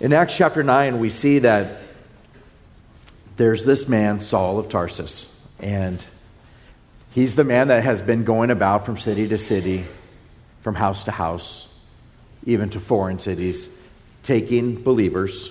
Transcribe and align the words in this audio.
In 0.00 0.12
Acts 0.12 0.36
chapter 0.36 0.62
9, 0.62 1.00
we 1.00 1.10
see 1.10 1.40
that 1.40 1.80
there's 3.36 3.64
this 3.64 3.88
man, 3.88 4.20
Saul 4.20 4.60
of 4.60 4.68
Tarsus, 4.68 5.44
and 5.58 6.04
he's 7.10 7.34
the 7.34 7.42
man 7.42 7.68
that 7.68 7.82
has 7.82 8.00
been 8.00 8.22
going 8.22 8.52
about 8.52 8.86
from 8.86 8.96
city 8.96 9.26
to 9.26 9.38
city, 9.38 9.84
from 10.62 10.76
house 10.76 11.02
to 11.04 11.10
house, 11.10 11.66
even 12.44 12.70
to 12.70 12.80
foreign 12.80 13.18
cities, 13.18 13.68
taking 14.22 14.80
believers, 14.80 15.50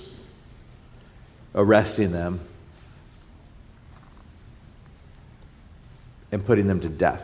arresting 1.53 2.13
them, 2.13 2.39
and 6.31 6.45
putting 6.45 6.67
them 6.67 6.79
to 6.79 6.89
death. 6.89 7.21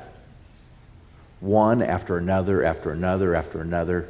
One 1.39 1.81
after 1.81 2.17
another, 2.17 2.65
after 2.65 2.91
another, 2.91 3.33
after 3.33 3.61
another, 3.61 4.09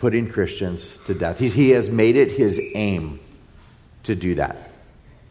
putting 0.00 0.28
Christians 0.28 0.96
to 1.04 1.14
death. 1.14 1.38
He, 1.38 1.48
he 1.48 1.70
has 1.70 1.88
made 1.88 2.16
it 2.16 2.32
his 2.32 2.60
aim 2.74 3.20
to 4.04 4.14
do 4.14 4.34
that, 4.36 4.70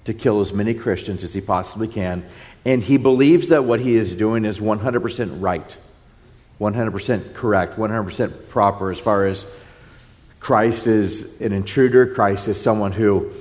to 0.06 0.14
kill 0.14 0.40
as 0.40 0.54
many 0.54 0.74
Christians 0.74 1.24
as 1.24 1.34
he 1.34 1.42
possibly 1.42 1.88
can. 1.88 2.24
And 2.66 2.84
he 2.84 2.98
believes 2.98 3.50
that 3.50 3.66
what 3.66 3.80
he 3.80 3.96
is 3.96 4.14
doing 4.16 4.46
is 4.46 4.60
100% 4.60 5.42
right, 5.42 5.78
100% 6.60 7.34
correct, 7.34 7.78
100% 7.78 8.50
proper 8.50 8.92
as 8.92 9.00
far 9.00 9.26
as 9.26 9.46
Christ 10.40 10.88
is 10.88 11.42
an 11.42 11.52
intruder, 11.52 12.14
Christ 12.14 12.48
is 12.48 12.62
someone 12.62 12.92
who 12.92 13.32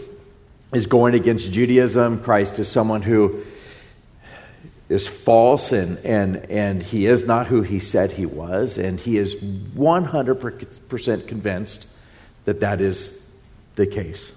is 0.73 0.87
going 0.87 1.15
against 1.15 1.52
Judaism, 1.52 2.23
Christ 2.23 2.59
is 2.59 2.69
someone 2.69 3.02
who 3.02 3.45
is 4.88 5.06
false 5.06 5.73
and, 5.73 5.98
and, 5.98 6.37
and 6.51 6.83
he 6.83 7.06
is 7.06 7.27
not 7.27 7.46
who 7.46 7.62
he 7.62 7.79
said 7.79 8.10
he 8.10 8.24
was, 8.24 8.79
and 8.79 8.98
he 8.98 9.19
is 9.19 9.34
100% 9.34 11.29
convinced 11.29 11.87
that 12.46 12.60
that 12.60 12.80
is 12.80 13.30
the 13.77 13.87
case. 13.87 14.32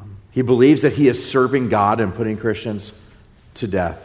Um, 0.00 0.16
he 0.32 0.42
believes 0.42 0.82
that 0.82 0.92
he 0.92 1.06
is 1.06 1.24
serving 1.24 1.68
God 1.68 2.00
and 2.00 2.12
putting 2.14 2.36
Christians 2.36 2.92
to 3.54 3.68
death. 3.68 4.04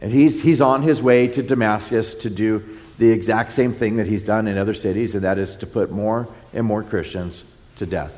And 0.00 0.12
he's, 0.12 0.40
he's 0.40 0.60
on 0.60 0.82
his 0.82 1.02
way 1.02 1.26
to 1.26 1.42
Damascus 1.42 2.14
to 2.14 2.30
do 2.30 2.78
the 2.98 3.10
exact 3.10 3.52
same 3.52 3.72
thing 3.72 3.96
that 3.96 4.06
he's 4.06 4.22
done 4.22 4.46
in 4.46 4.56
other 4.56 4.74
cities, 4.74 5.16
and 5.16 5.24
that 5.24 5.38
is 5.38 5.56
to 5.56 5.66
put 5.66 5.90
more 5.90 6.28
and 6.52 6.64
more 6.64 6.84
Christians 6.84 7.44
to 7.76 7.86
death. 7.86 8.16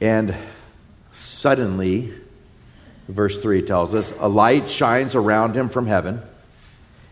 And 0.00 0.34
suddenly, 1.12 2.12
verse 3.08 3.38
3 3.38 3.62
tells 3.62 3.94
us, 3.94 4.12
a 4.18 4.28
light 4.28 4.68
shines 4.68 5.14
around 5.14 5.56
him 5.56 5.68
from 5.68 5.86
heaven, 5.86 6.20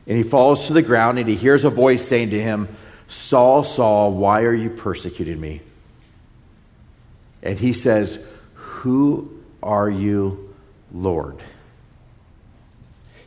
and 0.06 0.16
he 0.16 0.22
falls 0.22 0.66
to 0.66 0.72
the 0.72 0.82
ground, 0.82 1.18
and 1.18 1.28
he 1.28 1.34
hears 1.34 1.64
a 1.64 1.70
voice 1.70 2.06
saying 2.06 2.30
to 2.30 2.42
him, 2.42 2.68
Saul, 3.08 3.64
Saul, 3.64 4.12
why 4.12 4.42
are 4.42 4.54
you 4.54 4.70
persecuting 4.70 5.40
me? 5.40 5.60
And 7.42 7.58
he 7.58 7.72
says, 7.72 8.18
Who 8.54 9.42
are 9.62 9.88
you, 9.88 10.54
Lord? 10.92 11.42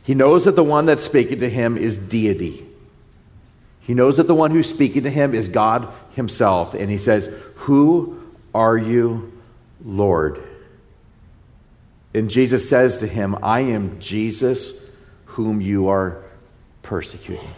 He 0.02 0.14
knows 0.14 0.46
that 0.46 0.56
the 0.56 0.64
one 0.64 0.86
that's 0.86 1.04
speaking 1.04 1.40
to 1.40 1.50
him 1.50 1.76
is 1.76 1.98
deity. 1.98 2.64
He 3.80 3.94
knows 3.94 4.18
that 4.18 4.26
the 4.26 4.34
one 4.34 4.50
who's 4.50 4.68
speaking 4.68 5.04
to 5.04 5.10
him 5.10 5.34
is 5.34 5.48
God 5.48 5.88
himself. 6.12 6.74
And 6.74 6.90
he 6.90 6.98
says, 6.98 7.32
Who 7.56 8.22
are 8.54 8.76
you, 8.76 9.32
Lord? 9.84 10.42
And 12.18 12.28
Jesus 12.28 12.68
says 12.68 12.98
to 12.98 13.06
him, 13.06 13.36
I 13.44 13.60
am 13.60 14.00
Jesus 14.00 14.90
whom 15.24 15.60
you 15.60 15.86
are 15.86 16.24
persecuting. 16.82 17.48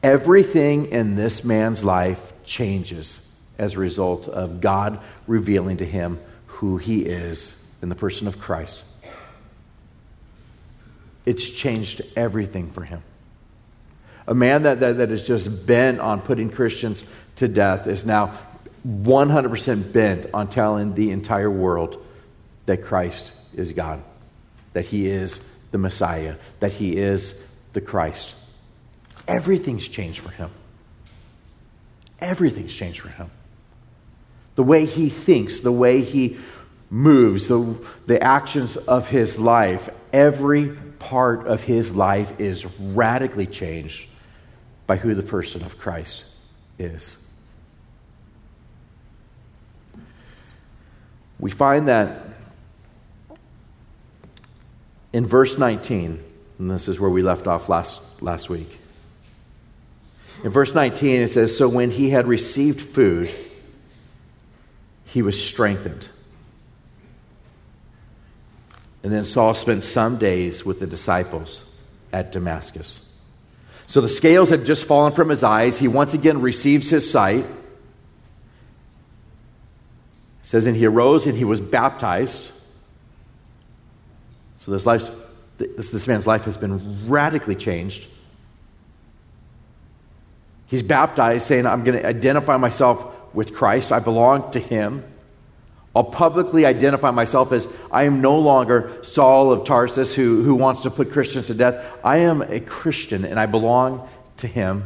Everything 0.00 0.92
in 0.92 1.16
this 1.16 1.42
man's 1.42 1.82
life 1.82 2.32
changes 2.44 3.28
as 3.58 3.74
a 3.74 3.80
result 3.80 4.28
of 4.28 4.60
God 4.60 5.00
revealing 5.26 5.78
to 5.78 5.84
him 5.84 6.20
who 6.46 6.76
he 6.76 7.00
is 7.04 7.60
in 7.82 7.88
the 7.88 7.96
person 7.96 8.28
of 8.28 8.38
Christ. 8.38 8.84
It's 11.26 11.50
changed 11.50 12.00
everything 12.14 12.70
for 12.70 12.84
him. 12.84 13.02
A 14.28 14.34
man 14.36 14.62
that, 14.62 14.78
that, 14.78 14.98
that 14.98 15.10
is 15.10 15.26
just 15.26 15.66
bent 15.66 15.98
on 15.98 16.20
putting 16.20 16.48
Christians 16.48 17.04
to 17.36 17.48
death 17.48 17.88
is 17.88 18.06
now 18.06 18.38
100% 18.86 19.92
bent 19.92 20.26
on 20.32 20.46
telling 20.46 20.94
the 20.94 21.10
entire 21.10 21.50
world 21.50 22.06
that 22.70 22.84
Christ 22.84 23.32
is 23.52 23.72
God, 23.72 24.00
that 24.74 24.84
He 24.84 25.08
is 25.08 25.40
the 25.72 25.78
Messiah, 25.78 26.36
that 26.60 26.72
He 26.72 26.96
is 26.96 27.44
the 27.72 27.80
Christ. 27.80 28.36
Everything's 29.26 29.88
changed 29.88 30.20
for 30.20 30.30
Him. 30.30 30.50
Everything's 32.20 32.72
changed 32.72 33.00
for 33.00 33.08
Him. 33.08 33.28
The 34.54 34.62
way 34.62 34.84
He 34.84 35.08
thinks, 35.08 35.60
the 35.60 35.72
way 35.72 36.02
He 36.02 36.38
moves, 36.90 37.48
the, 37.48 37.76
the 38.06 38.22
actions 38.22 38.76
of 38.76 39.08
His 39.08 39.36
life, 39.36 39.90
every 40.12 40.68
part 41.00 41.48
of 41.48 41.64
His 41.64 41.92
life 41.92 42.38
is 42.38 42.64
radically 42.78 43.46
changed 43.46 44.08
by 44.86 44.94
who 44.94 45.16
the 45.16 45.24
person 45.24 45.64
of 45.64 45.76
Christ 45.76 46.22
is. 46.78 47.16
We 51.40 51.50
find 51.50 51.88
that 51.88 52.29
in 55.12 55.26
verse 55.26 55.58
19, 55.58 56.22
and 56.58 56.70
this 56.70 56.88
is 56.88 57.00
where 57.00 57.10
we 57.10 57.22
left 57.22 57.46
off 57.46 57.68
last, 57.68 58.00
last 58.22 58.48
week. 58.48 58.78
In 60.44 60.50
verse 60.50 60.74
19, 60.74 61.22
it 61.22 61.28
says, 61.28 61.56
So 61.56 61.68
when 61.68 61.90
he 61.90 62.10
had 62.10 62.26
received 62.26 62.80
food, 62.80 63.30
he 65.04 65.22
was 65.22 65.42
strengthened. 65.42 66.08
And 69.02 69.12
then 69.12 69.24
Saul 69.24 69.54
spent 69.54 69.82
some 69.82 70.18
days 70.18 70.64
with 70.64 70.80
the 70.80 70.86
disciples 70.86 71.64
at 72.12 72.32
Damascus. 72.32 73.06
So 73.86 74.00
the 74.00 74.08
scales 74.08 74.50
had 74.50 74.66
just 74.66 74.84
fallen 74.84 75.14
from 75.14 75.30
his 75.30 75.42
eyes. 75.42 75.78
He 75.78 75.88
once 75.88 76.14
again 76.14 76.40
receives 76.40 76.90
his 76.90 77.10
sight. 77.10 77.44
It 77.44 77.46
says, 80.42 80.66
And 80.66 80.76
he 80.76 80.86
arose 80.86 81.26
and 81.26 81.36
he 81.36 81.44
was 81.44 81.60
baptized. 81.60 82.52
So 84.60 84.72
this, 84.72 84.84
life's, 84.84 85.10
this, 85.56 85.88
this 85.88 86.06
man's 86.06 86.26
life 86.26 86.44
has 86.44 86.58
been 86.58 87.08
radically 87.08 87.54
changed. 87.54 88.06
He's 90.66 90.82
baptized, 90.82 91.46
saying, 91.46 91.64
I'm 91.64 91.82
going 91.82 91.98
to 91.98 92.06
identify 92.06 92.58
myself 92.58 93.34
with 93.34 93.54
Christ. 93.54 93.90
I 93.90 94.00
belong 94.00 94.50
to 94.52 94.60
him. 94.60 95.02
I'll 95.96 96.04
publicly 96.04 96.66
identify 96.66 97.10
myself 97.10 97.52
as 97.52 97.66
I 97.90 98.02
am 98.02 98.20
no 98.20 98.38
longer 98.38 99.02
Saul 99.02 99.50
of 99.50 99.64
Tarsus 99.64 100.14
who, 100.14 100.42
who 100.42 100.54
wants 100.54 100.82
to 100.82 100.90
put 100.90 101.10
Christians 101.10 101.46
to 101.46 101.54
death. 101.54 101.82
I 102.04 102.18
am 102.18 102.42
a 102.42 102.60
Christian 102.60 103.24
and 103.24 103.40
I 103.40 103.46
belong 103.46 104.06
to 104.36 104.46
him. 104.46 104.84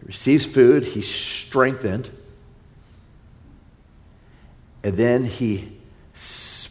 He 0.00 0.06
receives 0.06 0.44
food, 0.44 0.84
he's 0.84 1.08
strengthened, 1.08 2.10
and 4.82 4.96
then 4.96 5.24
he 5.24 5.78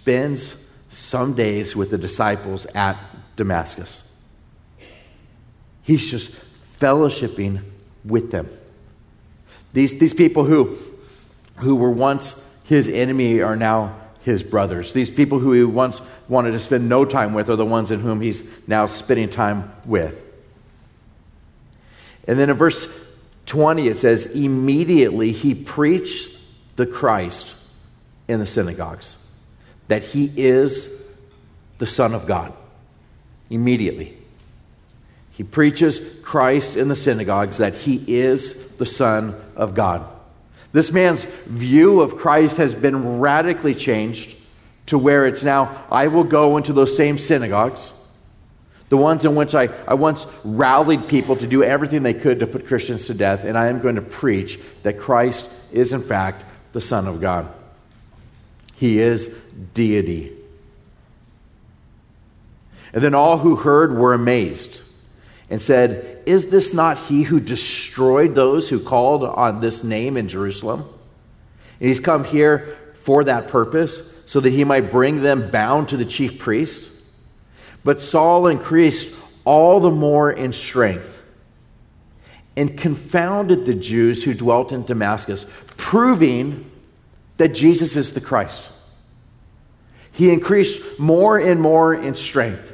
spends 0.01 0.67
some 0.89 1.35
days 1.35 1.75
with 1.75 1.91
the 1.91 1.97
disciples 1.97 2.65
at 2.73 2.97
Damascus. 3.35 4.11
He's 5.83 6.09
just 6.09 6.31
fellowshipping 6.79 7.61
with 8.03 8.31
them. 8.31 8.49
These, 9.73 9.99
these 9.99 10.15
people 10.15 10.43
who, 10.43 10.75
who 11.57 11.75
were 11.75 11.91
once 11.91 12.59
his 12.63 12.89
enemy 12.89 13.41
are 13.41 13.55
now 13.55 13.95
his 14.23 14.41
brothers. 14.41 14.91
These 14.91 15.11
people 15.11 15.37
who 15.37 15.53
he 15.53 15.63
once 15.63 16.01
wanted 16.27 16.53
to 16.53 16.59
spend 16.59 16.89
no 16.89 17.05
time 17.05 17.35
with 17.35 17.51
are 17.51 17.55
the 17.55 17.63
ones 17.63 17.91
in 17.91 17.99
whom 17.99 18.21
he's 18.21 18.43
now 18.67 18.87
spending 18.87 19.29
time 19.29 19.71
with. 19.85 20.19
And 22.27 22.39
then 22.39 22.49
in 22.49 22.57
verse 22.57 22.87
20, 23.45 23.87
it 23.87 23.99
says, 23.99 24.25
Immediately 24.25 25.31
he 25.31 25.53
preached 25.53 26.35
the 26.75 26.87
Christ 26.87 27.55
in 28.27 28.39
the 28.39 28.47
synagogues 28.47 29.19
that 29.91 30.03
he 30.03 30.31
is 30.37 31.03
the 31.77 31.85
Son 31.85 32.13
of 32.13 32.25
God 32.25 32.53
immediately. 33.49 34.17
He 35.31 35.43
preaches 35.43 35.99
Christ 36.23 36.77
in 36.77 36.87
the 36.87 36.95
synagogues 36.95 37.57
that 37.57 37.73
he 37.73 38.01
is 38.07 38.71
the 38.77 38.85
Son 38.85 39.35
of 39.57 39.75
God. 39.75 40.05
This 40.71 40.93
man's 40.93 41.25
view 41.45 41.99
of 41.99 42.15
Christ 42.15 42.55
has 42.55 42.73
been 42.73 43.19
radically 43.19 43.75
changed 43.75 44.33
to 44.85 44.97
where 44.97 45.25
it's 45.25 45.43
now, 45.43 45.85
I 45.91 46.07
will 46.07 46.23
go 46.23 46.55
into 46.55 46.71
those 46.71 46.95
same 46.95 47.17
synagogues, 47.17 47.91
the 48.87 48.95
ones 48.95 49.25
in 49.25 49.35
which 49.35 49.53
I, 49.53 49.67
I 49.85 49.95
once 49.95 50.25
rallied 50.45 51.09
people 51.09 51.35
to 51.35 51.47
do 51.47 51.65
everything 51.65 52.03
they 52.03 52.13
could 52.13 52.39
to 52.39 52.47
put 52.47 52.65
Christians 52.65 53.07
to 53.07 53.13
death, 53.13 53.43
and 53.43 53.57
I 53.57 53.67
am 53.67 53.81
going 53.81 53.95
to 53.95 54.01
preach 54.01 54.57
that 54.83 54.99
Christ 54.99 55.45
is, 55.73 55.91
in 55.91 56.01
fact, 56.01 56.45
the 56.71 56.79
Son 56.79 57.07
of 57.07 57.19
God. 57.19 57.51
He 58.81 58.97
is 58.97 59.27
deity. 59.75 60.31
And 62.93 63.03
then 63.03 63.13
all 63.13 63.37
who 63.37 63.55
heard 63.55 63.95
were 63.95 64.15
amazed 64.15 64.81
and 65.51 65.61
said, 65.61 66.23
Is 66.25 66.47
this 66.47 66.73
not 66.73 66.97
he 66.97 67.21
who 67.21 67.39
destroyed 67.39 68.33
those 68.33 68.69
who 68.69 68.79
called 68.79 69.23
on 69.23 69.59
this 69.59 69.83
name 69.83 70.17
in 70.17 70.27
Jerusalem? 70.27 70.79
And 71.79 71.89
he's 71.89 71.99
come 71.99 72.23
here 72.23 72.75
for 73.03 73.23
that 73.25 73.49
purpose, 73.49 74.15
so 74.25 74.39
that 74.39 74.49
he 74.49 74.63
might 74.63 74.89
bring 74.89 75.21
them 75.21 75.51
bound 75.51 75.89
to 75.89 75.97
the 75.97 76.03
chief 76.03 76.39
priest. 76.39 76.91
But 77.83 78.01
Saul 78.01 78.47
increased 78.47 79.15
all 79.45 79.79
the 79.79 79.91
more 79.91 80.31
in 80.31 80.53
strength 80.53 81.21
and 82.57 82.75
confounded 82.75 83.67
the 83.67 83.75
Jews 83.75 84.23
who 84.23 84.33
dwelt 84.33 84.71
in 84.71 84.85
Damascus, 84.85 85.45
proving 85.77 86.70
that 87.41 87.55
Jesus 87.55 87.95
is 87.95 88.13
the 88.13 88.21
Christ. 88.21 88.69
He 90.11 90.31
increased 90.31 90.99
more 90.99 91.39
and 91.39 91.59
more 91.59 91.91
in 91.91 92.13
strength. 92.13 92.71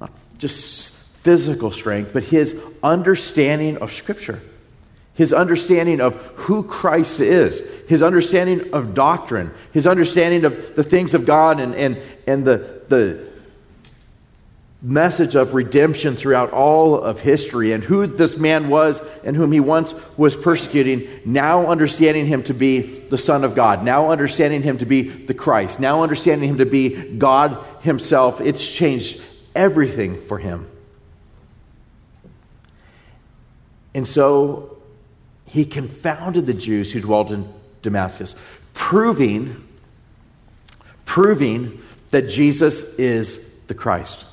Not 0.00 0.12
just 0.38 0.92
physical 1.24 1.72
strength, 1.72 2.12
but 2.12 2.22
his 2.22 2.54
understanding 2.84 3.78
of 3.78 3.92
Scripture 3.92 4.40
his 5.14 5.32
understanding 5.32 6.02
of 6.02 6.14
who 6.34 6.62
Christ 6.62 7.20
is, 7.20 7.60
his 7.88 8.02
understanding 8.02 8.74
of 8.74 8.92
doctrine, 8.92 9.50
his 9.72 9.86
understanding 9.86 10.44
of 10.44 10.76
the 10.76 10.84
things 10.84 11.14
of 11.14 11.24
God 11.24 11.58
and, 11.58 11.74
and, 11.74 12.02
and 12.26 12.44
the, 12.44 12.82
the 12.88 13.26
message 14.82 15.34
of 15.34 15.54
redemption 15.54 16.16
throughout 16.16 16.52
all 16.52 17.00
of 17.00 17.20
history 17.20 17.72
and 17.72 17.82
who 17.82 18.06
this 18.06 18.36
man 18.36 18.68
was 18.68 19.00
and 19.24 19.34
whom 19.34 19.50
he 19.50 19.60
once 19.60 19.94
was 20.16 20.36
persecuting, 20.36 21.08
now 21.24 21.66
understanding 21.66 22.26
him 22.26 22.42
to 22.42 22.54
be 22.54 22.80
the 22.80 23.18
Son 23.18 23.42
of 23.42 23.54
God, 23.54 23.82
now 23.82 24.10
understanding 24.10 24.62
him 24.62 24.78
to 24.78 24.86
be 24.86 25.02
the 25.02 25.34
Christ, 25.34 25.80
now 25.80 26.02
understanding 26.02 26.48
him 26.48 26.58
to 26.58 26.66
be 26.66 26.90
God 26.90 27.58
himself. 27.80 28.40
It's 28.40 28.66
changed 28.66 29.20
everything 29.54 30.22
for 30.26 30.38
him. 30.38 30.68
And 33.94 34.06
so 34.06 34.76
he 35.46 35.64
confounded 35.64 36.44
the 36.44 36.54
Jews 36.54 36.92
who 36.92 37.00
dwelt 37.00 37.30
in 37.30 37.48
Damascus, 37.80 38.34
proving, 38.74 39.66
proving 41.06 41.82
that 42.10 42.28
Jesus 42.28 42.98
is 42.98 43.50
the 43.68 43.74
Christ. 43.74 44.26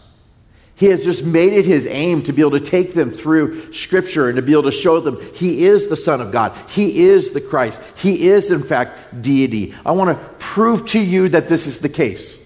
He 0.76 0.88
has 0.88 1.04
just 1.04 1.24
made 1.24 1.54
it 1.54 1.66
his 1.66 1.86
aim 1.86 2.24
to 2.24 2.34
be 2.34 2.42
able 2.42 2.52
to 2.52 2.60
take 2.60 2.94
them 2.94 3.12
through 3.12 3.74
Scripture 3.74 4.28
and 4.28 4.38
to 4.38 4.42
be 4.42 4.54
able 4.54 4.64
to 4.64 4.72
show 4.72 5.00
them 5.00 5.22
he 5.34 5.66
is 5.66 5.88
the 5.88 5.96
Son 5.96 6.20
of 6.20 6.32
God. 6.32 6.58
He 6.70 7.08
is 7.08 7.32
the 7.32 7.42
Christ. 7.42 7.82
He 7.96 8.28
is, 8.30 8.50
in 8.50 8.64
fact, 8.64 9.22
deity. 9.22 9.76
I 9.86 9.92
want 9.92 10.18
to 10.18 10.26
prove 10.40 10.88
to 10.88 11.00
you 11.00 11.30
that 11.30 11.48
this 11.48 11.68
is 11.68 11.80
the 11.80 11.90
case. 11.90 12.40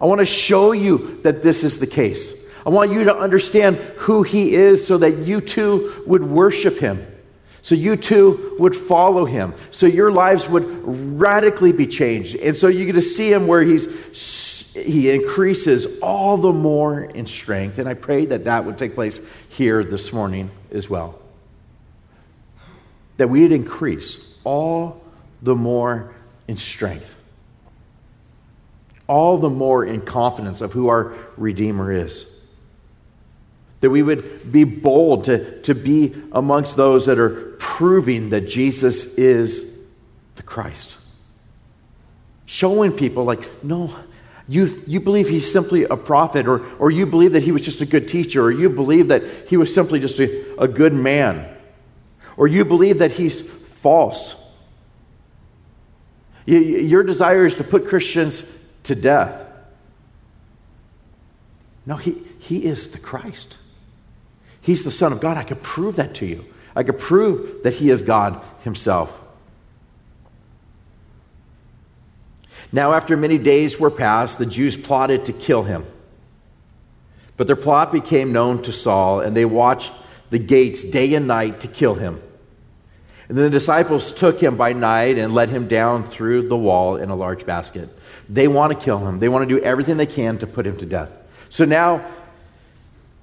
I 0.00 0.06
want 0.06 0.20
to 0.20 0.26
show 0.26 0.72
you 0.72 1.20
that 1.22 1.42
this 1.42 1.64
is 1.64 1.78
the 1.78 1.86
case. 1.86 2.34
I 2.66 2.70
want 2.70 2.92
you 2.92 3.04
to 3.04 3.16
understand 3.16 3.76
who 3.96 4.22
he 4.22 4.54
is 4.54 4.86
so 4.86 4.98
that 4.98 5.18
you 5.18 5.40
too 5.40 6.02
would 6.06 6.22
worship 6.22 6.78
him. 6.78 7.06
So 7.62 7.74
you 7.74 7.96
too 7.96 8.56
would 8.58 8.74
follow 8.74 9.24
him. 9.24 9.54
So 9.70 9.86
your 9.86 10.10
lives 10.10 10.48
would 10.48 10.64
radically 11.20 11.72
be 11.72 11.86
changed. 11.86 12.36
And 12.36 12.56
so 12.56 12.68
you 12.68 12.86
get 12.86 12.94
to 12.94 13.02
see 13.02 13.32
him 13.32 13.46
where 13.46 13.62
he's 13.62 13.88
he 14.74 15.10
increases 15.10 15.98
all 16.00 16.36
the 16.36 16.52
more 16.52 17.02
in 17.02 17.26
strength. 17.26 17.78
And 17.78 17.88
I 17.88 17.94
pray 17.94 18.26
that 18.26 18.44
that 18.44 18.64
would 18.64 18.78
take 18.78 18.94
place 18.94 19.20
here 19.48 19.82
this 19.82 20.12
morning 20.12 20.50
as 20.70 20.88
well. 20.88 21.18
That 23.16 23.28
we'd 23.28 23.52
increase 23.52 24.34
all 24.44 25.02
the 25.42 25.56
more 25.56 26.14
in 26.46 26.56
strength, 26.56 27.14
all 29.06 29.38
the 29.38 29.50
more 29.50 29.84
in 29.84 30.02
confidence 30.02 30.60
of 30.60 30.72
who 30.72 30.88
our 30.88 31.14
Redeemer 31.36 31.92
is. 31.92 32.26
That 33.80 33.90
we 33.90 34.02
would 34.02 34.52
be 34.52 34.64
bold 34.64 35.24
to, 35.24 35.60
to 35.62 35.74
be 35.74 36.14
amongst 36.32 36.76
those 36.76 37.06
that 37.06 37.18
are 37.18 37.56
proving 37.58 38.30
that 38.30 38.42
Jesus 38.42 39.04
is 39.16 39.78
the 40.36 40.42
Christ. 40.42 40.96
Showing 42.46 42.92
people, 42.92 43.24
like, 43.24 43.64
no, 43.64 43.94
you, 44.50 44.82
you 44.84 44.98
believe 44.98 45.28
he's 45.28 45.50
simply 45.50 45.84
a 45.84 45.96
prophet, 45.96 46.48
or, 46.48 46.66
or 46.78 46.90
you 46.90 47.06
believe 47.06 47.32
that 47.32 47.44
he 47.44 47.52
was 47.52 47.62
just 47.62 47.80
a 47.80 47.86
good 47.86 48.08
teacher, 48.08 48.42
or 48.42 48.50
you 48.50 48.68
believe 48.68 49.08
that 49.08 49.22
he 49.48 49.56
was 49.56 49.72
simply 49.72 50.00
just 50.00 50.18
a, 50.18 50.60
a 50.60 50.66
good 50.66 50.92
man, 50.92 51.56
or 52.36 52.48
you 52.48 52.64
believe 52.64 52.98
that 52.98 53.12
he's 53.12 53.40
false. 53.40 54.34
You, 56.46 56.58
your 56.58 57.04
desire 57.04 57.46
is 57.46 57.58
to 57.58 57.64
put 57.64 57.86
Christians 57.86 58.42
to 58.82 58.96
death. 58.96 59.46
No, 61.86 61.94
he, 61.94 62.20
he 62.40 62.64
is 62.64 62.88
the 62.88 62.98
Christ. 62.98 63.56
He's 64.60 64.82
the 64.82 64.90
Son 64.90 65.12
of 65.12 65.20
God. 65.20 65.36
I 65.36 65.44
could 65.44 65.62
prove 65.62 65.94
that 65.96 66.16
to 66.16 66.26
you. 66.26 66.44
I 66.74 66.82
could 66.82 66.98
prove 66.98 67.62
that 67.62 67.74
He 67.74 67.90
is 67.90 68.02
God 68.02 68.42
Himself. 68.64 69.16
Now, 72.72 72.92
after 72.92 73.16
many 73.16 73.38
days 73.38 73.78
were 73.78 73.90
passed, 73.90 74.38
the 74.38 74.46
Jews 74.46 74.76
plotted 74.76 75.24
to 75.24 75.32
kill 75.32 75.62
him. 75.64 75.84
But 77.36 77.46
their 77.46 77.56
plot 77.56 77.90
became 77.90 78.32
known 78.32 78.62
to 78.62 78.72
Saul, 78.72 79.20
and 79.20 79.36
they 79.36 79.44
watched 79.44 79.92
the 80.30 80.38
gates 80.38 80.84
day 80.84 81.14
and 81.14 81.26
night 81.26 81.62
to 81.62 81.68
kill 81.68 81.94
him. 81.94 82.20
And 83.28 83.38
then 83.38 83.44
the 83.44 83.50
disciples 83.50 84.12
took 84.12 84.40
him 84.40 84.56
by 84.56 84.72
night 84.72 85.16
and 85.16 85.34
let 85.34 85.48
him 85.48 85.68
down 85.68 86.06
through 86.06 86.48
the 86.48 86.56
wall 86.56 86.96
in 86.96 87.10
a 87.10 87.16
large 87.16 87.46
basket. 87.46 87.88
They 88.28 88.48
want 88.48 88.72
to 88.72 88.84
kill 88.84 88.98
him, 88.98 89.20
they 89.20 89.28
want 89.28 89.48
to 89.48 89.54
do 89.54 89.62
everything 89.62 89.96
they 89.96 90.06
can 90.06 90.38
to 90.38 90.46
put 90.46 90.66
him 90.66 90.76
to 90.78 90.86
death. 90.86 91.10
So 91.48 91.64
now 91.64 92.04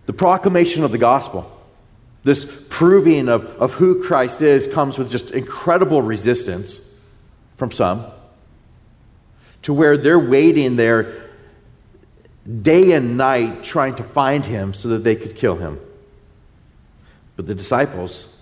the 0.05 0.13
proclamation 0.13 0.83
of 0.83 0.91
the 0.91 0.97
gospel, 0.97 1.51
this 2.23 2.49
proving 2.69 3.29
of, 3.29 3.45
of 3.61 3.73
who 3.73 4.01
Christ 4.01 4.41
is, 4.41 4.67
comes 4.67 4.97
with 4.97 5.11
just 5.11 5.31
incredible 5.31 6.01
resistance 6.01 6.79
from 7.57 7.71
some, 7.71 8.05
to 9.67 9.73
where 9.73 9.97
they're 9.97 10.17
waiting 10.17 10.77
there 10.77 11.29
day 12.61 12.93
and 12.93 13.17
night 13.17 13.65
trying 13.65 13.93
to 13.93 14.01
find 14.01 14.45
him 14.45 14.73
so 14.73 14.87
that 14.87 15.03
they 15.03 15.13
could 15.13 15.35
kill 15.35 15.57
him. 15.57 15.77
But 17.35 17.47
the 17.47 17.53
disciples, 17.53 18.33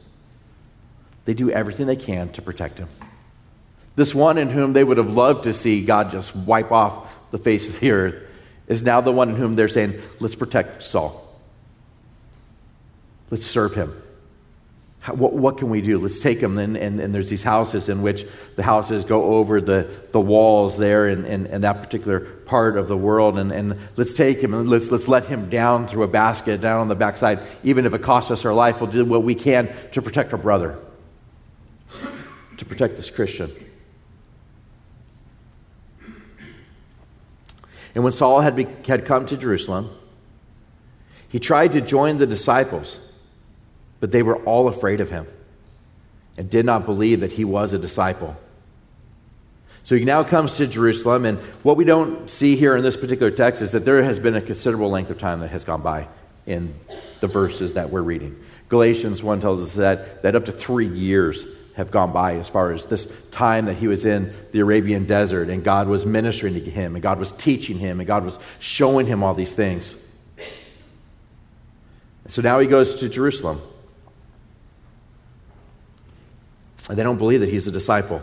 they 1.26 1.34
do 1.34 1.50
everything 1.50 1.88
they 1.88 1.96
can 1.96 2.30
to 2.34 2.44
protect 2.44 2.78
him. 2.78 2.90
This 3.96 4.14
one 4.14 4.38
in 4.38 4.52
whom 4.52 4.74
they 4.74 4.84
would 4.84 5.00
have 5.00 5.16
loved 5.16 5.46
to 5.46 5.54
see 5.56 5.84
God 5.84 6.12
just 6.12 6.36
wipe 6.36 6.72
off 6.72 7.12
the 7.32 7.40
face 7.40 7.70
of 7.70 7.80
the 7.80 7.90
earth 7.90 8.24
is 8.68 8.84
now 8.84 9.02
the 9.02 9.12
one 9.12 9.30
in 9.30 9.36
whom 9.36 9.56
they're 9.56 9.68
saying, 9.68 10.00
let's 10.20 10.36
protect 10.36 10.84
Saul. 10.84 11.28
Let's 13.32 13.48
serve 13.48 13.74
him. 13.74 14.00
What, 15.12 15.34
what, 15.34 15.60
can 15.60 15.70
we 15.70 15.82
do? 15.82 16.00
Let's 16.00 16.20
take 16.20 16.40
him. 16.40 16.58
And, 16.58 16.76
and, 16.76 17.00
and, 17.00 17.14
there's 17.14 17.30
these 17.30 17.44
houses 17.44 17.90
in 17.90 18.02
which 18.02 18.26
the 18.56 18.64
houses 18.64 19.06
go 19.06 19.36
over 19.36 19.62
the, 19.62 19.88
the 20.12 20.20
walls 20.20 20.78
there 20.78 21.08
in, 21.08 21.26
in, 21.26 21.46
in 21.46 21.62
that 21.62 21.84
particular 21.84 22.22
part 22.22 22.76
of 22.76 22.88
the 22.88 22.98
world. 22.98 23.38
And, 23.38 23.52
and 23.52 23.78
let's 23.98 24.16
take 24.16 24.40
him 24.40 24.56
and 24.56 24.68
let's, 24.68 24.90
let's 24.90 25.08
let 25.08 25.26
him 25.26 25.50
down 25.50 25.88
through 25.88 26.04
a 26.04 26.08
basket 26.08 26.60
down 26.60 26.80
on 26.82 26.88
the 26.88 26.96
backside. 26.96 27.40
Even 27.64 27.86
if 27.86 27.94
it 27.94 28.02
costs 28.02 28.32
us 28.32 28.46
our 28.46 28.54
life, 28.54 28.82
we'll 28.82 28.90
do 28.90 29.06
what 29.06 29.22
we 29.22 29.36
can 29.36 29.72
to 29.92 30.02
protect 30.02 30.34
our 30.34 30.40
brother, 30.40 30.80
to 32.58 32.66
protect 32.66 32.96
this 32.96 33.12
Christian. 33.12 33.52
And 37.94 38.04
when 38.04 38.12
Saul 38.12 38.42
had, 38.42 38.56
be, 38.56 38.68
had 38.88 39.06
come 39.06 39.28
to 39.28 39.38
Jerusalem, 39.38 39.92
he 41.30 41.40
tried 41.40 41.74
to 41.74 41.82
join 41.82 42.18
the 42.18 42.26
disciples 42.26 43.00
but 44.06 44.12
they 44.12 44.22
were 44.22 44.38
all 44.44 44.68
afraid 44.68 45.02
of 45.02 45.10
him 45.10 45.26
and 46.38 46.48
did 46.48 46.64
not 46.64 46.86
believe 46.86 47.22
that 47.22 47.32
he 47.32 47.44
was 47.44 47.74
a 47.74 47.80
disciple. 47.80 48.38
So 49.84 49.96
he 49.96 50.06
now 50.06 50.24
comes 50.24 50.58
to 50.58 50.68
Jerusalem, 50.68 51.26
and 51.26 51.40
what 51.64 51.76
we 51.76 51.86
don't 51.86 52.30
see 52.30 52.56
here 52.56 52.76
in 52.76 52.84
this 52.84 52.96
particular 52.96 53.32
text 53.32 53.64
is 53.64 53.72
that 53.72 53.84
there 53.84 54.04
has 54.04 54.20
been 54.20 54.36
a 54.36 54.42
considerable 54.42 54.92
length 54.92 55.10
of 55.10 55.18
time 55.18 55.40
that 55.40 55.50
has 55.50 55.64
gone 55.64 55.82
by 55.82 56.08
in 56.46 56.76
the 57.20 57.26
verses 57.26 57.74
that 57.74 57.90
we're 57.90 58.04
reading. 58.04 58.40
Galatians 58.70 59.24
1 59.24 59.42
tells 59.42 59.60
us 59.60 59.74
that, 59.74 60.22
that 60.22 60.36
up 60.36 60.46
to 60.46 60.52
three 60.52 60.88
years 60.88 61.44
have 61.76 61.90
gone 61.90 62.14
by 62.14 62.36
as 62.36 62.48
far 62.48 62.74
as 62.74 62.86
this 62.86 63.12
time 63.32 63.66
that 63.66 63.78
he 63.78 63.88
was 63.88 64.06
in 64.06 64.32
the 64.52 64.60
Arabian 64.60 65.06
desert, 65.06 65.50
and 65.50 65.64
God 65.64 65.88
was 65.88 66.06
ministering 66.06 66.54
to 66.54 66.60
him, 66.60 66.96
and 66.96 67.02
God 67.02 67.18
was 67.18 67.32
teaching 67.32 67.80
him, 67.80 68.00
and 68.00 68.06
God 68.06 68.24
was 68.24 68.38
showing 68.60 69.08
him 69.08 69.24
all 69.24 69.34
these 69.34 69.56
things. 69.56 69.98
So 72.28 72.44
now 72.44 72.60
he 72.60 72.68
goes 72.68 73.00
to 73.00 73.10
Jerusalem. 73.10 73.60
And 76.75 76.75
they 76.90 77.04
don't 77.04 77.18
believe 77.18 77.40
that 77.40 77.50
he's 77.50 77.68
a 77.68 77.72
disciple. 77.72 78.22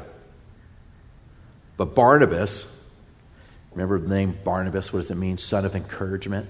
But 1.76 1.94
Barnabas, 1.94 2.66
remember 3.72 3.98
the 3.98 4.14
name 4.14 4.38
Barnabas? 4.44 4.92
What 4.92 5.00
does 5.00 5.10
it 5.10 5.16
mean? 5.16 5.38
Son 5.38 5.64
of 5.64 5.74
encouragement. 5.74 6.48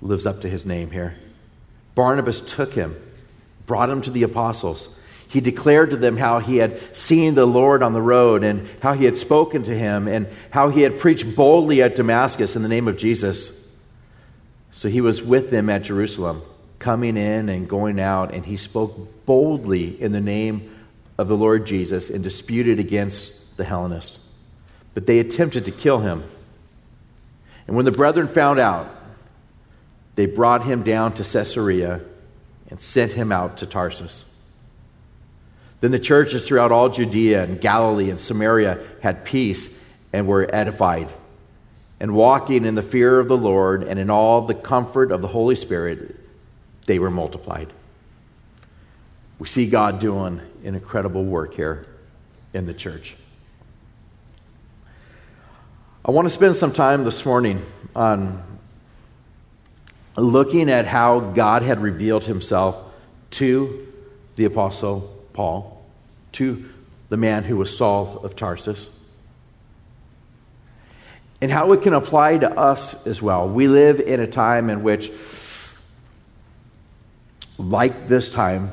Lives 0.00 0.26
up 0.26 0.40
to 0.40 0.48
his 0.48 0.66
name 0.66 0.90
here. 0.90 1.16
Barnabas 1.94 2.40
took 2.40 2.74
him, 2.74 2.96
brought 3.66 3.88
him 3.88 4.02
to 4.02 4.10
the 4.10 4.24
apostles. 4.24 4.88
He 5.28 5.40
declared 5.40 5.90
to 5.90 5.96
them 5.96 6.16
how 6.16 6.40
he 6.40 6.58
had 6.58 6.96
seen 6.96 7.34
the 7.34 7.46
Lord 7.46 7.82
on 7.82 7.92
the 7.92 8.02
road 8.02 8.44
and 8.44 8.68
how 8.80 8.94
he 8.94 9.04
had 9.04 9.16
spoken 9.16 9.62
to 9.64 9.76
him 9.76 10.06
and 10.08 10.28
how 10.50 10.70
he 10.70 10.82
had 10.82 10.98
preached 10.98 11.34
boldly 11.34 11.82
at 11.82 11.96
Damascus 11.96 12.56
in 12.56 12.62
the 12.62 12.68
name 12.68 12.88
of 12.88 12.96
Jesus. 12.96 13.72
So 14.72 14.88
he 14.88 15.00
was 15.00 15.22
with 15.22 15.50
them 15.50 15.70
at 15.70 15.82
Jerusalem, 15.82 16.42
coming 16.78 17.16
in 17.16 17.48
and 17.48 17.68
going 17.68 18.00
out, 18.00 18.34
and 18.34 18.44
he 18.44 18.56
spoke 18.56 19.08
boldly 19.26 20.00
in 20.00 20.12
the 20.12 20.20
name 20.20 20.70
of 21.18 21.28
the 21.28 21.36
Lord 21.36 21.66
Jesus 21.66 22.10
and 22.10 22.24
disputed 22.24 22.78
against 22.78 23.56
the 23.56 23.64
Hellenists. 23.64 24.18
But 24.94 25.06
they 25.06 25.18
attempted 25.18 25.64
to 25.66 25.70
kill 25.70 26.00
him. 26.00 26.24
And 27.66 27.76
when 27.76 27.84
the 27.84 27.92
brethren 27.92 28.28
found 28.28 28.58
out, 28.58 28.88
they 30.16 30.26
brought 30.26 30.64
him 30.64 30.82
down 30.82 31.14
to 31.14 31.24
Caesarea 31.24 32.00
and 32.68 32.80
sent 32.80 33.12
him 33.12 33.32
out 33.32 33.58
to 33.58 33.66
Tarsus. 33.66 34.30
Then 35.80 35.90
the 35.90 35.98
churches 35.98 36.46
throughout 36.46 36.72
all 36.72 36.88
Judea 36.88 37.44
and 37.44 37.60
Galilee 37.60 38.10
and 38.10 38.18
Samaria 38.18 38.78
had 39.02 39.24
peace 39.24 39.80
and 40.12 40.26
were 40.26 40.48
edified. 40.52 41.12
And 42.00 42.14
walking 42.14 42.64
in 42.64 42.74
the 42.74 42.82
fear 42.82 43.18
of 43.18 43.28
the 43.28 43.36
Lord 43.36 43.82
and 43.82 43.98
in 43.98 44.10
all 44.10 44.42
the 44.42 44.54
comfort 44.54 45.10
of 45.10 45.22
the 45.22 45.28
Holy 45.28 45.54
Spirit, 45.54 46.16
they 46.86 46.98
were 46.98 47.10
multiplied. 47.10 47.72
We 49.38 49.48
see 49.48 49.66
God 49.66 49.98
doing 49.98 50.40
an 50.64 50.74
incredible 50.74 51.24
work 51.24 51.54
here 51.54 51.86
in 52.52 52.66
the 52.66 52.74
church. 52.74 53.16
I 56.04 56.10
want 56.10 56.28
to 56.28 56.34
spend 56.34 56.56
some 56.56 56.72
time 56.72 57.04
this 57.04 57.24
morning 57.24 57.64
on 57.96 58.42
looking 60.16 60.70
at 60.70 60.86
how 60.86 61.20
God 61.20 61.62
had 61.62 61.82
revealed 61.82 62.24
himself 62.24 62.76
to 63.32 63.86
the 64.36 64.44
Apostle 64.44 65.00
Paul, 65.32 65.84
to 66.32 66.68
the 67.08 67.16
man 67.16 67.42
who 67.42 67.56
was 67.56 67.76
Saul 67.76 68.20
of 68.22 68.36
Tarsus, 68.36 68.88
and 71.40 71.50
how 71.50 71.72
it 71.72 71.82
can 71.82 71.94
apply 71.94 72.38
to 72.38 72.50
us 72.50 73.06
as 73.06 73.20
well. 73.20 73.48
We 73.48 73.66
live 73.66 73.98
in 73.98 74.20
a 74.20 74.26
time 74.26 74.70
in 74.70 74.82
which, 74.82 75.10
like 77.58 78.08
this 78.08 78.30
time, 78.30 78.70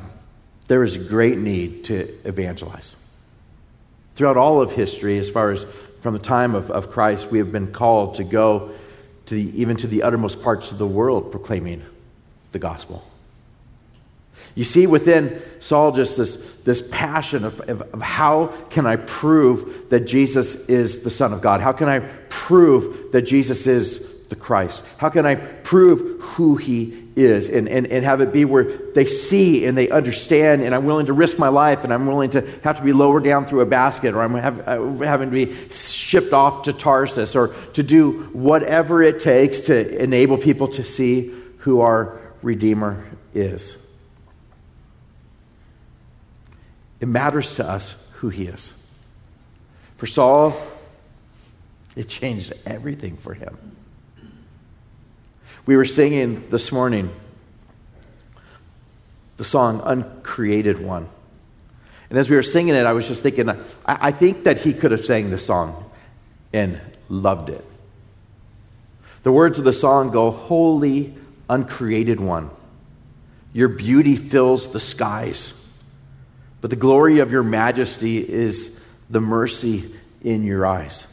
there 0.71 0.85
is 0.85 0.97
great 0.97 1.37
need 1.37 1.83
to 1.83 2.07
evangelize. 2.23 2.95
Throughout 4.15 4.37
all 4.37 4.61
of 4.61 4.71
history, 4.71 5.19
as 5.19 5.29
far 5.29 5.51
as 5.51 5.65
from 5.99 6.13
the 6.13 6.19
time 6.21 6.55
of, 6.55 6.71
of 6.71 6.89
Christ, 6.89 7.29
we 7.29 7.39
have 7.39 7.51
been 7.51 7.73
called 7.73 8.15
to 8.15 8.23
go 8.23 8.71
to 9.25 9.35
the, 9.35 9.61
even 9.61 9.75
to 9.75 9.87
the 9.87 10.03
uttermost 10.03 10.41
parts 10.41 10.71
of 10.71 10.77
the 10.77 10.87
world 10.87 11.29
proclaiming 11.29 11.83
the 12.53 12.59
gospel. 12.59 13.05
You 14.55 14.63
see 14.63 14.87
within 14.87 15.41
Saul 15.59 15.91
just 15.91 16.15
this, 16.15 16.37
this 16.63 16.81
passion 16.89 17.43
of, 17.43 17.59
of, 17.67 17.81
of, 17.81 18.01
how 18.01 18.47
can 18.69 18.85
I 18.85 18.95
prove 18.95 19.89
that 19.89 20.07
Jesus 20.07 20.69
is 20.69 20.99
the 20.99 21.09
Son 21.09 21.33
of 21.33 21.41
God? 21.41 21.59
How 21.59 21.73
can 21.73 21.89
I 21.89 21.99
prove 22.29 23.11
that 23.11 23.23
Jesus 23.23 23.67
is 23.67 24.23
the 24.29 24.37
Christ? 24.37 24.83
How 24.99 25.09
can 25.09 25.25
I 25.25 25.35
prove 25.35 26.21
who 26.21 26.55
he 26.55 27.00
is 27.15 27.49
and, 27.49 27.67
and, 27.67 27.87
and 27.87 28.05
have 28.05 28.21
it 28.21 28.31
be 28.31 28.45
where 28.45 28.63
they 28.93 29.05
see 29.05 29.65
and 29.65 29.77
they 29.77 29.89
understand 29.89 30.63
and 30.63 30.73
I'm 30.73 30.85
willing 30.85 31.07
to 31.07 31.13
risk 31.13 31.37
my 31.37 31.49
life 31.49 31.83
and 31.83 31.93
I'm 31.93 32.07
willing 32.07 32.29
to 32.31 32.41
have 32.63 32.77
to 32.77 32.83
be 32.83 32.93
lowered 32.93 33.23
down 33.23 33.45
through 33.45 33.61
a 33.61 33.65
basket 33.65 34.13
or 34.13 34.21
I'm 34.21 34.33
have, 34.35 34.67
uh, 34.67 35.05
having 35.05 35.29
to 35.29 35.45
be 35.45 35.69
shipped 35.69 36.33
off 36.33 36.63
to 36.63 36.73
Tarsus 36.73 37.35
or 37.35 37.49
to 37.73 37.83
do 37.83 38.23
whatever 38.33 39.03
it 39.03 39.19
takes 39.19 39.61
to 39.61 40.01
enable 40.01 40.37
people 40.37 40.69
to 40.69 40.83
see 40.83 41.35
who 41.59 41.81
our 41.81 42.19
Redeemer 42.41 43.05
is. 43.33 43.77
It 46.99 47.07
matters 47.07 47.55
to 47.55 47.67
us 47.67 48.09
who 48.13 48.29
he 48.29 48.45
is. 48.45 48.71
For 49.97 50.05
Saul, 50.05 50.55
it 51.95 52.07
changed 52.07 52.53
everything 52.65 53.17
for 53.17 53.33
him. 53.33 53.70
We 55.65 55.77
were 55.77 55.85
singing 55.85 56.49
this 56.49 56.71
morning 56.71 57.11
the 59.37 59.43
song 59.43 59.81
Uncreated 59.83 60.79
One. 60.79 61.07
And 62.09 62.17
as 62.19 62.29
we 62.29 62.35
were 62.35 62.43
singing 62.43 62.73
it, 62.73 62.85
I 62.85 62.93
was 62.93 63.07
just 63.07 63.23
thinking, 63.23 63.49
I, 63.49 63.57
I 63.85 64.11
think 64.11 64.43
that 64.43 64.59
he 64.59 64.73
could 64.73 64.91
have 64.91 65.05
sang 65.05 65.29
the 65.29 65.37
song 65.37 65.89
and 66.51 66.79
loved 67.09 67.49
it. 67.49 67.63
The 69.23 69.31
words 69.31 69.59
of 69.59 69.65
the 69.65 69.73
song 69.73 70.11
go, 70.11 70.31
Holy, 70.31 71.13
uncreated 71.49 72.19
one, 72.19 72.49
your 73.53 73.67
beauty 73.67 74.15
fills 74.15 74.69
the 74.69 74.79
skies. 74.79 75.57
But 76.59 76.69
the 76.69 76.75
glory 76.75 77.19
of 77.19 77.31
your 77.31 77.43
majesty 77.43 78.17
is 78.17 78.83
the 79.09 79.21
mercy 79.21 79.93
in 80.23 80.43
your 80.43 80.65
eyes. 80.65 81.05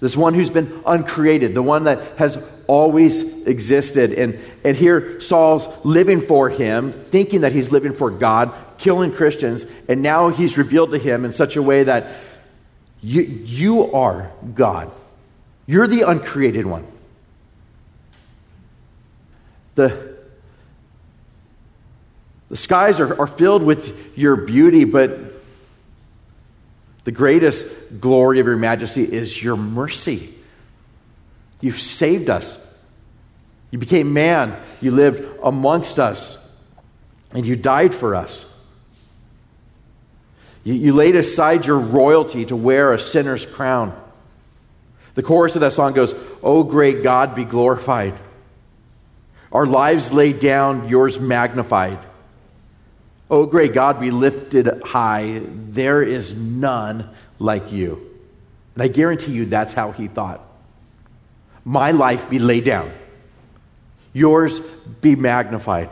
This 0.00 0.16
one 0.16 0.34
who's 0.34 0.50
been 0.50 0.82
uncreated, 0.86 1.54
the 1.54 1.62
one 1.62 1.84
that 1.84 2.18
has 2.18 2.36
always 2.70 3.48
existed. 3.48 4.12
And, 4.12 4.38
and 4.62 4.76
here 4.76 5.20
Saul's 5.20 5.68
living 5.84 6.24
for 6.24 6.48
him, 6.48 6.92
thinking 6.92 7.40
that 7.40 7.50
he's 7.50 7.72
living 7.72 7.92
for 7.92 8.12
God, 8.12 8.54
killing 8.78 9.10
Christians, 9.12 9.66
and 9.88 10.02
now 10.02 10.28
he's 10.28 10.56
revealed 10.56 10.92
to 10.92 10.98
him 10.98 11.24
in 11.24 11.32
such 11.32 11.56
a 11.56 11.62
way 11.62 11.82
that 11.82 12.20
you, 13.02 13.22
you 13.22 13.92
are 13.92 14.30
God. 14.54 14.92
You're 15.66 15.88
the 15.88 16.02
uncreated 16.02 16.64
one. 16.64 16.86
The 19.74 20.10
the 22.50 22.56
skies 22.56 22.98
are, 22.98 23.20
are 23.20 23.28
filled 23.28 23.62
with 23.62 24.18
your 24.18 24.34
beauty, 24.34 24.84
but 24.84 25.18
the 27.04 27.12
greatest 27.12 27.64
glory 28.00 28.40
of 28.40 28.46
your 28.46 28.56
majesty 28.56 29.04
is 29.04 29.40
your 29.40 29.56
mercy. 29.56 30.34
You've 31.60 31.80
saved 31.80 32.30
us. 32.30 32.66
You 33.70 33.78
became 33.78 34.12
man. 34.12 34.60
You 34.80 34.90
lived 34.90 35.38
amongst 35.42 35.98
us. 35.98 36.36
And 37.32 37.46
you 37.46 37.56
died 37.56 37.94
for 37.94 38.14
us. 38.14 38.46
You, 40.64 40.74
you 40.74 40.92
laid 40.92 41.16
aside 41.16 41.66
your 41.66 41.78
royalty 41.78 42.44
to 42.46 42.56
wear 42.56 42.92
a 42.92 42.98
sinner's 42.98 43.46
crown. 43.46 43.96
The 45.14 45.22
chorus 45.22 45.54
of 45.54 45.60
that 45.60 45.72
song 45.72 45.92
goes, 45.92 46.14
O 46.42 46.62
great 46.62 47.02
God, 47.02 47.34
be 47.34 47.44
glorified. 47.44 48.14
Our 49.52 49.66
lives 49.66 50.12
laid 50.12 50.40
down, 50.40 50.88
yours 50.88 51.18
magnified. 51.18 51.98
O 53.30 53.46
great 53.46 53.74
God, 53.74 54.00
be 54.00 54.10
lifted 54.10 54.82
high. 54.84 55.42
There 55.44 56.02
is 56.02 56.34
none 56.34 57.08
like 57.38 57.72
you. 57.72 58.06
And 58.74 58.82
I 58.82 58.88
guarantee 58.88 59.32
you 59.32 59.46
that's 59.46 59.72
how 59.72 59.92
he 59.92 60.08
thought. 60.08 60.40
My 61.64 61.90
life 61.90 62.28
be 62.30 62.38
laid 62.38 62.64
down, 62.64 62.92
yours 64.12 64.60
be 65.00 65.14
magnified. 65.14 65.90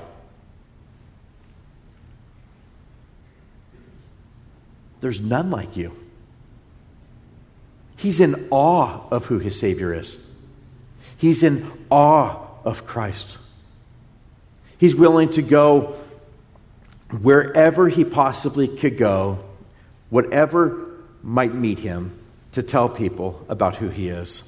There's 5.01 5.21
none 5.21 5.51
like 5.51 5.77
you. 5.77 5.93
He's 7.97 8.21
in 8.21 8.49
awe 8.51 9.01
of 9.11 9.27
who 9.27 9.39
his 9.39 9.59
Savior 9.59 9.93
is. 9.93 10.25
He's 11.17 11.43
in 11.43 11.71
awe 11.91 12.47
of 12.65 12.87
Christ. 12.87 13.39
He's 14.79 14.95
willing 14.95 15.31
to 15.31 15.43
go 15.43 15.97
wherever 17.23 17.89
he 17.89 18.05
possibly 18.05 18.69
could 18.69 18.99
go, 18.99 19.41
whatever 20.11 21.01
might 21.23 21.55
meet 21.55 21.81
him, 21.81 22.17
to 22.53 22.63
tell 22.63 22.89
people 22.89 23.45
about 23.49 23.77
who 23.77 23.89
he 23.89 24.09
is. 24.09 24.43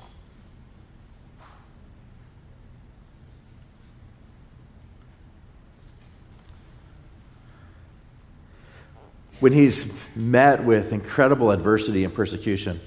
When 9.40 9.52
he's 9.52 9.98
met 10.14 10.64
with 10.64 10.92
incredible 10.92 11.50
adversity 11.50 12.04
and 12.04 12.14
persecution, 12.14 12.78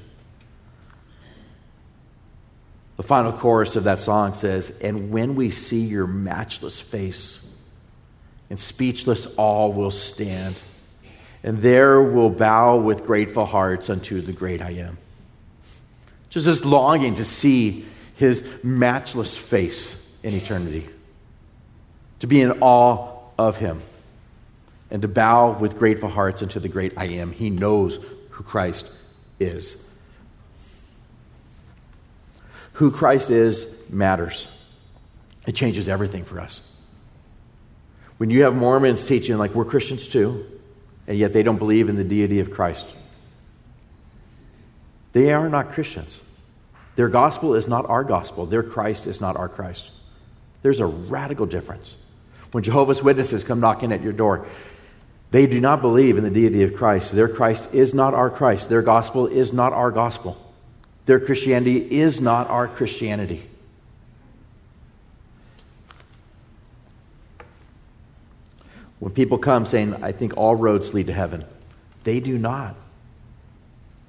the 2.95 3.03
final 3.03 3.33
chorus 3.33 3.75
of 3.75 3.85
that 3.85 3.99
song 3.99 4.33
says, 4.33 4.79
And 4.81 5.11
when 5.11 5.35
we 5.35 5.49
see 5.49 5.81
your 5.81 6.07
matchless 6.07 6.79
face, 6.79 7.49
and 8.49 8.59
speechless 8.59 9.25
all 9.35 9.73
will 9.73 9.91
stand, 9.91 10.61
and 11.43 11.57
there 11.57 12.01
will 12.01 12.29
bow 12.29 12.77
with 12.77 13.03
grateful 13.03 13.45
hearts 13.45 13.89
unto 13.89 14.21
the 14.21 14.31
great 14.31 14.61
I 14.61 14.71
am. 14.71 14.99
Just 16.29 16.45
this 16.45 16.63
longing 16.63 17.15
to 17.15 17.25
see 17.25 17.85
his 18.15 18.43
matchless 18.63 19.35
face 19.35 20.15
in 20.21 20.35
eternity, 20.35 20.87
to 22.19 22.27
be 22.27 22.41
in 22.41 22.51
awe 22.61 23.19
of 23.39 23.57
him, 23.57 23.81
and 24.93 25.01
to 25.01 25.07
bow 25.07 25.57
with 25.57 25.79
grateful 25.79 26.07
hearts 26.07 26.43
unto 26.43 26.59
the 26.59 26.69
great 26.69 26.93
I 26.95 27.05
am. 27.05 27.31
He 27.31 27.49
knows 27.49 27.99
who 28.29 28.43
Christ 28.43 28.89
is. 29.39 29.91
Who 32.73 32.91
Christ 32.91 33.31
is 33.31 33.67
matters. 33.89 34.47
It 35.47 35.55
changes 35.55 35.89
everything 35.89 36.23
for 36.23 36.39
us. 36.39 36.61
When 38.17 38.29
you 38.29 38.43
have 38.43 38.53
Mormons 38.53 39.05
teaching, 39.05 39.37
like 39.37 39.55
we're 39.55 39.65
Christians 39.65 40.07
too, 40.07 40.45
and 41.07 41.17
yet 41.17 41.33
they 41.33 41.41
don't 41.41 41.57
believe 41.57 41.89
in 41.89 41.95
the 41.95 42.03
deity 42.03 42.39
of 42.39 42.51
Christ, 42.51 42.87
they 45.11 45.33
are 45.33 45.49
not 45.49 45.71
Christians. 45.71 46.21
Their 46.95 47.09
gospel 47.09 47.55
is 47.55 47.67
not 47.67 47.89
our 47.89 48.03
gospel. 48.03 48.45
Their 48.45 48.63
Christ 48.63 49.07
is 49.07 49.19
not 49.19 49.37
our 49.37 49.49
Christ. 49.49 49.89
There's 50.61 50.79
a 50.79 50.85
radical 50.85 51.47
difference. 51.47 51.97
When 52.51 52.63
Jehovah's 52.63 53.01
Witnesses 53.01 53.43
come 53.43 53.59
knocking 53.59 53.91
at 53.91 54.03
your 54.03 54.13
door, 54.13 54.45
they 55.33 55.47
do 55.47 55.59
not 55.59 55.81
believe 55.81 56.19
in 56.19 56.23
the 56.23 56.29
deity 56.29 56.61
of 56.61 56.75
Christ. 56.75 57.11
Their 57.11 57.27
Christ 57.27 57.73
is 57.73 57.91
not 57.91 58.13
our 58.13 58.29
Christ. 58.29 58.69
Their 58.69 58.83
gospel 58.83 59.25
is 59.25 59.51
not 59.51 59.73
our 59.73 59.89
gospel. 59.89 60.37
Their 61.07 61.19
Christianity 61.19 61.79
is 61.79 62.21
not 62.21 62.51
our 62.51 62.67
Christianity. 62.67 63.49
When 68.99 69.11
people 69.11 69.39
come 69.39 69.65
saying, 69.65 70.03
I 70.03 70.11
think 70.11 70.37
all 70.37 70.53
roads 70.53 70.93
lead 70.93 71.07
to 71.07 71.13
heaven, 71.13 71.43
they 72.03 72.19
do 72.19 72.37
not. 72.37 72.75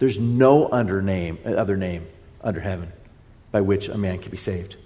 There's 0.01 0.19
no 0.19 0.71
under 0.71 1.01
name, 1.01 1.39
uh, 1.47 1.53
other 1.53 1.79
name 1.79 2.07
under 2.43 2.61
heaven 2.61 2.93
by 3.51 3.63
which 3.63 3.89
a 3.89 3.97
man 3.97 4.19
can 4.19 4.31
be 4.31 4.37
saved. 4.37 4.77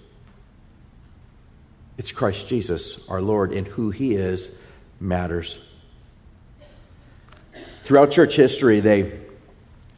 It's 1.97 2.13
Christ 2.13 2.47
Jesus, 2.47 3.05
our 3.09 3.21
Lord, 3.21 3.51
and 3.51 3.67
who 3.67 3.89
he 3.89 4.13
is 4.15 4.57
matters. 5.01 5.59
Throughout 7.89 8.11
church 8.11 8.35
history, 8.35 8.81
they 8.81 9.19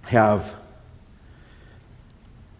have 0.04 0.56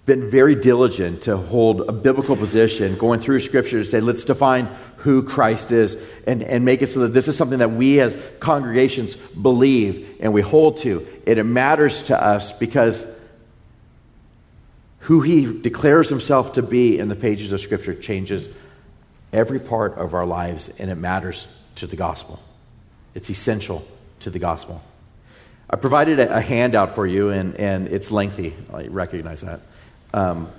been 0.06 0.30
very 0.30 0.56
diligent 0.56 1.22
to 1.22 1.38
hold 1.38 1.88
a 1.88 1.94
biblical 1.94 2.36
position, 2.36 2.98
going 2.98 3.22
through 3.22 3.40
Scripture 3.40 3.82
to 3.82 3.88
say, 3.88 4.02
let's 4.02 4.26
define 4.26 4.68
who 4.98 5.24
Christ 5.24 5.72
is 5.72 5.96
and, 6.28 6.44
and 6.44 6.66
make 6.66 6.82
it 6.82 6.90
so 6.90 7.00
that 7.00 7.14
this 7.14 7.30
is 7.30 7.38
something 7.38 7.60
that 7.60 7.72
we 7.72 8.02
as 8.02 8.18
congregations 8.42 9.16
believe 9.16 10.18
and 10.20 10.34
we 10.34 10.42
hold 10.42 10.80
to. 10.80 11.08
And 11.26 11.40
it 11.40 11.46
matters 11.46 12.02
to 12.08 12.22
us 12.22 12.52
because 12.52 13.08
who 15.00 15.22
he 15.22 15.62
declares 15.62 16.10
himself 16.10 16.52
to 16.56 16.62
be 16.62 17.00
in 17.00 17.08
the 17.08 17.16
pages 17.16 17.54
of 17.54 17.62
Scripture 17.62 17.96
changes 17.96 18.50
every 19.32 19.62
part 19.62 19.98
of 19.98 20.14
our 20.14 20.26
lives 20.26 20.70
and 20.78 20.92
it 20.92 20.96
matters 20.96 21.48
to 21.76 21.88
the 21.88 21.96
gospel. 21.96 22.38
It's 23.16 23.30
essential 23.30 23.88
to 24.20 24.30
the 24.30 24.38
gospel. 24.38 24.84
I 25.72 25.78
provided 25.78 26.20
a, 26.20 26.42
handout 26.42 26.96
for 26.96 27.08
you, 27.08 27.30
and, 27.30 27.56
and 27.56 27.88
it's 27.88 28.12
lengthy. 28.12 28.54
I 28.74 28.88
recognize 28.88 29.42
that. 29.42 29.62
Um, 30.14 30.52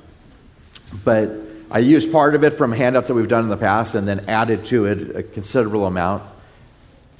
but 1.04 1.30
I 1.70 1.80
used 1.80 2.10
part 2.10 2.34
of 2.34 2.44
it 2.44 2.54
from 2.54 2.72
handouts 2.72 3.08
that 3.08 3.14
we've 3.14 3.28
done 3.28 3.44
in 3.44 3.50
the 3.50 3.58
past 3.58 3.94
and 3.94 4.08
then 4.08 4.24
added 4.28 4.64
to 4.66 4.86
it 4.86 5.16
a 5.16 5.22
considerable 5.22 5.86
amount 5.86 6.22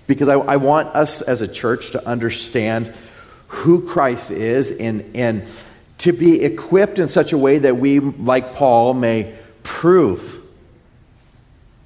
because 0.06 0.28
I, 0.28 0.34
I 0.34 0.56
want 0.56 0.88
us 0.94 1.20
as 1.20 1.42
a 1.42 1.48
church 1.48 1.90
to 1.90 2.06
understand 2.06 2.94
who 3.48 3.86
Christ 3.86 4.30
is 4.30 4.70
and, 4.70 5.14
and 5.14 5.46
to 5.98 6.12
be 6.12 6.42
equipped 6.42 6.98
in 6.98 7.08
such 7.08 7.32
a 7.32 7.38
way 7.38 7.58
that 7.58 7.76
we, 7.76 8.00
like 8.00 8.54
Paul, 8.54 8.94
may 8.94 9.36
prove 9.62 10.42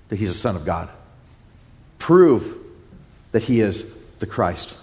that 0.09 0.17
he's 0.17 0.31
a 0.31 0.35
son 0.35 0.55
of 0.55 0.65
God, 0.65 0.89
prove 1.99 2.57
that 3.33 3.43
he 3.43 3.61
is 3.61 3.93
the 4.21 4.27
Christ. 4.27 4.77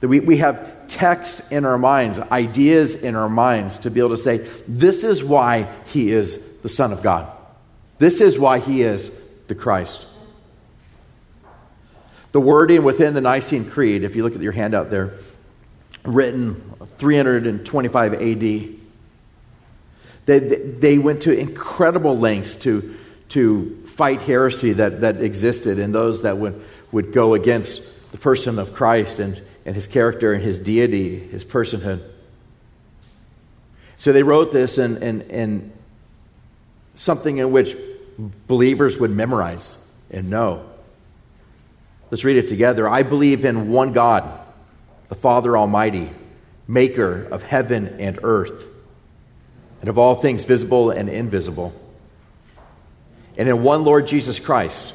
That 0.00 0.08
we, 0.08 0.20
we 0.20 0.36
have 0.38 0.88
text 0.88 1.52
in 1.52 1.64
our 1.64 1.78
minds, 1.78 2.18
ideas 2.18 2.94
in 2.94 3.14
our 3.14 3.28
minds 3.28 3.78
to 3.78 3.90
be 3.90 4.00
able 4.00 4.10
to 4.10 4.18
say, 4.18 4.38
this 4.68 5.04
is 5.04 5.24
why 5.24 5.72
he 5.86 6.10
is 6.10 6.38
the 6.58 6.68
Son 6.68 6.92
of 6.92 7.02
God. 7.02 7.30
This 7.98 8.20
is 8.20 8.38
why 8.38 8.58
he 8.58 8.82
is 8.82 9.10
the 9.48 9.54
Christ. 9.54 10.04
The 12.32 12.40
wording 12.40 12.84
within 12.84 13.14
the 13.14 13.20
Nicene 13.20 13.70
Creed, 13.70 14.04
if 14.04 14.14
you 14.16 14.22
look 14.22 14.34
at 14.34 14.42
your 14.42 14.52
handout 14.52 14.90
there, 14.90 15.14
written 16.04 16.74
325 16.98 18.14
AD, 18.14 18.18
they, 20.26 20.38
they 20.38 20.98
went 20.98 21.22
to 21.22 21.38
incredible 21.38 22.18
lengths 22.18 22.56
to, 22.56 22.94
to 23.30 23.82
fight 23.86 24.20
heresy 24.22 24.74
that, 24.74 25.00
that 25.00 25.22
existed 25.22 25.78
and 25.78 25.94
those 25.94 26.22
that 26.22 26.36
would, 26.36 26.62
would 26.92 27.12
go 27.12 27.34
against 27.34 28.12
the 28.12 28.18
person 28.18 28.58
of 28.58 28.74
Christ 28.74 29.18
and, 29.20 29.40
and 29.66 29.74
his 29.74 29.88
character 29.88 30.32
and 30.32 30.42
his 30.42 30.60
deity, 30.60 31.18
his 31.18 31.44
personhood. 31.44 32.00
So 33.98 34.12
they 34.12 34.22
wrote 34.22 34.52
this 34.52 34.78
and, 34.78 35.02
and, 35.02 35.22
and 35.22 35.72
something 36.94 37.38
in 37.38 37.50
which 37.50 37.76
believers 38.46 38.96
would 38.98 39.10
memorize 39.10 39.76
and 40.10 40.30
know. 40.30 40.64
Let's 42.10 42.22
read 42.22 42.36
it 42.36 42.48
together. 42.48 42.88
I 42.88 43.02
believe 43.02 43.44
in 43.44 43.68
one 43.70 43.92
God, 43.92 44.40
the 45.08 45.16
Father 45.16 45.58
Almighty, 45.58 46.10
maker 46.68 47.24
of 47.24 47.42
heaven 47.42 47.96
and 47.98 48.20
earth, 48.22 48.68
and 49.80 49.88
of 49.88 49.98
all 49.98 50.14
things 50.14 50.44
visible 50.44 50.92
and 50.92 51.08
invisible, 51.08 51.74
and 53.36 53.48
in 53.48 53.62
one 53.62 53.84
Lord 53.84 54.06
Jesus 54.06 54.38
Christ, 54.38 54.94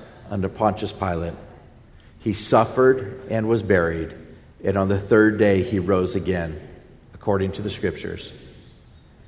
under 0.31 0.49
Pontius 0.49 0.93
Pilate. 0.93 1.33
He 2.19 2.33
suffered 2.33 3.21
and 3.29 3.47
was 3.47 3.61
buried, 3.61 4.15
and 4.63 4.77
on 4.77 4.87
the 4.87 4.99
third 4.99 5.37
day 5.37 5.61
he 5.61 5.79
rose 5.79 6.15
again 6.15 6.69
according 7.13 7.51
to 7.51 7.61
the 7.61 7.69
Scriptures, 7.69 8.33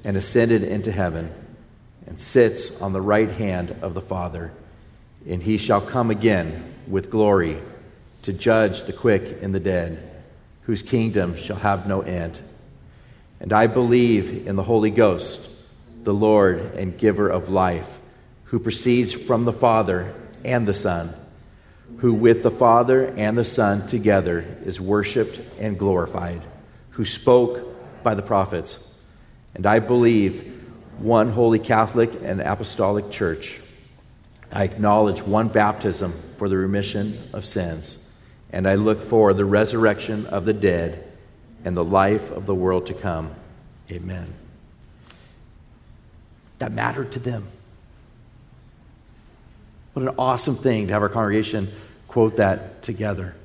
and 0.03 0.17
ascended 0.17 0.63
into 0.63 0.91
heaven, 0.91 1.31
and 2.07 2.19
sits 2.19 2.81
on 2.81 2.91
the 2.91 3.01
right 3.01 3.29
hand 3.29 3.75
of 3.83 3.93
the 3.93 4.01
Father. 4.01 4.51
And 5.27 5.43
he 5.43 5.57
shall 5.57 5.79
come 5.79 6.09
again 6.09 6.73
with 6.87 7.11
glory 7.11 7.59
to 8.23 8.33
judge 8.33 8.83
the 8.83 8.93
quick 8.93 9.43
and 9.43 9.53
the 9.53 9.59
dead, 9.59 10.11
whose 10.63 10.81
kingdom 10.81 11.35
shall 11.35 11.57
have 11.57 11.87
no 11.87 12.01
end. 12.01 12.41
And 13.39 13.53
I 13.53 13.67
believe 13.67 14.47
in 14.47 14.55
the 14.55 14.63
Holy 14.63 14.91
Ghost, 14.91 15.49
the 16.03 16.13
Lord 16.13 16.59
and 16.75 16.97
giver 16.97 17.29
of 17.29 17.49
life, 17.49 17.99
who 18.45 18.59
proceeds 18.59 19.13
from 19.13 19.45
the 19.45 19.53
Father 19.53 20.13
and 20.43 20.67
the 20.67 20.73
Son, 20.73 21.13
who 21.97 22.13
with 22.13 22.43
the 22.43 22.51
Father 22.51 23.05
and 23.05 23.37
the 23.37 23.45
Son 23.45 23.87
together 23.87 24.45
is 24.65 24.79
worshiped 24.79 25.39
and 25.59 25.77
glorified, 25.77 26.41
who 26.91 27.05
spoke 27.05 28.03
by 28.03 28.15
the 28.15 28.21
prophets. 28.21 28.79
And 29.55 29.65
I 29.65 29.79
believe 29.79 30.61
one 30.99 31.31
holy 31.31 31.59
Catholic 31.59 32.13
and 32.23 32.41
apostolic 32.41 33.09
church. 33.09 33.59
I 34.51 34.63
acknowledge 34.63 35.21
one 35.21 35.47
baptism 35.47 36.13
for 36.37 36.47
the 36.47 36.57
remission 36.57 37.19
of 37.33 37.45
sins. 37.45 37.99
And 38.51 38.67
I 38.67 38.75
look 38.75 39.03
for 39.03 39.33
the 39.33 39.45
resurrection 39.45 40.27
of 40.27 40.45
the 40.45 40.53
dead 40.53 41.11
and 41.65 41.75
the 41.75 41.83
life 41.83 42.29
of 42.31 42.45
the 42.45 42.53
world 42.53 42.87
to 42.87 42.93
come. 42.93 43.31
Amen. 43.91 44.33
That 46.59 46.71
mattered 46.71 47.11
to 47.13 47.19
them. 47.19 47.47
What 49.93 50.03
an 50.03 50.15
awesome 50.17 50.55
thing 50.55 50.87
to 50.87 50.93
have 50.93 51.01
our 51.01 51.09
congregation 51.09 51.71
quote 52.07 52.37
that 52.37 52.81
together. 52.83 53.35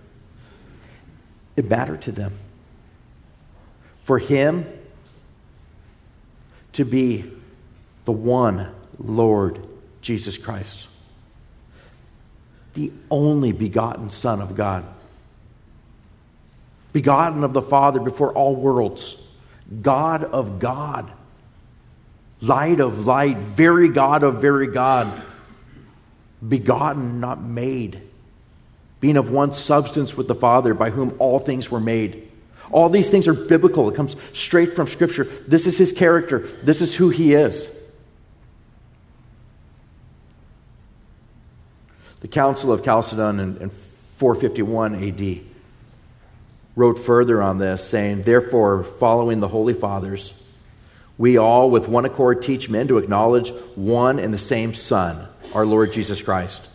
It 1.56 1.68
mattered 1.68 2.02
to 2.02 2.12
them 2.12 2.32
for 4.04 4.18
him 4.18 4.66
to 6.72 6.84
be 6.84 7.30
the 8.04 8.12
one 8.12 8.72
Lord 8.98 9.60
Jesus 10.00 10.38
Christ, 10.38 10.88
the 12.74 12.92
only 13.10 13.52
begotten 13.52 14.10
Son 14.10 14.40
of 14.40 14.56
God, 14.56 14.84
begotten 16.92 17.44
of 17.44 17.52
the 17.52 17.62
Father 17.62 18.00
before 18.00 18.32
all 18.32 18.54
worlds, 18.54 19.20
God 19.82 20.24
of 20.24 20.58
God, 20.58 21.10
light 22.40 22.80
of 22.80 23.06
light, 23.06 23.36
very 23.36 23.88
God 23.88 24.22
of 24.22 24.40
very 24.40 24.68
God, 24.68 25.22
begotten, 26.46 27.20
not 27.20 27.42
made, 27.42 28.00
being 29.00 29.16
of 29.16 29.30
one 29.30 29.52
substance 29.52 30.16
with 30.16 30.28
the 30.28 30.34
Father, 30.34 30.74
by 30.74 30.90
whom 30.90 31.14
all 31.18 31.38
things 31.38 31.70
were 31.70 31.80
made 31.80 32.28
all 32.70 32.88
these 32.88 33.08
things 33.08 33.26
are 33.28 33.34
biblical. 33.34 33.88
It 33.88 33.94
comes 33.94 34.16
straight 34.32 34.74
from 34.74 34.88
Scripture. 34.88 35.24
This 35.46 35.66
is 35.66 35.78
his 35.78 35.92
character, 35.92 36.40
this 36.62 36.80
is 36.80 36.94
who 36.94 37.10
he 37.10 37.34
is. 37.34 37.74
The 42.20 42.28
Council 42.28 42.72
of 42.72 42.84
Chalcedon 42.84 43.38
in, 43.38 43.56
in 43.58 43.70
451 44.16 45.04
AD 45.04 45.40
wrote 46.74 46.98
further 46.98 47.40
on 47.40 47.58
this, 47.58 47.82
saying, 47.82 48.22
Therefore, 48.22 48.82
following 48.82 49.38
the 49.40 49.48
Holy 49.48 49.74
Fathers, 49.74 50.34
We 51.16 51.36
all, 51.36 51.70
with 51.70 51.88
one 51.88 52.04
accord, 52.04 52.42
teach 52.42 52.68
men 52.68 52.88
to 52.88 52.98
acknowledge 52.98 53.50
one 53.76 54.18
and 54.18 54.34
the 54.34 54.38
same 54.38 54.74
Son, 54.74 55.28
our 55.54 55.66
Lord 55.66 55.92
Jesus 55.92 56.22
Christ, 56.22 56.66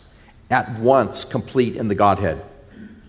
at 0.50 0.78
once 0.78 1.24
complete 1.24 1.76
in 1.76 1.88
the 1.88 1.94
Godhead 1.94 2.42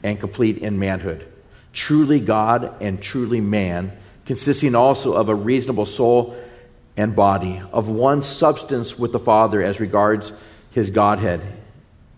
and 0.04 0.20
complete 0.20 0.60
in 0.60 0.80
manhood, 0.80 1.26
truly 1.74 2.20
God 2.20 2.82
and 2.82 3.02
truly 3.02 3.42
man, 3.42 3.92
consisting 4.26 4.76
also 4.76 5.14
of 5.14 5.30
a 5.30 5.36
reasonable 5.36 5.86
soul 5.86 6.36
and 6.98 7.16
body, 7.16 7.62
of 7.72 7.88
one 7.88 8.22
substance 8.22 8.98
with 8.98 9.12
the 9.12 9.20
Father 9.20 9.62
as 9.62 9.80
regards 9.80 10.32
his 10.72 10.90
Godhead, 10.90 11.42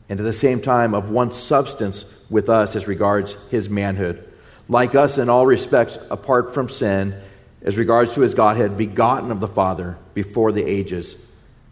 and 0.10 0.20
at 0.20 0.24
the 0.24 0.34
same 0.34 0.62
time 0.62 0.94
of 0.94 1.10
one 1.10 1.32
substance 1.32 2.06
with 2.30 2.50
us 2.50 2.76
as 2.76 2.88
regards 2.88 3.38
his 3.50 3.70
manhood. 3.70 4.24
Like 4.70 4.96
us 4.96 5.18
in 5.18 5.30
all 5.30 5.46
respects, 5.46 5.98
apart 6.10 6.54
from 6.54 6.70
sin, 6.70 7.20
as 7.62 7.78
regards 7.78 8.14
to 8.14 8.22
his 8.22 8.36
Godhead, 8.36 8.78
begotten 8.78 9.32
of 9.32 9.40
the 9.40 9.48
Father 9.48 9.98
before 10.14 10.52
the 10.52 10.64
ages, 10.64 11.16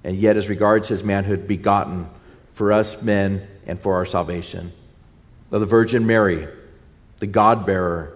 and 0.05 0.15
yet 0.15 0.37
as 0.37 0.47
regards 0.47 0.87
his 0.87 1.03
manhood, 1.03 1.47
begotten 1.47 2.07
for 2.53 2.71
us 2.71 3.01
men 3.01 3.45
and 3.65 3.79
for 3.79 3.95
our 3.95 4.05
salvation. 4.05 4.71
Of 5.51 5.59
the 5.59 5.65
Virgin 5.65 6.05
Mary, 6.05 6.47
the 7.19 7.27
God 7.27 7.65
bearer, 7.65 8.13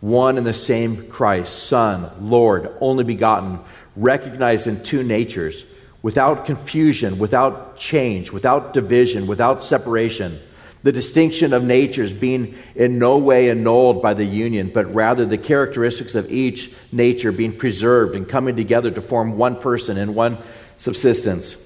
one 0.00 0.36
and 0.36 0.46
the 0.46 0.52
same 0.52 1.08
Christ, 1.08 1.64
Son, 1.64 2.10
Lord, 2.20 2.70
only 2.80 3.04
begotten, 3.04 3.60
recognized 3.96 4.66
in 4.66 4.82
two 4.82 5.02
natures, 5.02 5.64
without 6.02 6.44
confusion, 6.44 7.18
without 7.18 7.78
change, 7.78 8.30
without 8.30 8.74
division, 8.74 9.26
without 9.26 9.62
separation 9.62 10.38
the 10.82 10.92
distinction 10.92 11.52
of 11.52 11.62
natures 11.62 12.12
being 12.12 12.56
in 12.74 12.98
no 12.98 13.16
way 13.16 13.50
annulled 13.50 14.02
by 14.02 14.14
the 14.14 14.24
union, 14.24 14.70
but 14.72 14.92
rather 14.92 15.24
the 15.24 15.38
characteristics 15.38 16.14
of 16.14 16.30
each 16.30 16.72
nature 16.90 17.30
being 17.30 17.56
preserved 17.56 18.16
and 18.16 18.28
coming 18.28 18.56
together 18.56 18.90
to 18.90 19.00
form 19.00 19.36
one 19.36 19.56
person 19.56 19.96
and 19.96 20.14
one 20.14 20.38
subsistence, 20.76 21.56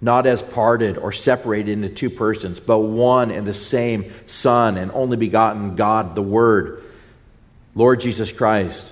not 0.00 0.26
as 0.26 0.42
parted 0.42 0.98
or 0.98 1.12
separated 1.12 1.72
into 1.72 1.88
two 1.88 2.10
persons, 2.10 2.60
but 2.60 2.78
one 2.78 3.30
and 3.30 3.46
the 3.46 3.54
same 3.54 4.12
Son 4.26 4.76
and 4.76 4.90
only 4.92 5.16
begotten 5.16 5.76
God, 5.76 6.14
the 6.14 6.22
Word, 6.22 6.82
Lord 7.74 8.00
Jesus 8.00 8.30
Christ. 8.32 8.86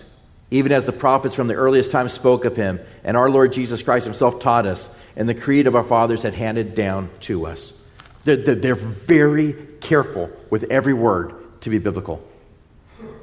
Even 0.50 0.72
as 0.72 0.84
the 0.84 0.92
prophets 0.92 1.34
from 1.34 1.46
the 1.46 1.54
earliest 1.54 1.90
time 1.90 2.08
spoke 2.08 2.44
of 2.44 2.56
him, 2.56 2.78
and 3.04 3.16
our 3.16 3.30
Lord 3.30 3.52
Jesus 3.52 3.82
Christ 3.82 4.04
himself 4.04 4.38
taught 4.38 4.66
us, 4.66 4.90
and 5.16 5.28
the 5.28 5.34
creed 5.34 5.66
of 5.66 5.74
our 5.74 5.84
fathers 5.84 6.22
had 6.22 6.34
handed 6.34 6.74
down 6.74 7.10
to 7.20 7.46
us. 7.46 7.88
They're, 8.24 8.36
they're 8.36 8.74
very 8.74 9.54
careful 9.80 10.30
with 10.50 10.64
every 10.64 10.92
word 10.92 11.60
to 11.62 11.70
be 11.70 11.78
biblical 11.78 12.22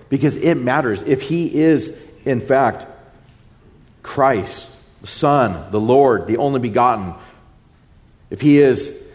because 0.09 0.37
it 0.37 0.55
matters. 0.55 1.03
If 1.03 1.21
he 1.21 1.53
is, 1.53 2.09
in 2.25 2.41
fact, 2.41 2.87
Christ, 4.03 4.69
the 5.01 5.07
Son, 5.07 5.71
the 5.71 5.79
Lord, 5.79 6.27
the 6.27 6.37
only 6.37 6.59
begotten, 6.59 7.13
if 8.29 8.41
he 8.41 8.59
is 8.59 9.07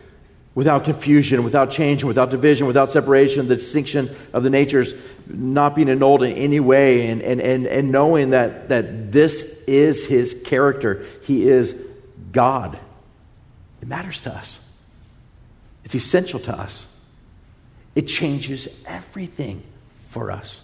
without 0.55 0.85
confusion, 0.85 1.43
without 1.43 1.71
change, 1.71 2.05
without 2.05 2.31
division, 2.31 2.67
without 2.67 2.91
separation, 2.91 3.49
the 3.49 3.57
distinction 3.57 4.15
of 4.33 4.43
the 4.43 4.51
natures 4.51 4.95
not 5.27 5.75
being 5.75 5.89
annulled 5.89 6.23
in 6.23 6.33
any 6.33 6.61
way, 6.61 7.09
and, 7.09 7.23
and, 7.23 7.41
and, 7.41 7.67
and 7.67 7.91
knowing 7.91 8.31
that, 8.31 8.69
that 8.69 9.11
this 9.11 9.63
is 9.67 10.07
his 10.07 10.41
character, 10.45 11.07
he 11.23 11.49
is 11.49 11.75
God. 12.31 12.79
It 13.83 13.89
matters 13.89 14.23
to 14.23 14.33
us. 14.33 14.61
It's 15.85 15.95
essential 15.95 16.41
to 16.41 16.57
us. 16.57 16.87
It 17.95 18.03
changes 18.03 18.69
everything 18.87 19.63
for 20.09 20.31
us. 20.31 20.64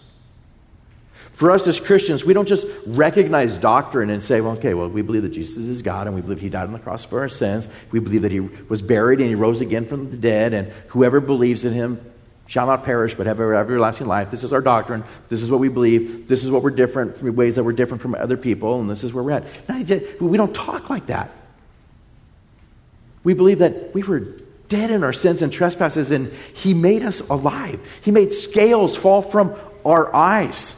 For 1.41 1.49
us 1.49 1.65
as 1.65 1.79
Christians, 1.79 2.23
we 2.23 2.35
don't 2.35 2.47
just 2.47 2.67
recognize 2.85 3.57
doctrine 3.57 4.11
and 4.11 4.21
say, 4.21 4.41
well, 4.41 4.51
okay, 4.57 4.75
well, 4.75 4.87
we 4.87 5.01
believe 5.01 5.23
that 5.23 5.31
Jesus 5.31 5.67
is 5.69 5.81
God 5.81 6.05
and 6.05 6.15
we 6.15 6.21
believe 6.21 6.39
he 6.39 6.49
died 6.49 6.65
on 6.65 6.71
the 6.71 6.77
cross 6.77 7.03
for 7.03 7.21
our 7.21 7.29
sins. 7.29 7.67
We 7.89 7.97
believe 7.97 8.21
that 8.21 8.31
he 8.31 8.41
was 8.41 8.83
buried 8.83 9.19
and 9.21 9.27
he 9.27 9.33
rose 9.33 9.59
again 9.59 9.87
from 9.87 10.11
the 10.11 10.17
dead, 10.17 10.53
and 10.53 10.71
whoever 10.89 11.19
believes 11.19 11.65
in 11.65 11.73
him 11.73 11.99
shall 12.45 12.67
not 12.67 12.83
perish 12.83 13.15
but 13.15 13.25
have 13.25 13.39
everlasting 13.39 14.05
life. 14.05 14.29
This 14.29 14.43
is 14.43 14.53
our 14.53 14.61
doctrine. 14.61 15.03
This 15.29 15.41
is 15.41 15.49
what 15.49 15.59
we 15.59 15.67
believe. 15.67 16.27
This 16.27 16.43
is 16.43 16.51
what 16.51 16.61
we're 16.61 16.69
different, 16.69 17.17
from 17.17 17.35
ways 17.35 17.55
that 17.55 17.63
we're 17.63 17.73
different 17.73 18.03
from 18.03 18.13
other 18.13 18.37
people, 18.37 18.79
and 18.79 18.87
this 18.87 19.03
is 19.03 19.11
where 19.11 19.23
we're 19.23 19.31
at. 19.31 20.21
we 20.21 20.37
don't 20.37 20.53
talk 20.53 20.91
like 20.91 21.07
that. 21.07 21.31
We 23.23 23.33
believe 23.33 23.57
that 23.57 23.95
we 23.95 24.03
were 24.03 24.27
dead 24.69 24.91
in 24.91 25.03
our 25.03 25.11
sins 25.11 25.41
and 25.41 25.51
trespasses, 25.51 26.11
and 26.11 26.31
He 26.53 26.75
made 26.75 27.01
us 27.01 27.19
alive. 27.19 27.79
He 28.03 28.11
made 28.11 28.31
scales 28.31 28.95
fall 28.95 29.23
from 29.23 29.55
our 29.83 30.15
eyes. 30.15 30.77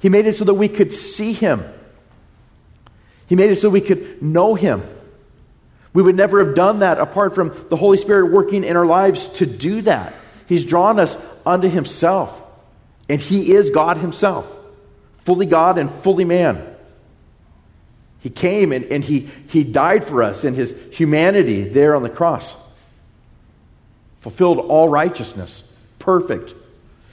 He 0.00 0.08
made 0.08 0.26
it 0.26 0.36
so 0.36 0.44
that 0.44 0.54
we 0.54 0.68
could 0.68 0.92
see 0.92 1.32
Him. 1.32 1.64
He 3.26 3.36
made 3.36 3.50
it 3.50 3.56
so 3.56 3.70
we 3.70 3.80
could 3.80 4.20
know 4.22 4.54
Him. 4.54 4.82
We 5.92 6.02
would 6.02 6.16
never 6.16 6.44
have 6.44 6.54
done 6.54 6.80
that 6.80 6.98
apart 6.98 7.34
from 7.34 7.54
the 7.68 7.76
Holy 7.76 7.98
Spirit 7.98 8.32
working 8.32 8.64
in 8.64 8.76
our 8.76 8.86
lives 8.86 9.28
to 9.34 9.46
do 9.46 9.82
that. 9.82 10.12
He's 10.46 10.64
drawn 10.64 10.98
us 10.98 11.16
unto 11.46 11.68
Himself, 11.68 12.36
and 13.08 13.20
He 13.20 13.52
is 13.54 13.70
God 13.70 13.96
Himself, 13.96 14.50
fully 15.24 15.46
God 15.46 15.78
and 15.78 15.90
fully 16.02 16.24
man. 16.24 16.66
He 18.20 18.30
came 18.30 18.72
and, 18.72 18.84
and 18.86 19.02
he, 19.02 19.30
he 19.48 19.64
died 19.64 20.04
for 20.04 20.22
us 20.22 20.44
in 20.44 20.54
His 20.54 20.74
humanity 20.92 21.64
there 21.64 21.94
on 21.94 22.02
the 22.02 22.10
cross 22.10 22.56
fulfilled 24.20 24.58
all 24.58 24.88
righteousness, 24.88 25.62
perfect, 25.98 26.54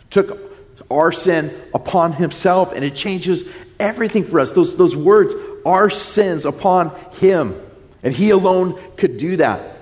took 0.10 0.57
our 0.90 1.12
sin 1.12 1.54
upon 1.74 2.14
himself, 2.14 2.74
and 2.74 2.84
it 2.84 2.96
changes 2.96 3.44
everything 3.80 4.24
for 4.24 4.40
us. 4.40 4.54
Those, 4.54 4.76
those 4.76 4.96
words, 4.96 5.34
our 5.66 5.90
sins 5.90 6.46
upon 6.46 6.92
him. 7.14 7.60
And 8.04 8.14
he 8.14 8.30
alone 8.30 8.80
could 8.96 9.18
do 9.18 9.38
that. 9.38 9.78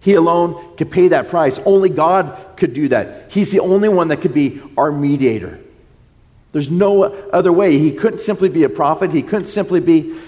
He 0.00 0.14
alone 0.14 0.76
could 0.76 0.90
pay 0.90 1.08
that 1.08 1.28
price. 1.28 1.58
Only 1.58 1.90
God 1.90 2.56
could 2.56 2.72
do 2.72 2.88
that. 2.88 3.30
He's 3.30 3.50
the 3.50 3.60
only 3.60 3.88
one 3.88 4.08
that 4.08 4.22
could 4.22 4.32
be 4.32 4.62
our 4.76 4.90
mediator. 4.90 5.60
There's 6.52 6.70
no 6.70 7.04
other 7.04 7.52
way. 7.52 7.78
He 7.78 7.92
couldn't 7.92 8.20
simply 8.20 8.48
be 8.48 8.64
a 8.64 8.68
prophet, 8.68 9.12
he 9.12 9.22
couldn't 9.22 9.46
simply 9.46 9.80
be 9.80 10.18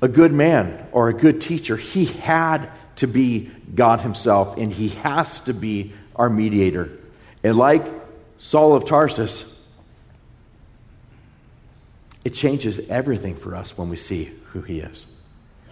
a 0.00 0.08
good 0.08 0.32
man 0.32 0.86
or 0.92 1.08
a 1.08 1.14
good 1.14 1.40
teacher. 1.40 1.76
He 1.76 2.04
had 2.04 2.68
to 2.96 3.06
be 3.06 3.50
God 3.74 4.00
Himself, 4.00 4.58
and 4.58 4.72
He 4.72 4.88
has 4.88 5.40
to 5.40 5.54
be 5.54 5.92
our 6.16 6.28
mediator. 6.28 6.90
And 7.42 7.56
like 7.56 7.84
Saul 8.42 8.74
of 8.74 8.84
Tarsus, 8.84 9.48
it 12.24 12.34
changes 12.34 12.80
everything 12.90 13.36
for 13.36 13.54
us 13.54 13.78
when 13.78 13.88
we 13.88 13.96
see 13.96 14.32
who 14.46 14.62
He 14.62 14.80
is. 14.80 15.06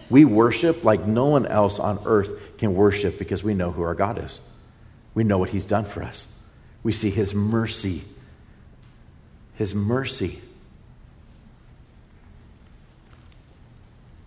We 0.09 0.23
worship 0.23 0.85
like 0.85 1.05
no 1.05 1.25
one 1.25 1.45
else 1.45 1.79
on 1.79 1.99
earth 2.05 2.57
can 2.57 2.73
worship 2.73 3.19
because 3.19 3.43
we 3.43 3.53
know 3.53 3.71
who 3.71 3.81
our 3.81 3.93
God 3.93 4.23
is. 4.23 4.39
We 5.13 5.25
know 5.25 5.37
what 5.37 5.49
He's 5.49 5.65
done 5.65 5.83
for 5.83 6.01
us. 6.01 6.25
We 6.81 6.93
see 6.93 7.09
His 7.09 7.33
mercy. 7.33 8.03
His 9.55 9.75
mercy. 9.75 10.39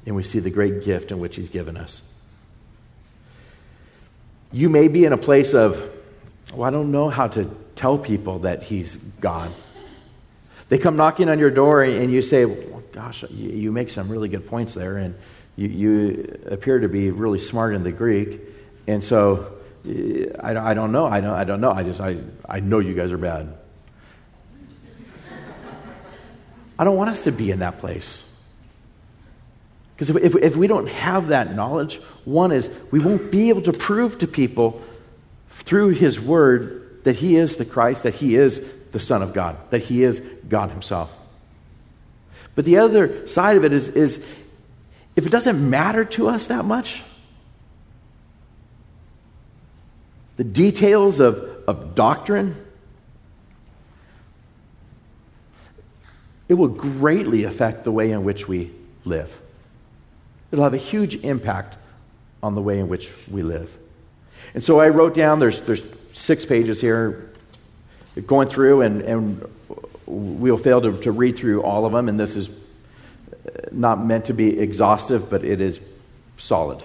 And 0.04 0.14
we 0.14 0.22
see 0.22 0.38
the 0.38 0.50
great 0.50 0.84
gift 0.84 1.12
in 1.12 1.18
which 1.18 1.34
He's 1.34 1.48
given 1.48 1.78
us. 1.78 2.02
You 4.52 4.68
may 4.68 4.88
be 4.88 5.06
in 5.06 5.14
a 5.14 5.18
place 5.18 5.54
of, 5.54 5.80
well, 6.52 6.64
I 6.64 6.70
don't 6.70 6.92
know 6.92 7.08
how 7.08 7.28
to 7.28 7.63
tell 7.74 7.98
people 7.98 8.40
that 8.40 8.62
He's 8.62 8.96
God. 8.96 9.52
They 10.68 10.78
come 10.78 10.96
knocking 10.96 11.28
on 11.28 11.38
your 11.38 11.50
door 11.50 11.82
and 11.82 12.10
you 12.10 12.22
say, 12.22 12.44
well, 12.46 12.74
Gosh, 12.94 13.24
you 13.28 13.72
make 13.72 13.90
some 13.90 14.08
really 14.08 14.28
good 14.28 14.46
points 14.46 14.72
there, 14.72 14.98
and 14.98 15.16
you, 15.56 15.66
you 15.66 16.40
appear 16.46 16.78
to 16.78 16.88
be 16.88 17.10
really 17.10 17.40
smart 17.40 17.74
in 17.74 17.82
the 17.82 17.90
Greek. 17.90 18.40
And 18.86 19.02
so 19.02 19.52
eh, 19.84 20.26
I, 20.38 20.70
I 20.70 20.74
don't 20.74 20.92
know. 20.92 21.04
I 21.04 21.20
don't, 21.20 21.34
I 21.34 21.42
don't 21.42 21.60
know. 21.60 21.72
I 21.72 21.82
just, 21.82 22.00
I, 22.00 22.18
I 22.48 22.60
know 22.60 22.78
you 22.78 22.94
guys 22.94 23.10
are 23.10 23.18
bad. 23.18 23.52
I 26.78 26.84
don't 26.84 26.96
want 26.96 27.10
us 27.10 27.24
to 27.24 27.32
be 27.32 27.50
in 27.50 27.58
that 27.58 27.80
place. 27.80 28.24
Because 29.96 30.10
if, 30.10 30.16
if, 30.22 30.36
if, 30.36 30.56
we 30.56 30.68
don't 30.68 30.88
have 30.88 31.28
that 31.28 31.52
knowledge, 31.52 31.96
one 32.24 32.52
is 32.52 32.70
we 32.92 33.00
won't 33.00 33.32
be 33.32 33.48
able 33.48 33.62
to 33.62 33.72
prove 33.72 34.18
to 34.18 34.28
people 34.28 34.80
through 35.50 35.90
His 35.90 36.20
Word 36.20 36.83
that 37.04 37.16
He 37.16 37.36
is 37.36 37.56
the 37.56 37.64
Christ, 37.64 38.02
that 38.02 38.14
He 38.14 38.34
is 38.34 38.62
the 38.92 39.00
Son 39.00 39.22
of 39.22 39.32
God, 39.32 39.56
that 39.70 39.82
He 39.82 40.02
is 40.02 40.20
God 40.48 40.70
Himself. 40.70 41.10
But 42.54 42.64
the 42.64 42.78
other 42.78 43.26
side 43.26 43.56
of 43.56 43.64
it 43.64 43.72
is, 43.72 43.88
is 43.88 44.24
if 45.16 45.26
it 45.26 45.30
doesn't 45.30 45.70
matter 45.70 46.04
to 46.04 46.28
us 46.28 46.48
that 46.48 46.64
much, 46.64 47.02
the 50.36 50.44
details 50.44 51.20
of, 51.20 51.36
of 51.68 51.94
doctrine, 51.94 52.56
it 56.48 56.54
will 56.54 56.68
greatly 56.68 57.44
affect 57.44 57.84
the 57.84 57.92
way 57.92 58.10
in 58.10 58.24
which 58.24 58.48
we 58.48 58.70
live. 59.04 59.36
It'll 60.50 60.64
have 60.64 60.74
a 60.74 60.78
huge 60.78 61.16
impact 61.16 61.76
on 62.42 62.54
the 62.54 62.62
way 62.62 62.78
in 62.78 62.88
which 62.88 63.10
we 63.28 63.42
live. 63.42 63.70
And 64.54 64.62
so 64.62 64.78
I 64.78 64.88
wrote 64.88 65.14
down, 65.14 65.38
there's, 65.38 65.60
there's 65.62 65.82
six 66.14 66.46
pages 66.46 66.80
here 66.80 67.30
going 68.26 68.48
through, 68.48 68.80
and, 68.80 69.02
and 69.02 69.50
we'll 70.06 70.56
fail 70.56 70.80
to, 70.80 70.96
to 71.02 71.12
read 71.12 71.36
through 71.36 71.62
all 71.62 71.84
of 71.84 71.92
them, 71.92 72.08
and 72.08 72.18
this 72.18 72.36
is 72.36 72.48
uh, 72.48 72.52
not 73.72 74.02
meant 74.02 74.26
to 74.26 74.32
be 74.32 74.58
exhaustive, 74.58 75.28
but 75.28 75.44
it 75.44 75.60
is 75.60 75.80
solid. 76.38 76.82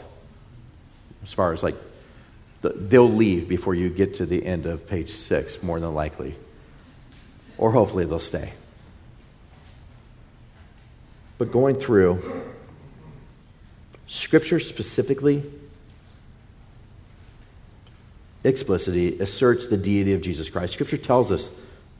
As 1.24 1.32
far 1.32 1.54
as 1.54 1.62
like, 1.62 1.76
they'll 2.62 3.10
leave 3.10 3.48
before 3.48 3.76
you 3.76 3.90
get 3.90 4.16
to 4.16 4.26
the 4.26 4.46
end 4.46 4.66
of 4.66 4.88
page 4.88 5.12
six, 5.12 5.62
more 5.62 5.80
than 5.80 5.94
likely. 5.94 6.36
Or 7.58 7.72
hopefully 7.72 8.06
they'll 8.06 8.20
stay. 8.20 8.54
But 11.38 11.52
going 11.52 11.76
through, 11.76 12.44
Scripture 14.08 14.60
specifically, 14.60 15.44
explicitly 18.44 19.20
asserts 19.20 19.68
the 19.68 19.78
deity 19.78 20.14
of 20.14 20.22
Jesus 20.22 20.50
Christ. 20.50 20.74
Scripture 20.74 20.98
tells 20.98 21.32
us 21.32 21.50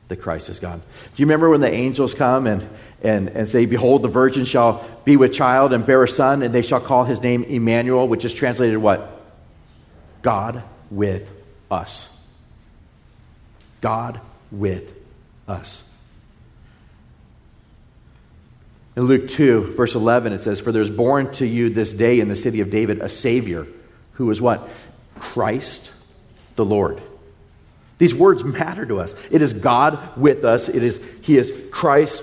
that 0.08 0.16
Christ 0.16 0.48
is 0.48 0.58
God. 0.58 0.80
Do 0.80 1.22
you 1.22 1.26
remember 1.26 1.48
when 1.48 1.60
the 1.60 1.72
angels 1.72 2.14
come 2.14 2.46
and, 2.46 2.68
and, 3.02 3.28
and 3.28 3.48
say, 3.48 3.66
Behold, 3.66 4.02
the 4.02 4.08
virgin 4.08 4.44
shall 4.44 4.86
be 5.04 5.16
with 5.16 5.32
child 5.32 5.72
and 5.72 5.86
bear 5.86 6.02
a 6.02 6.08
son, 6.08 6.42
and 6.42 6.54
they 6.54 6.62
shall 6.62 6.80
call 6.80 7.04
his 7.04 7.22
name 7.22 7.44
Emmanuel, 7.44 8.08
which 8.08 8.24
is 8.24 8.34
translated 8.34 8.78
what? 8.78 9.20
God 10.22 10.62
with 10.90 11.30
us. 11.70 12.16
God 13.80 14.20
with 14.50 14.92
us. 15.46 15.84
In 18.96 19.04
Luke 19.04 19.28
2, 19.28 19.74
verse 19.76 19.94
11, 19.94 20.32
it 20.32 20.40
says, 20.40 20.60
For 20.60 20.72
there's 20.72 20.90
born 20.90 21.32
to 21.34 21.46
you 21.46 21.70
this 21.70 21.92
day 21.92 22.18
in 22.20 22.28
the 22.28 22.36
city 22.36 22.60
of 22.60 22.70
David 22.70 23.00
a 23.00 23.08
Savior, 23.08 23.66
who 24.14 24.30
is 24.30 24.40
what? 24.40 24.68
Christ 25.18 25.92
the 26.60 26.64
Lord. 26.66 27.00
These 27.96 28.14
words 28.14 28.44
matter 28.44 28.84
to 28.84 29.00
us. 29.00 29.14
It 29.30 29.40
is 29.40 29.54
God 29.54 30.16
with 30.16 30.44
us. 30.44 30.68
It 30.68 30.82
is 30.82 31.00
He 31.22 31.38
is 31.38 31.52
Christ 31.70 32.22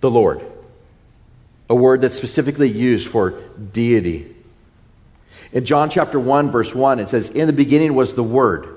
the 0.00 0.10
Lord. 0.10 0.44
A 1.68 1.74
word 1.74 2.00
that's 2.00 2.16
specifically 2.16 2.68
used 2.68 3.08
for 3.08 3.30
deity. 3.72 4.34
In 5.52 5.64
John 5.64 5.88
chapter 5.88 6.18
1, 6.18 6.50
verse 6.50 6.74
1, 6.74 6.98
it 6.98 7.08
says, 7.08 7.28
In 7.28 7.46
the 7.46 7.52
beginning 7.52 7.94
was 7.94 8.14
the 8.14 8.24
Word, 8.24 8.68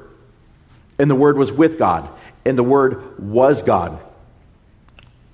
and 1.00 1.10
the 1.10 1.16
Word 1.16 1.38
was 1.38 1.52
with 1.52 1.80
God, 1.80 2.08
and 2.46 2.56
the 2.58 2.64
Word 2.64 3.20
was 3.20 3.64
God. 3.64 4.00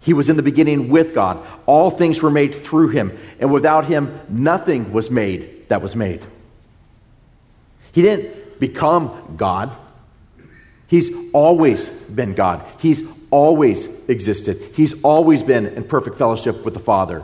He 0.01 0.13
was 0.13 0.29
in 0.29 0.37
the 0.37 0.43
beginning 0.43 0.89
with 0.89 1.13
God. 1.13 1.45
All 1.65 1.91
things 1.91 2.21
were 2.21 2.31
made 2.31 2.55
through 2.55 2.89
him, 2.89 3.17
and 3.39 3.51
without 3.51 3.85
him, 3.85 4.19
nothing 4.29 4.93
was 4.93 5.09
made 5.09 5.67
that 5.67 5.81
was 5.81 5.95
made. 5.95 6.21
He 7.91 8.01
didn't 8.01 8.35
become 8.59 9.35
God. 9.37 9.71
He's 10.87 11.09
always 11.33 11.89
been 11.89 12.33
God. 12.33 12.65
He's 12.79 13.03
always 13.31 14.09
existed. 14.09 14.57
He's 14.75 15.01
always 15.03 15.43
been 15.43 15.67
in 15.67 15.83
perfect 15.83 16.17
fellowship 16.17 16.65
with 16.65 16.73
the 16.73 16.79
Father 16.79 17.23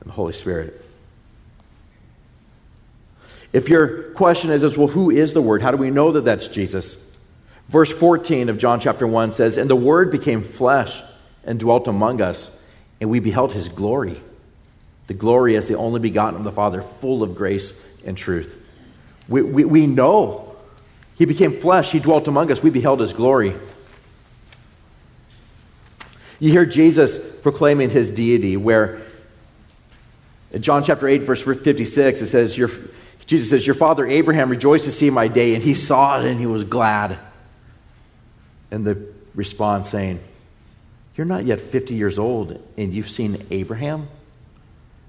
and 0.00 0.08
the 0.08 0.12
Holy 0.12 0.32
Spirit. 0.32 0.84
If 3.52 3.68
your 3.68 4.12
question 4.12 4.50
is, 4.50 4.76
well, 4.76 4.86
who 4.86 5.10
is 5.10 5.32
the 5.32 5.42
Word? 5.42 5.62
How 5.62 5.72
do 5.72 5.76
we 5.76 5.90
know 5.90 6.12
that 6.12 6.24
that's 6.24 6.46
Jesus? 6.46 7.10
Verse 7.68 7.92
14 7.92 8.48
of 8.48 8.58
John 8.58 8.80
chapter 8.80 9.06
1 9.06 9.32
says, 9.32 9.56
And 9.56 9.68
the 9.68 9.76
Word 9.76 10.10
became 10.10 10.42
flesh 10.42 11.02
and 11.44 11.58
dwelt 11.58 11.88
among 11.88 12.20
us, 12.20 12.62
and 13.00 13.10
we 13.10 13.18
beheld 13.18 13.52
his 13.52 13.68
glory. 13.68 14.20
The 15.08 15.14
glory 15.14 15.56
as 15.56 15.66
the 15.66 15.76
only 15.76 15.98
begotten 15.98 16.36
of 16.36 16.44
the 16.44 16.52
Father, 16.52 16.82
full 17.00 17.24
of 17.24 17.34
grace 17.34 17.72
and 18.06 18.16
truth. 18.16 18.56
We, 19.30 19.40
we, 19.40 19.64
we 19.64 19.86
know 19.86 20.50
he 21.20 21.26
became 21.26 21.60
flesh, 21.60 21.92
He 21.92 21.98
dwelt 21.98 22.28
among 22.28 22.50
us. 22.50 22.62
We 22.62 22.70
beheld 22.70 22.98
His 23.00 23.12
glory. 23.12 23.54
You 26.38 26.50
hear 26.50 26.64
Jesus 26.64 27.18
proclaiming 27.42 27.90
His 27.90 28.10
deity, 28.10 28.56
where 28.56 29.02
in 30.50 30.62
John 30.62 30.82
chapter 30.82 31.06
8, 31.06 31.24
verse 31.24 31.42
56, 31.42 32.22
it 32.22 32.26
says, 32.26 32.56
your, 32.56 32.70
Jesus 33.26 33.50
says, 33.50 33.66
Your 33.66 33.74
father 33.74 34.06
Abraham 34.06 34.48
rejoiced 34.48 34.86
to 34.86 34.92
see 34.92 35.10
my 35.10 35.28
day, 35.28 35.54
and 35.54 35.62
he 35.62 35.74
saw 35.74 36.18
it 36.18 36.24
and 36.24 36.40
he 36.40 36.46
was 36.46 36.64
glad. 36.64 37.18
And 38.70 38.86
the 38.86 39.06
response 39.34 39.90
saying, 39.90 40.20
You're 41.16 41.26
not 41.26 41.44
yet 41.44 41.60
50 41.60 41.94
years 41.94 42.18
old, 42.18 42.66
and 42.78 42.94
you've 42.94 43.10
seen 43.10 43.46
Abraham? 43.50 44.08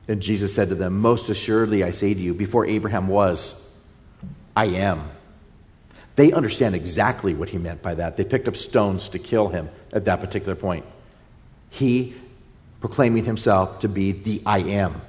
And 0.09 0.21
Jesus 0.21 0.53
said 0.53 0.67
to 0.67 0.75
them, 0.75 0.99
Most 0.99 1.29
assuredly 1.29 1.85
I 1.85 1.91
say 1.91 2.13
to 2.13 2.19
you, 2.19 2.33
before 2.33 2.65
Abraham 2.65 3.07
was, 3.07 3.70
I 4.55 4.65
am. 4.65 5.09
They 6.15 6.33
understand 6.33 6.75
exactly 6.75 7.33
what 7.33 7.49
he 7.49 7.57
meant 7.57 7.81
by 7.81 7.95
that. 7.95 8.17
They 8.17 8.25
picked 8.25 8.47
up 8.47 8.55
stones 8.55 9.09
to 9.09 9.19
kill 9.19 9.47
him 9.47 9.69
at 9.93 10.05
that 10.05 10.19
particular 10.19 10.55
point. 10.55 10.85
He 11.69 12.15
proclaiming 12.81 13.23
himself 13.23 13.79
to 13.79 13.87
be 13.87 14.11
the 14.11 14.41
I 14.45 14.59
am, 14.59 15.01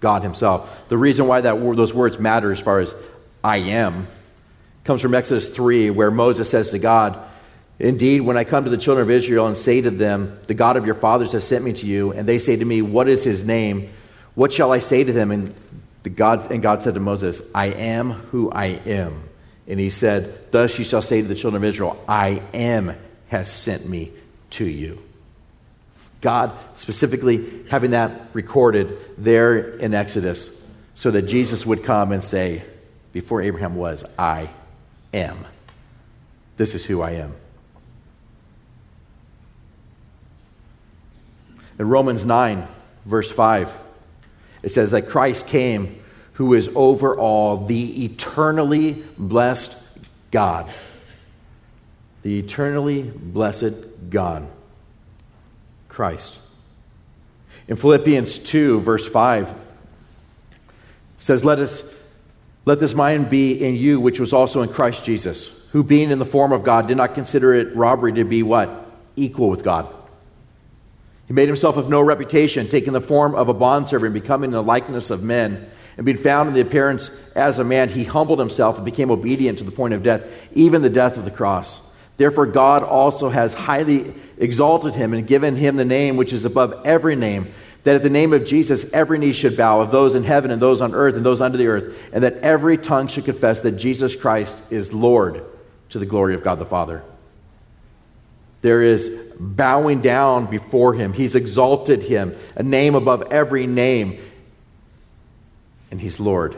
God 0.00 0.22
himself. 0.22 0.88
The 0.88 0.98
reason 0.98 1.26
why 1.26 1.40
that, 1.40 1.60
those 1.76 1.92
words 1.92 2.18
matter 2.18 2.52
as 2.52 2.60
far 2.60 2.80
as 2.80 2.94
I 3.42 3.56
am 3.56 4.06
comes 4.84 5.00
from 5.00 5.14
Exodus 5.14 5.48
3, 5.48 5.90
where 5.90 6.10
Moses 6.10 6.48
says 6.48 6.70
to 6.70 6.78
God, 6.78 7.18
Indeed, 7.78 8.20
when 8.20 8.36
I 8.36 8.44
come 8.44 8.64
to 8.64 8.70
the 8.70 8.78
children 8.78 9.02
of 9.02 9.10
Israel 9.10 9.46
and 9.46 9.56
say 9.56 9.80
to 9.80 9.90
them, 9.90 10.38
The 10.46 10.54
God 10.54 10.76
of 10.76 10.86
your 10.86 10.94
fathers 10.94 11.32
has 11.32 11.44
sent 11.44 11.64
me 11.64 11.72
to 11.72 11.86
you, 11.86 12.12
and 12.12 12.28
they 12.28 12.38
say 12.38 12.54
to 12.54 12.64
me, 12.64 12.82
What 12.82 13.08
is 13.08 13.24
his 13.24 13.42
name? 13.42 13.90
What 14.34 14.52
shall 14.52 14.70
I 14.70 14.78
say 14.78 15.02
to 15.02 15.12
them? 15.12 15.32
And, 15.32 15.54
the 16.04 16.10
God, 16.10 16.50
and 16.52 16.62
God 16.62 16.82
said 16.82 16.94
to 16.94 17.00
Moses, 17.00 17.42
I 17.54 17.66
am 17.68 18.10
who 18.10 18.50
I 18.50 18.66
am. 18.66 19.24
And 19.66 19.80
he 19.80 19.88
said, 19.90 20.52
Thus 20.52 20.78
you 20.78 20.84
shall 20.84 21.02
say 21.02 21.22
to 21.22 21.26
the 21.26 21.34
children 21.34 21.64
of 21.64 21.68
Israel, 21.68 22.02
I 22.06 22.42
am 22.52 22.94
has 23.28 23.50
sent 23.50 23.88
me 23.88 24.12
to 24.50 24.64
you. 24.64 25.02
God 26.20 26.52
specifically 26.74 27.64
having 27.70 27.92
that 27.92 28.28
recorded 28.34 28.98
there 29.16 29.76
in 29.76 29.94
Exodus 29.94 30.50
so 30.94 31.10
that 31.10 31.22
Jesus 31.22 31.64
would 31.64 31.84
come 31.84 32.12
and 32.12 32.22
say, 32.22 32.64
Before 33.12 33.40
Abraham 33.40 33.74
was, 33.74 34.04
I 34.18 34.50
am. 35.14 35.46
This 36.58 36.74
is 36.74 36.84
who 36.84 37.00
I 37.00 37.12
am. 37.12 37.34
In 41.78 41.88
Romans 41.88 42.26
9, 42.26 42.68
verse 43.06 43.32
5, 43.32 43.70
it 44.64 44.70
says 44.70 44.92
that 44.92 45.08
Christ 45.08 45.46
came 45.46 46.02
who 46.34 46.54
is 46.54 46.68
over 46.74 47.16
all, 47.16 47.66
the 47.66 48.04
eternally 48.04 49.04
blessed 49.18 49.98
God. 50.30 50.70
The 52.22 52.38
eternally 52.38 53.02
blessed 53.02 53.74
God, 54.10 54.48
Christ. 55.88 56.38
In 57.68 57.76
Philippians 57.76 58.38
2, 58.38 58.80
verse 58.80 59.06
5, 59.06 59.54
says, 61.18 61.44
Let 61.44 61.58
us 61.58 61.82
let 62.64 62.80
this 62.80 62.94
mind 62.94 63.28
be 63.28 63.62
in 63.62 63.76
you, 63.76 64.00
which 64.00 64.18
was 64.18 64.32
also 64.32 64.62
in 64.62 64.70
Christ 64.70 65.04
Jesus, 65.04 65.48
who 65.72 65.84
being 65.84 66.10
in 66.10 66.18
the 66.18 66.24
form 66.24 66.52
of 66.52 66.64
God 66.64 66.88
did 66.88 66.96
not 66.96 67.14
consider 67.14 67.54
it 67.54 67.76
robbery 67.76 68.14
to 68.14 68.24
be 68.24 68.42
what? 68.42 68.90
Equal 69.16 69.50
with 69.50 69.62
God. 69.62 69.94
Made 71.34 71.48
himself 71.48 71.76
of 71.76 71.88
no 71.88 72.00
reputation, 72.00 72.68
taking 72.68 72.92
the 72.92 73.00
form 73.00 73.34
of 73.34 73.48
a 73.48 73.54
bondservant, 73.54 74.14
becoming 74.14 74.50
in 74.50 74.52
the 74.52 74.62
likeness 74.62 75.10
of 75.10 75.24
men 75.24 75.68
and 75.96 76.06
being 76.06 76.18
found 76.18 76.48
in 76.48 76.54
the 76.54 76.60
appearance 76.60 77.10
as 77.34 77.58
a 77.58 77.64
man, 77.64 77.88
he 77.88 78.04
humbled 78.04 78.38
himself 78.38 78.76
and 78.76 78.84
became 78.84 79.10
obedient 79.10 79.58
to 79.58 79.64
the 79.64 79.72
point 79.72 79.94
of 79.94 80.04
death, 80.04 80.22
even 80.52 80.80
the 80.80 80.90
death 80.90 81.16
of 81.16 81.24
the 81.24 81.32
cross. 81.32 81.80
Therefore, 82.18 82.46
God 82.46 82.84
also 82.84 83.30
has 83.30 83.52
highly 83.52 84.14
exalted 84.38 84.94
him 84.94 85.12
and 85.12 85.26
given 85.26 85.56
him 85.56 85.74
the 85.74 85.84
name 85.84 86.16
which 86.16 86.32
is 86.32 86.44
above 86.44 86.82
every 86.84 87.16
name, 87.16 87.52
that 87.82 87.96
at 87.96 88.04
the 88.04 88.10
name 88.10 88.32
of 88.32 88.44
Jesus 88.44 88.86
every 88.92 89.18
knee 89.18 89.32
should 89.32 89.56
bow, 89.56 89.80
of 89.80 89.90
those 89.90 90.14
in 90.14 90.22
heaven 90.22 90.52
and 90.52 90.62
those 90.62 90.80
on 90.80 90.94
earth 90.94 91.16
and 91.16 91.26
those 91.26 91.40
under 91.40 91.58
the 91.58 91.66
earth, 91.66 91.98
and 92.12 92.22
that 92.22 92.36
every 92.38 92.78
tongue 92.78 93.08
should 93.08 93.24
confess 93.24 93.62
that 93.62 93.72
Jesus 93.72 94.14
Christ 94.14 94.56
is 94.70 94.92
Lord 94.92 95.44
to 95.88 95.98
the 95.98 96.06
glory 96.06 96.36
of 96.36 96.44
God 96.44 96.60
the 96.60 96.64
Father. 96.64 97.02
There 98.64 98.82
is 98.82 99.10
bowing 99.38 100.00
down 100.00 100.46
before 100.46 100.94
him. 100.94 101.12
He's 101.12 101.34
exalted 101.34 102.02
him, 102.02 102.34
a 102.56 102.62
name 102.62 102.94
above 102.94 103.30
every 103.30 103.66
name 103.66 104.20
and 105.94 106.00
He's 106.00 106.18
Lord. 106.18 106.56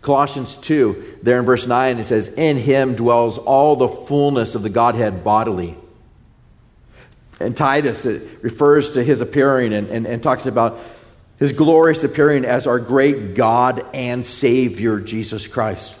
Colossians 0.00 0.56
2, 0.56 1.20
there 1.22 1.38
in 1.38 1.44
verse 1.44 1.64
9, 1.64 2.00
it 2.00 2.04
says, 2.04 2.26
In 2.30 2.56
Him 2.56 2.96
dwells 2.96 3.38
all 3.38 3.76
the 3.76 3.86
fullness 3.86 4.56
of 4.56 4.64
the 4.64 4.68
Godhead 4.68 5.22
bodily. 5.22 5.76
And 7.38 7.56
Titus, 7.56 8.04
it 8.04 8.42
refers 8.42 8.94
to 8.94 9.04
His 9.04 9.20
appearing 9.20 9.72
and, 9.72 9.86
and, 9.86 10.06
and 10.08 10.20
talks 10.20 10.46
about 10.46 10.80
His 11.38 11.52
glorious 11.52 12.02
appearing 12.02 12.44
as 12.44 12.66
our 12.66 12.80
great 12.80 13.36
God 13.36 13.86
and 13.94 14.26
Savior, 14.26 14.98
Jesus 14.98 15.46
Christ. 15.46 15.96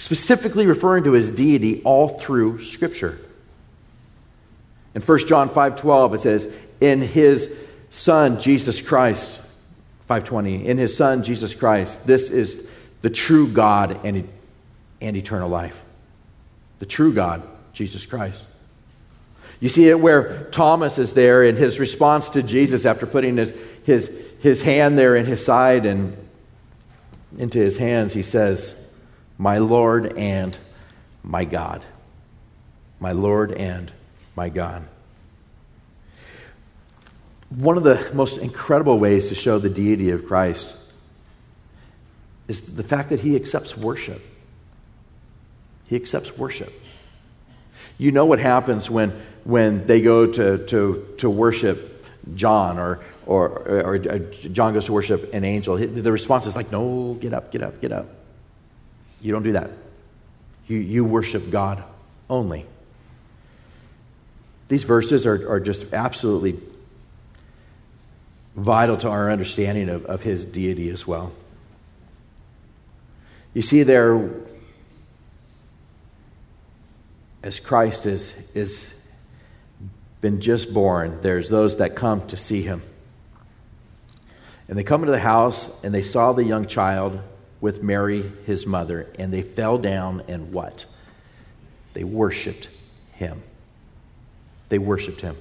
Specifically 0.00 0.66
referring 0.66 1.04
to 1.04 1.12
His 1.12 1.28
deity 1.30 1.82
all 1.82 2.08
through 2.08 2.62
Scripture. 2.62 3.18
In 4.94 5.02
1 5.02 5.26
John 5.28 5.50
5.12, 5.50 6.14
it 6.14 6.20
says, 6.20 6.52
In 6.80 7.00
His 7.00 7.54
Son, 7.90 8.40
Jesus 8.40 8.80
Christ, 8.80 9.40
520 10.10 10.66
in 10.66 10.76
his 10.76 10.96
son 10.96 11.22
jesus 11.22 11.54
christ 11.54 12.04
this 12.04 12.30
is 12.30 12.66
the 13.02 13.08
true 13.08 13.46
god 13.46 14.04
and, 14.04 14.28
and 15.00 15.16
eternal 15.16 15.48
life 15.48 15.80
the 16.80 16.84
true 16.84 17.14
god 17.14 17.44
jesus 17.72 18.04
christ 18.04 18.42
You 19.60 19.68
see 19.68 19.88
it 19.88 20.00
where 20.00 20.48
Thomas 20.50 20.98
is 20.98 21.12
there 21.12 21.44
in 21.44 21.54
his 21.54 21.78
response 21.78 22.30
to 22.30 22.42
Jesus 22.42 22.86
after 22.86 23.06
putting 23.06 23.36
his, 23.36 23.54
his, 23.84 24.10
his 24.40 24.62
hand 24.62 24.98
there 24.98 25.14
in 25.14 25.26
his 25.26 25.44
side 25.44 25.84
and 25.84 26.16
into 27.36 27.58
his 27.58 27.76
hands, 27.76 28.14
he 28.14 28.22
says, 28.22 28.74
My 29.40 29.56
Lord 29.56 30.18
and 30.18 30.58
my 31.22 31.46
God. 31.46 31.82
My 32.98 33.12
Lord 33.12 33.52
and 33.52 33.90
my 34.36 34.50
God. 34.50 34.86
One 37.48 37.78
of 37.78 37.82
the 37.82 38.10
most 38.12 38.36
incredible 38.36 38.98
ways 38.98 39.30
to 39.30 39.34
show 39.34 39.58
the 39.58 39.70
deity 39.70 40.10
of 40.10 40.26
Christ 40.26 40.76
is 42.48 42.76
the 42.76 42.82
fact 42.82 43.08
that 43.08 43.20
he 43.20 43.34
accepts 43.34 43.74
worship. 43.74 44.20
He 45.86 45.96
accepts 45.96 46.36
worship. 46.36 46.74
You 47.96 48.12
know 48.12 48.26
what 48.26 48.40
happens 48.40 48.90
when, 48.90 49.18
when 49.44 49.86
they 49.86 50.02
go 50.02 50.26
to, 50.26 50.66
to, 50.66 51.14
to 51.16 51.30
worship 51.30 52.04
John 52.34 52.78
or, 52.78 53.00
or, 53.24 53.48
or, 53.48 53.98
John 53.98 54.74
goes 54.74 54.84
to 54.84 54.92
worship 54.92 55.32
an 55.32 55.44
angel. 55.44 55.78
The 55.78 56.12
response 56.12 56.44
is 56.44 56.54
like, 56.54 56.70
no, 56.70 57.14
get 57.14 57.32
up, 57.32 57.50
get 57.50 57.62
up, 57.62 57.80
get 57.80 57.90
up. 57.90 58.19
You 59.20 59.32
don't 59.32 59.42
do 59.42 59.52
that. 59.52 59.70
You, 60.66 60.78
you 60.78 61.04
worship 61.04 61.50
God 61.50 61.82
only. 62.28 62.66
These 64.68 64.84
verses 64.84 65.26
are, 65.26 65.50
are 65.50 65.60
just 65.60 65.92
absolutely 65.92 66.60
vital 68.56 68.96
to 68.98 69.08
our 69.08 69.30
understanding 69.30 69.88
of, 69.88 70.04
of 70.06 70.22
his 70.22 70.44
deity 70.44 70.90
as 70.90 71.06
well. 71.06 71.32
You 73.52 73.62
see, 73.62 73.82
there, 73.82 74.30
as 77.42 77.58
Christ 77.58 78.06
is, 78.06 78.48
is 78.54 78.94
been 80.20 80.40
just 80.40 80.72
born, 80.72 81.18
there's 81.22 81.48
those 81.48 81.78
that 81.78 81.96
come 81.96 82.26
to 82.28 82.36
see 82.36 82.62
him. 82.62 82.82
And 84.68 84.78
they 84.78 84.84
come 84.84 85.02
into 85.02 85.10
the 85.10 85.18
house 85.18 85.82
and 85.82 85.92
they 85.92 86.02
saw 86.02 86.32
the 86.32 86.44
young 86.44 86.66
child 86.66 87.18
with 87.60 87.82
Mary, 87.82 88.30
his 88.46 88.66
mother, 88.66 89.06
and 89.18 89.32
they 89.32 89.42
fell 89.42 89.78
down 89.78 90.22
and 90.28 90.52
what? 90.52 90.86
They 91.92 92.04
worshiped 92.04 92.70
him. 93.12 93.42
They 94.68 94.78
worshiped 94.78 95.20
him. 95.20 95.36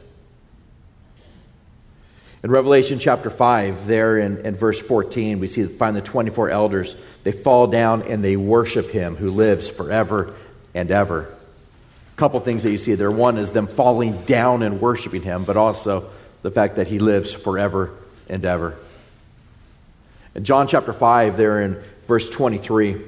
In 2.42 2.52
Revelation 2.52 3.00
chapter 3.00 3.30
5, 3.30 3.86
there 3.86 4.18
in, 4.18 4.46
in 4.46 4.56
verse 4.56 4.80
14, 4.80 5.40
we 5.40 5.48
see 5.48 5.66
find 5.66 5.96
the 5.96 6.02
24 6.02 6.50
elders. 6.50 6.96
They 7.24 7.34
fall 7.34 7.68
down 7.68 8.04
and 8.04 8.24
they 8.24 8.38
worship 8.38 8.90
him 8.90 9.18
who 9.18 9.30
lives 9.30 9.70
forever 9.70 10.36
and 10.74 10.90
ever. 10.90 11.24
A 11.24 12.18
couple 12.18 12.40
things 12.40 12.64
that 12.64 12.72
you 12.72 12.78
see 12.78 12.96
there. 12.96 13.12
One 13.12 13.38
is 13.38 13.52
them 13.52 13.68
falling 13.68 14.22
down 14.24 14.64
and 14.64 14.80
worshiping 14.80 15.22
him, 15.22 15.44
but 15.44 15.58
also 15.58 16.10
the 16.42 16.52
fact 16.52 16.78
that 16.78 16.88
he 16.88 17.00
lives 17.00 17.34
forever 17.34 17.92
and 18.30 18.46
ever. 18.46 18.78
In 20.34 20.46
John 20.46 20.68
chapter 20.68 20.94
5, 20.94 21.36
there 21.36 21.62
in 21.62 21.84
verse 22.10 22.28
23, 22.28 23.00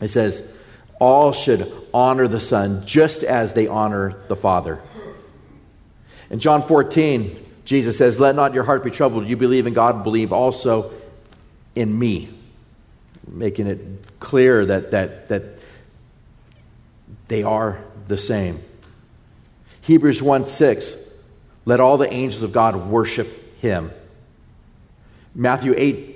it 0.00 0.08
says, 0.08 0.48
All 1.00 1.32
should 1.32 1.72
honor 1.92 2.28
the 2.28 2.38
Son 2.38 2.86
just 2.86 3.24
as 3.24 3.54
they 3.54 3.66
honor 3.66 4.14
the 4.28 4.36
Father. 4.36 4.80
In 6.28 6.38
John 6.38 6.62
14, 6.62 7.44
Jesus 7.64 7.96
says, 7.96 8.20
Let 8.20 8.36
not 8.36 8.52
your 8.54 8.62
heart 8.62 8.84
be 8.84 8.90
troubled. 8.90 9.26
You 9.26 9.36
believe 9.36 9.66
in 9.66 9.72
God, 9.72 10.04
believe 10.04 10.32
also 10.32 10.92
in 11.74 11.98
me. 11.98 12.28
Making 13.26 13.66
it 13.66 13.80
clear 14.20 14.66
that, 14.66 14.90
that, 14.90 15.28
that 15.30 15.42
they 17.28 17.42
are 17.42 17.82
the 18.06 18.18
same. 18.18 18.60
Hebrews 19.80 20.20
1 20.20 20.46
6, 20.46 20.96
let 21.64 21.80
all 21.80 21.96
the 21.96 22.12
angels 22.12 22.42
of 22.42 22.52
God 22.52 22.76
worship 22.76 23.58
him. 23.60 23.90
Matthew 25.34 25.74
8 25.76 26.09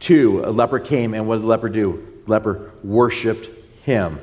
2, 0.00 0.44
a 0.44 0.50
leper 0.50 0.78
came, 0.78 1.14
and 1.14 1.26
what 1.26 1.36
did 1.36 1.42
the 1.42 1.48
leper 1.48 1.68
do? 1.68 2.06
The 2.26 2.30
leper 2.30 2.72
worshiped 2.82 3.50
him. 3.82 4.20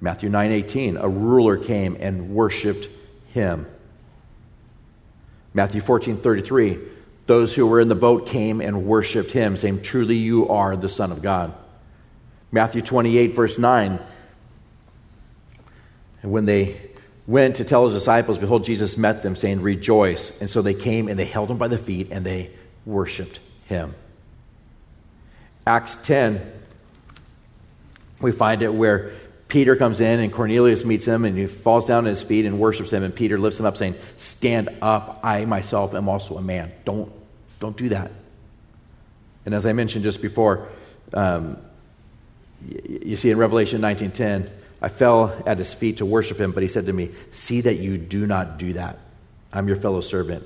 Matthew 0.00 0.28
9 0.28 0.52
18, 0.52 0.96
a 0.96 1.08
ruler 1.08 1.56
came 1.56 1.96
and 1.98 2.30
worshiped 2.30 2.88
him. 3.32 3.66
Matthew 5.54 5.80
14 5.80 6.18
33, 6.18 6.78
those 7.26 7.54
who 7.54 7.66
were 7.66 7.80
in 7.80 7.88
the 7.88 7.94
boat 7.94 8.26
came 8.26 8.60
and 8.60 8.86
worshiped 8.86 9.32
him, 9.32 9.56
saying, 9.56 9.82
Truly 9.82 10.16
you 10.16 10.48
are 10.48 10.76
the 10.76 10.88
Son 10.88 11.12
of 11.12 11.22
God. 11.22 11.54
Matthew 12.52 12.82
28, 12.82 13.34
verse 13.34 13.58
9, 13.58 13.98
and 16.22 16.32
when 16.32 16.44
they 16.44 16.80
went 17.26 17.56
to 17.56 17.64
tell 17.64 17.84
his 17.84 17.94
disciples, 17.94 18.36
behold, 18.38 18.64
Jesus 18.64 18.96
met 18.96 19.22
them, 19.22 19.36
saying, 19.36 19.60
Rejoice. 19.60 20.32
And 20.40 20.50
so 20.50 20.60
they 20.60 20.74
came 20.74 21.08
and 21.08 21.18
they 21.18 21.24
held 21.24 21.50
him 21.50 21.56
by 21.56 21.68
the 21.68 21.78
feet 21.78 22.08
and 22.10 22.26
they 22.26 22.50
worshiped 22.86 23.40
him. 23.66 23.94
Acts 25.66 25.96
10, 25.96 26.40
we 28.20 28.32
find 28.32 28.62
it 28.62 28.72
where 28.72 29.12
Peter 29.48 29.76
comes 29.76 30.00
in 30.00 30.20
and 30.20 30.32
Cornelius 30.32 30.84
meets 30.84 31.04
him 31.04 31.24
and 31.24 31.36
he 31.36 31.46
falls 31.46 31.86
down 31.86 32.06
at 32.06 32.10
his 32.10 32.22
feet 32.22 32.46
and 32.46 32.58
worships 32.58 32.92
him. 32.92 33.02
And 33.02 33.14
Peter 33.14 33.36
lifts 33.36 33.60
him 33.60 33.66
up, 33.66 33.76
saying, 33.76 33.96
Stand 34.16 34.70
up. 34.80 35.20
I 35.22 35.44
myself 35.44 35.94
am 35.94 36.08
also 36.08 36.36
a 36.38 36.42
man. 36.42 36.72
Don't, 36.84 37.12
don't 37.60 37.76
do 37.76 37.88
that. 37.90 38.10
And 39.44 39.54
as 39.54 39.66
I 39.66 39.72
mentioned 39.72 40.04
just 40.04 40.22
before, 40.22 40.68
um, 41.12 41.58
you 42.88 43.16
see 43.16 43.30
in 43.30 43.38
Revelation 43.38 43.80
19:10, 43.80 44.50
I 44.82 44.88
fell 44.88 45.42
at 45.46 45.58
his 45.58 45.72
feet 45.72 45.98
to 45.98 46.06
worship 46.06 46.38
him, 46.38 46.52
but 46.52 46.62
he 46.62 46.68
said 46.68 46.86
to 46.86 46.92
me, 46.92 47.10
See 47.30 47.60
that 47.60 47.76
you 47.76 47.96
do 47.96 48.26
not 48.26 48.58
do 48.58 48.72
that. 48.72 48.98
I'm 49.52 49.68
your 49.68 49.76
fellow 49.76 50.00
servant 50.00 50.44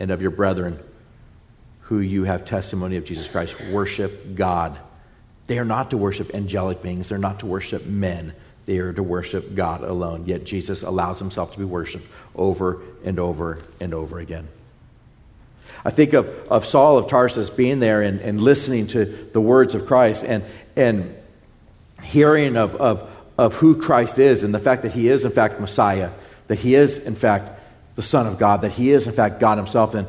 and 0.00 0.10
of 0.10 0.22
your 0.22 0.30
brethren 0.30 0.78
who 1.88 2.00
you 2.00 2.24
have 2.24 2.44
testimony 2.44 2.98
of 2.98 3.04
Jesus 3.04 3.26
Christ. 3.26 3.58
Worship 3.70 4.34
God. 4.34 4.78
They 5.46 5.58
are 5.58 5.64
not 5.64 5.90
to 5.90 5.96
worship 5.96 6.34
angelic 6.34 6.82
beings, 6.82 7.08
they're 7.08 7.16
not 7.16 7.40
to 7.40 7.46
worship 7.46 7.86
men. 7.86 8.34
They 8.66 8.76
are 8.80 8.92
to 8.92 9.02
worship 9.02 9.54
God 9.54 9.82
alone. 9.82 10.24
Yet 10.26 10.44
Jesus 10.44 10.82
allows 10.82 11.18
himself 11.18 11.52
to 11.52 11.58
be 11.58 11.64
worshiped 11.64 12.06
over 12.36 12.82
and 13.02 13.18
over 13.18 13.58
and 13.80 13.94
over 13.94 14.18
again. 14.18 14.46
I 15.82 15.88
think 15.88 16.12
of, 16.12 16.28
of 16.50 16.66
Saul 16.66 16.98
of 16.98 17.08
Tarsus 17.08 17.48
being 17.48 17.80
there 17.80 18.02
and, 18.02 18.20
and 18.20 18.38
listening 18.38 18.88
to 18.88 19.06
the 19.06 19.40
words 19.40 19.74
of 19.74 19.86
Christ 19.86 20.22
and, 20.22 20.44
and 20.76 21.16
hearing 22.02 22.58
of, 22.58 22.76
of, 22.76 23.10
of 23.38 23.54
who 23.54 23.80
Christ 23.80 24.18
is 24.18 24.44
and 24.44 24.52
the 24.52 24.58
fact 24.58 24.82
that 24.82 24.92
he 24.92 25.08
is, 25.08 25.24
in 25.24 25.30
fact, 25.30 25.58
Messiah, 25.58 26.10
that 26.48 26.58
he 26.58 26.74
is, 26.74 26.98
in 26.98 27.16
fact, 27.16 27.58
the 27.94 28.02
Son 28.02 28.26
of 28.26 28.38
God, 28.38 28.60
that 28.60 28.72
he 28.72 28.90
is, 28.90 29.06
in 29.06 29.14
fact, 29.14 29.40
God 29.40 29.56
himself. 29.56 29.94
And 29.94 30.06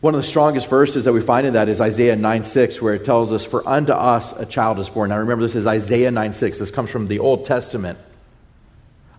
one 0.00 0.14
of 0.14 0.22
the 0.22 0.26
strongest 0.26 0.68
verses 0.68 1.04
that 1.04 1.12
we 1.12 1.20
find 1.20 1.46
in 1.46 1.52
that 1.54 1.68
is 1.68 1.80
Isaiah 1.80 2.16
9 2.16 2.44
6, 2.44 2.80
where 2.80 2.94
it 2.94 3.04
tells 3.04 3.32
us, 3.32 3.44
For 3.44 3.66
unto 3.68 3.92
us 3.92 4.32
a 4.32 4.46
child 4.46 4.78
is 4.78 4.88
born. 4.88 5.10
Now 5.10 5.18
remember, 5.18 5.44
this 5.44 5.54
is 5.54 5.66
Isaiah 5.66 6.10
9 6.10 6.32
6. 6.32 6.58
This 6.58 6.70
comes 6.70 6.90
from 6.90 7.06
the 7.06 7.18
Old 7.18 7.44
Testament. 7.44 7.98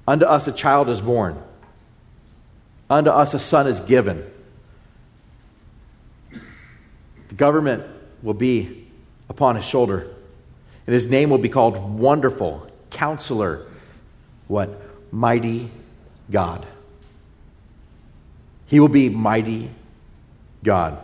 Unto 0.08 0.26
us 0.26 0.48
a 0.48 0.52
child 0.52 0.90
is 0.90 1.00
born, 1.00 1.42
unto 2.90 3.12
us 3.12 3.34
a 3.36 3.40
son 3.40 3.68
is 3.68 3.80
given. 3.80 4.26
The 6.32 7.36
government 7.36 7.84
will 8.24 8.34
be 8.34 8.88
upon 9.30 9.56
his 9.56 9.66
shoulder, 9.66 10.08
and 10.88 10.94
his 10.94 11.06
name 11.06 11.30
will 11.30 11.38
be 11.38 11.50
called 11.50 11.78
Wonderful, 12.00 12.68
Counselor, 12.90 13.68
what? 14.48 14.70
Mighty 15.14 15.70
God. 16.32 16.66
He 18.66 18.80
will 18.80 18.90
be 18.90 19.10
mighty 19.10 19.70
God. 20.64 20.98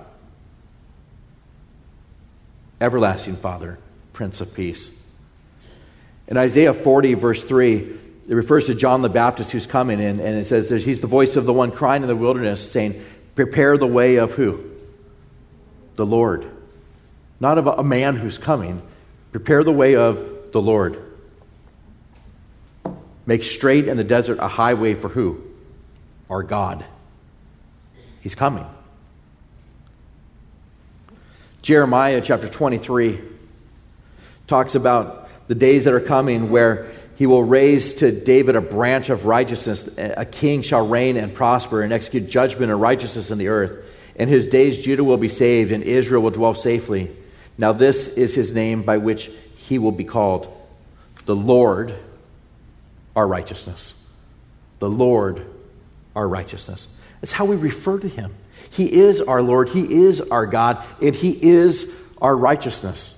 Everlasting 2.80 3.36
Father, 3.38 3.80
Prince 4.14 4.41
of 4.41 4.53
Peace. 4.53 4.93
In 6.28 6.38
Isaiah 6.38 6.74
40, 6.74 7.16
verse 7.16 7.43
3, 7.43 7.97
it 8.28 8.34
refers 8.34 8.66
to 8.68 8.76
John 8.76 9.01
the 9.01 9.10
Baptist 9.10 9.51
who's 9.51 9.66
coming 9.66 9.99
in, 9.99 10.20
and 10.20 10.38
it 10.38 10.45
says 10.45 10.70
he's 10.70 10.99
the 10.99 11.08
voice 11.08 11.36
of 11.38 11.45
the 11.45 11.53
one 11.53 11.72
crying 11.72 12.01
in 12.01 12.08
the 12.08 12.16
wilderness, 12.16 12.72
saying, 12.72 13.03
Prepare 13.36 13.78
the 13.78 13.88
way 13.88 14.18
of 14.18 14.34
who? 14.34 14.64
The 15.95 16.05
Lord. 16.05 16.49
Not 17.39 17.58
of 17.58 17.68
a 17.68 17.84
man 17.84 18.18
who's 18.18 18.38
coming. 18.38 18.82
Prepare 19.32 19.64
the 19.64 19.72
way 19.72 19.95
of 19.95 20.51
the 20.51 20.62
Lord. 20.62 21.01
Make 23.26 23.43
straight 23.43 23.88
in 23.88 23.97
the 23.97 24.03
desert 24.03 24.39
a 24.39 24.47
highway 24.47 24.93
for 24.93 25.10
who? 25.10 25.43
Our 26.30 26.43
God. 26.43 26.84
He's 28.22 28.36
coming. 28.36 28.66
Jeremiah 31.68 32.22
chapter 32.22 32.47
23 32.47 33.20
talks 34.47 34.76
about 34.76 35.28
the 35.49 35.53
days 35.53 35.84
that 35.84 35.93
are 35.93 35.99
coming 35.99 36.49
where 36.49 36.93
he 37.18 37.26
will 37.26 37.43
raise 37.43 37.95
to 37.95 38.09
David 38.09 38.55
a 38.55 38.61
branch 38.61 39.09
of 39.09 39.26
righteousness. 39.26 39.86
A 39.97 40.24
king 40.24 40.61
shall 40.61 40.88
reign 40.88 41.18
and 41.18 41.36
prosper 41.36 41.82
and 41.82 41.91
execute 41.91 42.30
judgment 42.30 42.72
and 42.72 42.80
righteousness 42.80 43.32
in 43.32 43.38
the 43.38 43.49
earth. 43.49 43.86
In 44.15 44.30
his 44.30 44.47
days, 44.47 44.80
Judah 44.80 45.03
will 45.03 45.18
be 45.18 45.28
saved 45.28 45.74
and 45.74 45.84
Israel 45.84 46.22
will 46.22 46.32
dwell 46.32 46.53
safely. 46.53 47.13
Now, 47.57 47.74
this 47.74 48.07
is 48.07 48.34
his 48.34 48.53
name 48.53 48.84
by 48.84 48.99
which 48.99 49.30
he 49.57 49.78
will 49.78 49.91
be 49.91 50.05
called 50.05 50.47
the 51.26 51.36
Lord 51.36 51.93
our 53.13 53.28
righteousness. 53.28 54.09
The 54.80 54.89
Lord, 54.89 55.45
our 56.15 56.30
righteousness. 56.30 56.88
That's 57.20 57.34
how 57.34 57.43
we 57.43 57.57
refer 57.57 57.99
to 57.99 58.07
him. 58.07 58.34
He 58.70 58.91
is 58.91 59.22
our 59.22 59.41
Lord, 59.41 59.70
He 59.70 60.05
is 60.05 60.22
our 60.22 60.45
God, 60.45 60.84
and 61.01 61.15
He 61.15 61.32
is 61.32 61.93
our 62.22 62.36
righteousness. 62.36 63.13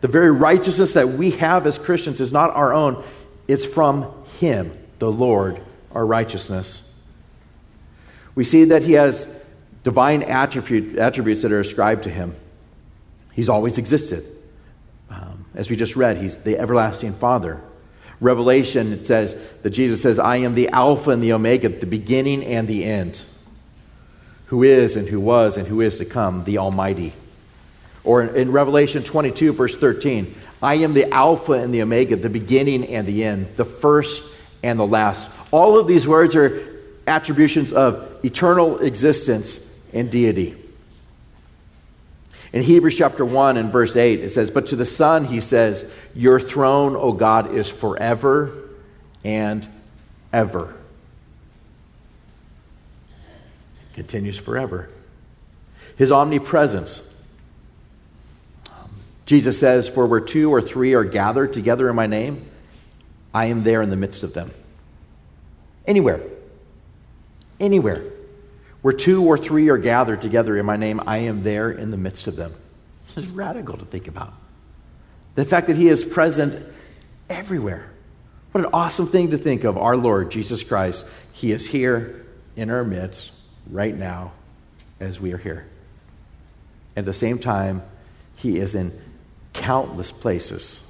The 0.00 0.08
very 0.08 0.30
righteousness 0.30 0.92
that 0.92 1.08
we 1.08 1.32
have 1.32 1.66
as 1.66 1.78
Christians 1.78 2.20
is 2.20 2.32
not 2.32 2.54
our 2.54 2.72
own, 2.72 3.02
it's 3.48 3.64
from 3.64 4.12
Him, 4.40 4.76
the 4.98 5.10
Lord, 5.10 5.60
our 5.92 6.04
righteousness. 6.04 6.84
We 8.34 8.44
see 8.44 8.64
that 8.64 8.82
He 8.82 8.92
has 8.92 9.26
divine 9.82 10.22
attribute, 10.22 10.98
attributes 10.98 11.42
that 11.42 11.52
are 11.52 11.60
ascribed 11.60 12.04
to 12.04 12.10
Him. 12.10 12.34
He's 13.32 13.48
always 13.48 13.78
existed. 13.78 14.24
Um, 15.10 15.46
as 15.54 15.70
we 15.70 15.76
just 15.76 15.96
read, 15.96 16.18
He's 16.18 16.36
the 16.38 16.58
everlasting 16.58 17.14
Father. 17.14 17.60
Revelation, 18.20 18.92
it 18.92 19.06
says 19.06 19.36
that 19.62 19.70
Jesus 19.70 20.02
says, 20.02 20.18
I 20.18 20.38
am 20.38 20.54
the 20.54 20.68
Alpha 20.68 21.10
and 21.10 21.22
the 21.22 21.32
Omega, 21.32 21.68
the 21.68 21.86
beginning 21.86 22.44
and 22.44 22.66
the 22.66 22.84
end, 22.84 23.22
who 24.48 24.62
is 24.62 24.96
and 24.96 25.08
who 25.08 25.20
was 25.20 25.56
and 25.56 25.66
who 25.66 25.80
is 25.80 25.98
to 25.98 26.04
come, 26.04 26.44
the 26.44 26.58
Almighty. 26.58 27.12
Or 28.04 28.22
in 28.22 28.52
Revelation 28.52 29.02
22, 29.02 29.52
verse 29.52 29.76
13, 29.76 30.34
I 30.62 30.76
am 30.76 30.94
the 30.94 31.12
Alpha 31.12 31.52
and 31.52 31.72
the 31.72 31.82
Omega, 31.82 32.16
the 32.16 32.30
beginning 32.30 32.88
and 32.88 33.06
the 33.06 33.24
end, 33.24 33.48
the 33.56 33.64
first 33.64 34.22
and 34.62 34.78
the 34.78 34.86
last. 34.86 35.30
All 35.50 35.78
of 35.78 35.86
these 35.86 36.06
words 36.06 36.34
are 36.34 36.66
attributions 37.06 37.72
of 37.72 38.24
eternal 38.24 38.78
existence 38.78 39.64
and 39.92 40.10
deity. 40.10 40.56
In 42.52 42.62
Hebrews 42.62 42.96
chapter 42.96 43.24
1 43.24 43.58
and 43.58 43.70
verse 43.70 43.94
8, 43.94 44.20
it 44.20 44.30
says, 44.30 44.50
But 44.50 44.68
to 44.68 44.76
the 44.76 44.86
Son, 44.86 45.24
he 45.24 45.40
says, 45.40 45.84
Your 46.14 46.40
throne, 46.40 46.96
O 46.96 47.12
God, 47.12 47.54
is 47.54 47.68
forever 47.68 48.70
and 49.22 49.68
ever. 50.32 50.74
Continues 53.98 54.38
forever. 54.38 54.88
His 55.96 56.12
omnipresence. 56.12 57.02
Jesus 59.26 59.58
says, 59.58 59.88
For 59.88 60.06
where 60.06 60.20
two 60.20 60.54
or 60.54 60.62
three 60.62 60.94
are 60.94 61.02
gathered 61.02 61.52
together 61.52 61.90
in 61.90 61.96
my 61.96 62.06
name, 62.06 62.48
I 63.34 63.46
am 63.46 63.64
there 63.64 63.82
in 63.82 63.90
the 63.90 63.96
midst 63.96 64.22
of 64.22 64.34
them. 64.34 64.52
Anywhere. 65.84 66.20
Anywhere. 67.58 68.04
Where 68.82 68.94
two 68.94 69.26
or 69.26 69.36
three 69.36 69.68
are 69.68 69.78
gathered 69.78 70.22
together 70.22 70.56
in 70.56 70.64
my 70.64 70.76
name, 70.76 71.00
I 71.04 71.16
am 71.16 71.42
there 71.42 71.72
in 71.72 71.90
the 71.90 71.96
midst 71.96 72.28
of 72.28 72.36
them. 72.36 72.54
This 73.08 73.24
is 73.24 73.26
radical 73.26 73.78
to 73.78 73.84
think 73.84 74.06
about. 74.06 74.32
The 75.34 75.44
fact 75.44 75.66
that 75.66 75.76
He 75.76 75.88
is 75.88 76.04
present 76.04 76.64
everywhere. 77.28 77.90
What 78.52 78.64
an 78.64 78.70
awesome 78.72 79.08
thing 79.08 79.32
to 79.32 79.38
think 79.38 79.64
of 79.64 79.76
our 79.76 79.96
Lord 79.96 80.30
Jesus 80.30 80.62
Christ. 80.62 81.04
He 81.32 81.50
is 81.50 81.66
here 81.66 82.24
in 82.54 82.70
our 82.70 82.84
midst 82.84 83.32
right 83.70 83.96
now 83.96 84.32
as 85.00 85.20
we 85.20 85.32
are 85.32 85.38
here. 85.38 85.66
At 86.96 87.04
the 87.04 87.12
same 87.12 87.38
time, 87.38 87.82
He 88.36 88.58
is 88.58 88.74
in 88.74 88.92
countless 89.52 90.12
places 90.12 90.84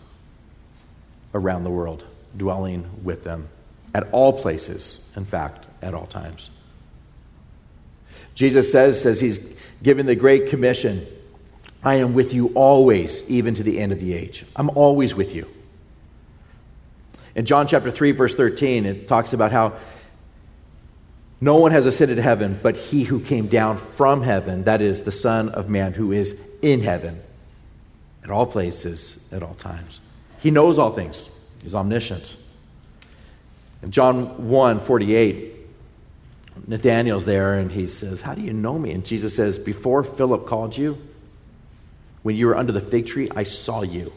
around 1.35 1.65
the 1.65 1.71
world, 1.71 2.05
dwelling 2.37 2.89
with 3.03 3.25
them 3.25 3.49
at 3.95 4.09
all 4.13 4.33
places, 4.33 5.11
in 5.17 5.25
fact, 5.25 5.67
at 5.83 5.95
all 5.95 6.07
times. 6.07 6.51
Jesus 8.35 8.71
says, 8.71 9.05
as 9.07 9.21
he's 9.21 9.41
given 9.83 10.07
the 10.07 10.15
Great 10.15 10.49
Commission, 10.49 11.07
I 11.83 11.97
am 11.97 12.15
with 12.15 12.33
you 12.33 12.49
always, 12.55 13.29
even 13.29 13.55
to 13.55 13.63
the 13.63 13.79
end 13.79 13.93
of 13.93 14.01
the 14.01 14.13
age. 14.15 14.45
I'm 14.55 14.71
always 14.71 15.15
with 15.15 15.35
you. 15.35 15.49
In 17.35 17.45
John 17.45 17.67
chapter 17.67 17.91
3, 17.91 18.13
verse 18.13 18.35
13, 18.35 18.85
it 18.85 19.09
talks 19.09 19.33
about 19.33 19.53
how 19.53 19.75
no 21.41 21.57
one 21.57 21.71
has 21.71 21.87
ascended 21.87 22.17
to 22.17 22.23
heaven 22.23 22.59
but 22.63 22.77
he 22.77 23.05
who 23.05 23.21
came 23.21 23.47
down 23.47 23.79
from 23.97 24.23
heaven, 24.23 24.65
that 24.65 24.83
is, 24.83 25.03
the 25.03 25.13
Son 25.13 25.49
of 25.51 25.69
Man 25.69 25.93
who 25.93 26.13
is 26.13 26.41
in 26.63 26.81
heaven, 26.81 27.21
at 28.25 28.31
all 28.31 28.47
places, 28.47 29.27
at 29.33 29.43
all 29.43 29.55
times. 29.55 30.01
He 30.41 30.51
knows 30.51 30.79
all 30.79 30.95
things, 30.95 31.29
he's 31.63 31.75
omniscient. 31.75 32.37
In 33.83 33.93
John 33.93 34.49
1 34.49 34.81
48, 34.81 35.55
Nathanael's 36.67 37.25
there 37.25 37.55
and 37.55 37.71
he 37.71 37.87
says, 37.87 38.21
How 38.21 38.35
do 38.35 38.43
you 38.43 38.53
know 38.53 38.79
me? 38.79 38.91
And 38.91 39.05
Jesus 39.05 39.35
says, 39.37 39.59
Before 39.59 40.03
Philip 40.03 40.47
called 40.47 40.77
you, 40.77 40.99
when 42.23 42.35
you 42.35 42.47
were 42.47 42.57
under 42.57 42.73
the 42.73 42.81
fig 42.81 43.07
tree, 43.07 43.29
I 43.35 43.45
saw 43.45 43.83
you. 43.83 44.13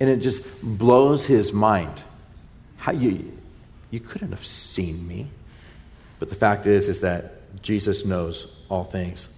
And 0.00 0.10
it 0.10 0.16
just 0.16 0.42
blows 0.62 1.24
his 1.24 1.52
mind. 1.52 2.02
How 2.76 2.90
you 2.90 3.32
you 3.92 4.00
couldn't 4.00 4.32
have 4.32 4.44
seen 4.44 5.06
me. 5.06 5.28
But 6.18 6.30
the 6.30 6.34
fact 6.34 6.66
is 6.66 6.88
is 6.88 7.02
that 7.02 7.62
Jesus 7.62 8.04
knows 8.04 8.48
all 8.68 8.82
things. 8.82 9.28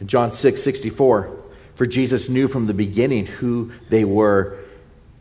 In 0.00 0.06
John 0.06 0.32
6 0.32 0.62
64, 0.62 1.38
for 1.74 1.86
Jesus 1.86 2.28
knew 2.30 2.48
from 2.48 2.66
the 2.66 2.74
beginning 2.74 3.26
who 3.26 3.72
they 3.90 4.04
were 4.04 4.58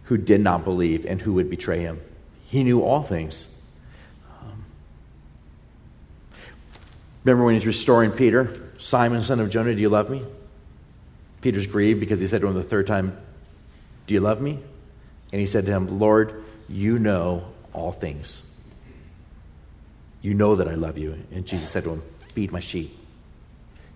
who 0.05 0.17
did 0.17 0.41
not 0.41 0.63
believe 0.63 1.05
and 1.05 1.21
who 1.21 1.33
would 1.33 1.49
betray 1.49 1.79
him. 1.79 1.99
He 2.45 2.63
knew 2.63 2.81
all 2.81 3.01
things. 3.01 3.47
Um, 4.41 4.65
remember 7.23 7.45
when 7.45 7.53
he's 7.53 7.65
restoring 7.65 8.11
Peter? 8.11 8.71
Simon, 8.77 9.23
son 9.23 9.39
of 9.39 9.49
Jonah, 9.49 9.73
do 9.73 9.81
you 9.81 9.89
love 9.89 10.09
me? 10.09 10.21
Peter's 11.39 11.65
grieved 11.65 11.99
because 11.99 12.19
he 12.19 12.27
said 12.27 12.41
to 12.41 12.47
him 12.47 12.53
the 12.53 12.63
third 12.63 12.87
time, 12.87 13.17
Do 14.05 14.13
you 14.13 14.19
love 14.19 14.41
me? 14.41 14.59
And 15.31 15.39
he 15.39 15.47
said 15.47 15.65
to 15.65 15.71
him, 15.71 15.97
Lord, 15.97 16.43
you 16.71 16.99
know 16.99 17.45
all 17.73 17.91
things. 17.91 18.47
You 20.21 20.33
know 20.33 20.55
that 20.55 20.67
I 20.67 20.75
love 20.75 20.97
you. 20.97 21.17
And 21.31 21.45
Jesus 21.45 21.69
said 21.69 21.83
to 21.83 21.91
him, 21.91 22.03
Feed 22.33 22.51
my 22.51 22.59
sheep. 22.59 22.97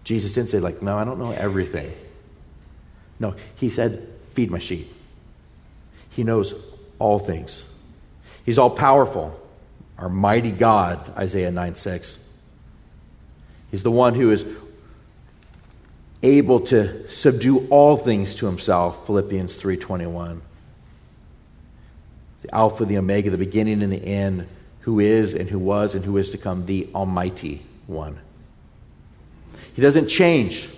Jesus 0.03 0.33
didn't 0.33 0.49
say, 0.49 0.59
like, 0.59 0.81
no, 0.81 0.97
I 0.97 1.03
don't 1.03 1.19
know 1.19 1.31
everything. 1.31 1.93
No, 3.19 3.35
he 3.55 3.69
said, 3.69 4.07
Feed 4.31 4.51
my 4.51 4.59
sheep. 4.59 4.93
He 6.09 6.23
knows 6.23 6.53
all 6.99 7.19
things. 7.19 7.71
He's 8.45 8.57
all 8.57 8.69
powerful. 8.69 9.39
Our 9.97 10.09
mighty 10.09 10.51
God, 10.51 11.15
Isaiah 11.17 11.51
9 11.51 11.75
6. 11.75 12.29
He's 13.71 13.83
the 13.83 13.91
one 13.91 14.13
who 14.13 14.31
is 14.31 14.45
able 16.23 16.61
to 16.61 17.07
subdue 17.09 17.67
all 17.69 17.97
things 17.97 18.35
to 18.35 18.45
himself, 18.45 19.05
Philippians 19.05 19.57
3:21. 19.57 20.41
The 22.45 22.53
Alpha, 22.53 22.85
the 22.85 22.99
Omega, 22.99 23.31
the 23.31 23.39
beginning 23.39 23.81
and 23.81 23.91
the 23.91 24.05
end, 24.05 24.45
who 24.81 24.99
is 24.99 25.33
and 25.33 25.49
who 25.49 25.57
was 25.57 25.95
and 25.95 26.05
who 26.05 26.15
is 26.17 26.29
to 26.29 26.37
come, 26.37 26.67
the 26.67 26.87
Almighty 26.93 27.63
One. 27.87 28.19
He 29.73 29.81
doesn't 29.81 30.09
change. 30.09 30.69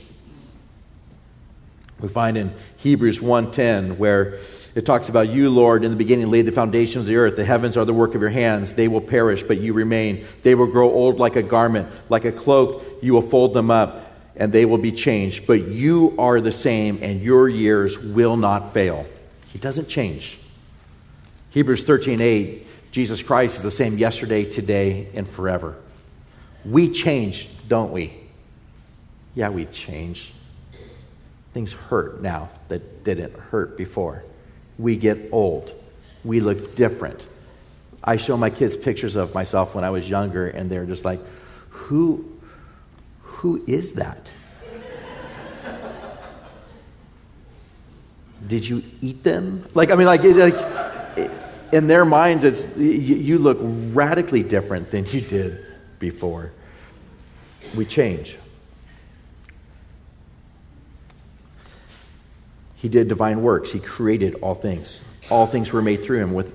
We 2.00 2.08
find 2.08 2.38
in 2.38 2.54
Hebrews 2.78 3.20
1:10 3.20 3.98
where 3.98 4.40
it 4.76 4.86
talks 4.86 5.10
about 5.10 5.28
you, 5.28 5.50
Lord, 5.50 5.84
in 5.84 5.92
the 5.92 5.98
beginning 5.98 6.32
laid 6.32 6.46
the 6.46 6.54
foundations 6.54 7.02
of 7.04 7.08
the 7.08 7.18
earth. 7.18 7.36
The 7.36 7.44
heavens 7.44 7.76
are 7.76 7.84
the 7.84 7.94
work 7.94 8.16
of 8.16 8.22
your 8.22 8.30
hands. 8.30 8.74
They 8.74 8.88
will 8.88 9.02
perish, 9.02 9.44
but 9.44 9.60
you 9.60 9.74
remain. 9.74 10.24
They 10.44 10.56
will 10.56 10.68
grow 10.68 10.90
old 10.90 11.20
like 11.20 11.36
a 11.36 11.44
garment, 11.44 11.90
like 12.08 12.24
a 12.24 12.32
cloak. 12.32 12.82
You 13.02 13.12
will 13.12 13.22
fold 13.22 13.54
them 13.54 13.70
up, 13.70 14.10
and 14.38 14.54
they 14.54 14.64
will 14.64 14.78
be 14.78 14.94
changed. 14.94 15.46
But 15.46 15.68
you 15.68 16.16
are 16.18 16.40
the 16.40 16.54
same, 16.54 17.00
and 17.02 17.22
your 17.22 17.50
years 17.50 18.00
will 18.00 18.38
not 18.38 18.74
fail. 18.74 19.06
He 19.48 19.60
doesn't 19.60 19.90
change. 19.90 20.40
Hebrews 21.58 21.84
13 21.86 22.22
8, 22.22 22.68
Jesus 22.92 23.24
Christ 23.24 23.56
is 23.56 23.64
the 23.64 23.72
same 23.72 23.98
yesterday, 23.98 24.46
today, 24.46 25.08
and 25.16 25.28
forever. 25.28 25.76
We 26.64 26.88
change, 26.88 27.50
don't 27.68 27.92
we? 27.92 28.14
Yeah, 29.34 29.50
we 29.50 29.66
change. 29.66 30.34
Things 31.56 31.74
hurt 31.74 32.22
now 32.22 32.52
that 32.68 33.04
didn't 33.04 33.34
hurt 33.34 33.76
before 33.76 34.24
we 34.78 34.98
get 34.98 35.30
old. 35.32 35.74
We 36.24 36.42
look 36.42 36.76
different. 36.76 37.28
I 38.04 38.18
show 38.18 38.38
my 38.38 38.52
kids 38.52 38.78
pictures 38.78 39.16
of 39.16 39.34
myself 39.34 39.74
when 39.74 39.84
I 39.84 39.90
was 39.90 40.08
younger, 40.08 40.48
and 40.48 40.70
they're 40.70 40.86
just 40.86 41.06
like, 41.06 41.22
who, 41.70 42.38
who 43.24 43.64
is 43.66 43.96
that? 43.96 44.32
Did 48.46 48.64
you 48.64 48.84
eat 49.02 49.24
them? 49.24 49.68
Like, 49.74 49.90
I 49.90 49.96
mean, 49.96 50.06
like, 50.06 50.24
like 50.24 50.77
in 51.72 51.88
their 51.88 52.06
minds, 52.06 52.44
it's 52.44 52.78
you, 52.78 53.38
look 53.38 53.58
radically 53.62 54.44
different 54.44 54.92
than 54.92 55.06
you 55.06 55.22
did 55.22 55.66
before. 56.00 56.52
We 57.76 57.86
change. 57.86 58.38
He 62.76 62.90
did 62.90 63.08
divine 63.08 63.42
works. 63.42 63.72
He 63.72 63.80
created 63.80 64.36
all 64.36 64.56
things. 64.56 65.04
All 65.30 65.48
things 65.48 65.72
were 65.72 65.82
made 65.82 66.04
through 66.04 66.20
him. 66.20 66.34
With, 66.34 66.54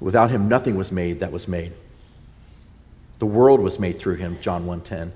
without 0.00 0.30
him, 0.30 0.48
nothing 0.48 0.76
was 0.76 0.90
made 0.90 1.20
that 1.20 1.32
was 1.32 1.46
made. 1.46 1.72
The 3.20 3.26
world 3.26 3.60
was 3.60 3.78
made 3.78 3.98
through 3.98 4.16
him, 4.16 4.38
John 4.40 4.66
1.10. 4.66 5.12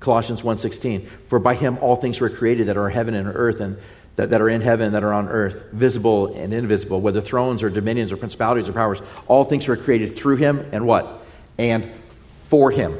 Colossians 0.00 0.42
1.16, 0.42 1.08
for 1.28 1.38
by 1.38 1.54
him 1.54 1.78
all 1.78 1.96
things 1.96 2.20
were 2.20 2.30
created 2.30 2.68
that 2.68 2.76
are 2.76 2.88
heaven 2.88 3.14
and 3.14 3.28
earth, 3.28 3.60
and 3.60 3.78
that, 4.16 4.30
that 4.30 4.40
are 4.40 4.48
in 4.48 4.62
heaven, 4.62 4.92
that 4.92 5.04
are 5.04 5.12
on 5.12 5.28
earth, 5.28 5.66
visible 5.72 6.34
and 6.34 6.52
invisible, 6.52 7.00
whether 7.00 7.20
thrones 7.20 7.62
or 7.62 7.70
dominions 7.70 8.12
or 8.12 8.16
principalities 8.16 8.68
or 8.68 8.72
powers, 8.72 9.00
all 9.28 9.44
things 9.44 9.68
were 9.68 9.76
created 9.76 10.16
through 10.16 10.36
him 10.36 10.66
and 10.72 10.86
what? 10.86 11.22
And 11.58 11.90
for 12.48 12.70
him. 12.70 12.98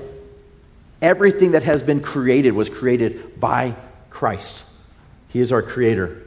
Everything 1.01 1.53
that 1.53 1.63
has 1.63 1.83
been 1.83 2.01
created 2.01 2.53
was 2.53 2.69
created 2.69 3.41
by 3.41 3.75
Christ. 4.11 4.65
He 5.29 5.41
is 5.41 5.53
our 5.53 5.63
creator. 5.63 6.23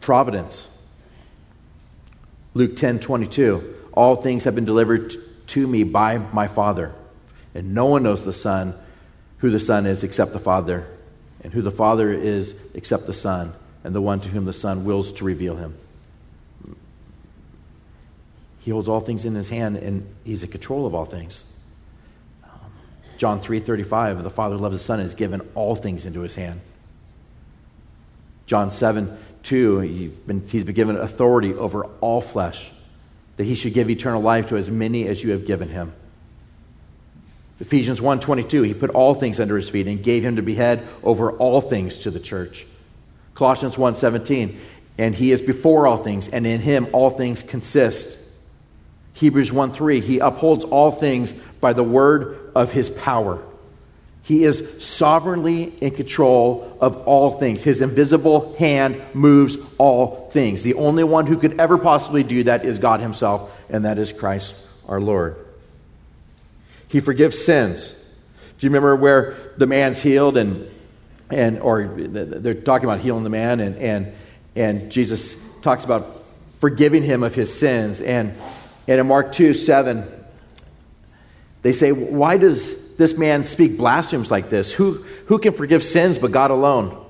Providence. 0.00 0.68
Luke 2.54 2.76
10 2.76 3.00
22. 3.00 3.76
All 3.92 4.16
things 4.16 4.44
have 4.44 4.54
been 4.54 4.64
delivered 4.64 5.14
to 5.48 5.66
me 5.66 5.84
by 5.84 6.18
my 6.18 6.48
Father. 6.48 6.94
And 7.54 7.74
no 7.74 7.86
one 7.86 8.02
knows 8.02 8.24
the 8.24 8.32
Son, 8.32 8.74
who 9.38 9.50
the 9.50 9.60
Son 9.60 9.86
is, 9.86 10.02
except 10.02 10.32
the 10.32 10.40
Father, 10.40 10.86
and 11.42 11.52
who 11.52 11.62
the 11.62 11.70
Father 11.70 12.12
is, 12.12 12.54
except 12.74 13.06
the 13.06 13.14
Son, 13.14 13.52
and 13.84 13.94
the 13.94 14.00
one 14.00 14.20
to 14.20 14.28
whom 14.28 14.44
the 14.44 14.52
Son 14.52 14.84
wills 14.84 15.12
to 15.12 15.24
reveal 15.24 15.56
him. 15.56 15.74
He 18.60 18.70
holds 18.70 18.88
all 18.88 19.00
things 19.00 19.26
in 19.26 19.34
his 19.34 19.48
hand, 19.48 19.76
and 19.76 20.06
he's 20.24 20.42
in 20.42 20.50
control 20.50 20.86
of 20.86 20.94
all 20.94 21.04
things. 21.04 21.44
John 23.18 23.40
3:35, 23.40 24.22
the 24.22 24.30
Father 24.30 24.56
loves 24.56 24.76
the 24.76 24.82
Son 24.82 25.00
and 25.00 25.08
has 25.08 25.14
given 25.14 25.40
all 25.54 25.76
things 25.76 26.06
into 26.06 26.20
his 26.20 26.34
hand. 26.34 26.60
John 28.46 28.70
7, 28.70 29.16
2, 29.42 30.10
been, 30.26 30.42
he's 30.42 30.64
been 30.64 30.74
given 30.74 30.96
authority 30.96 31.54
over 31.54 31.84
all 32.00 32.20
flesh, 32.20 32.70
that 33.36 33.44
he 33.44 33.54
should 33.54 33.74
give 33.74 33.90
eternal 33.90 34.20
life 34.20 34.48
to 34.48 34.56
as 34.56 34.70
many 34.70 35.06
as 35.06 35.22
you 35.22 35.30
have 35.30 35.46
given 35.46 35.68
him. 35.68 35.92
Ephesians 37.62 38.00
1:22, 38.00 38.62
he 38.62 38.74
put 38.74 38.90
all 38.90 39.14
things 39.14 39.38
under 39.38 39.56
his 39.56 39.68
feet 39.68 39.86
and 39.86 40.02
gave 40.02 40.24
him 40.24 40.34
to 40.34 40.42
be 40.42 40.56
head 40.56 40.82
over 41.04 41.30
all 41.30 41.60
things 41.60 41.98
to 41.98 42.10
the 42.10 42.18
church. 42.18 42.66
Colossians 43.36 43.78
1:17, 43.78 44.58
and 44.98 45.14
he 45.14 45.30
is 45.30 45.40
before 45.40 45.86
all 45.86 45.96
things, 45.96 46.26
and 46.26 46.44
in 46.44 46.60
him 46.60 46.88
all 46.92 47.10
things 47.10 47.44
consist. 47.44 48.18
Hebrews 49.12 49.52
1 49.52 49.70
3, 49.70 50.00
he 50.00 50.18
upholds 50.18 50.64
all 50.64 50.90
things 50.90 51.36
by 51.60 51.72
the 51.72 51.84
word 51.84 52.36
of 52.56 52.72
his 52.72 52.90
power. 52.90 53.38
He 54.24 54.42
is 54.42 54.64
sovereignly 54.80 55.72
in 55.80 55.92
control 55.92 56.76
of 56.80 56.96
all 57.06 57.30
things. 57.30 57.62
His 57.62 57.80
invisible 57.80 58.56
hand 58.58 59.00
moves 59.14 59.56
all 59.78 60.30
things. 60.32 60.64
The 60.64 60.74
only 60.74 61.04
one 61.04 61.26
who 61.28 61.36
could 61.36 61.60
ever 61.60 61.78
possibly 61.78 62.24
do 62.24 62.42
that 62.44 62.64
is 62.64 62.80
God 62.80 63.00
Himself, 63.00 63.50
and 63.68 63.84
that 63.84 63.98
is 63.98 64.12
Christ 64.12 64.54
our 64.88 65.00
Lord. 65.00 65.36
He 66.92 67.00
forgives 67.00 67.42
sins. 67.44 67.90
Do 67.90 68.66
you 68.66 68.70
remember 68.70 68.94
where 68.94 69.34
the 69.56 69.66
man's 69.66 70.00
healed 70.00 70.36
and 70.36 70.68
and 71.30 71.58
or 71.58 71.84
they're 71.84 72.54
talking 72.54 72.84
about 72.84 73.00
healing 73.00 73.24
the 73.24 73.30
man 73.30 73.58
and 73.58 73.76
and 73.76 74.12
and 74.54 74.92
Jesus 74.92 75.34
talks 75.62 75.84
about 75.84 76.24
forgiving 76.60 77.02
him 77.02 77.24
of 77.24 77.34
his 77.34 77.52
sins 77.52 78.00
and 78.00 78.36
and 78.88 79.00
in 79.00 79.06
Mark 79.06 79.32
2 79.32 79.54
7, 79.54 80.04
they 81.62 81.72
say, 81.72 81.92
Why 81.92 82.36
does 82.36 82.96
this 82.96 83.16
man 83.16 83.44
speak 83.44 83.76
blasphemies 83.76 84.30
like 84.30 84.50
this? 84.50 84.72
Who, 84.72 85.04
who 85.26 85.38
can 85.38 85.54
forgive 85.54 85.82
sins 85.82 86.18
but 86.18 86.32
God 86.32 86.50
alone? 86.50 87.01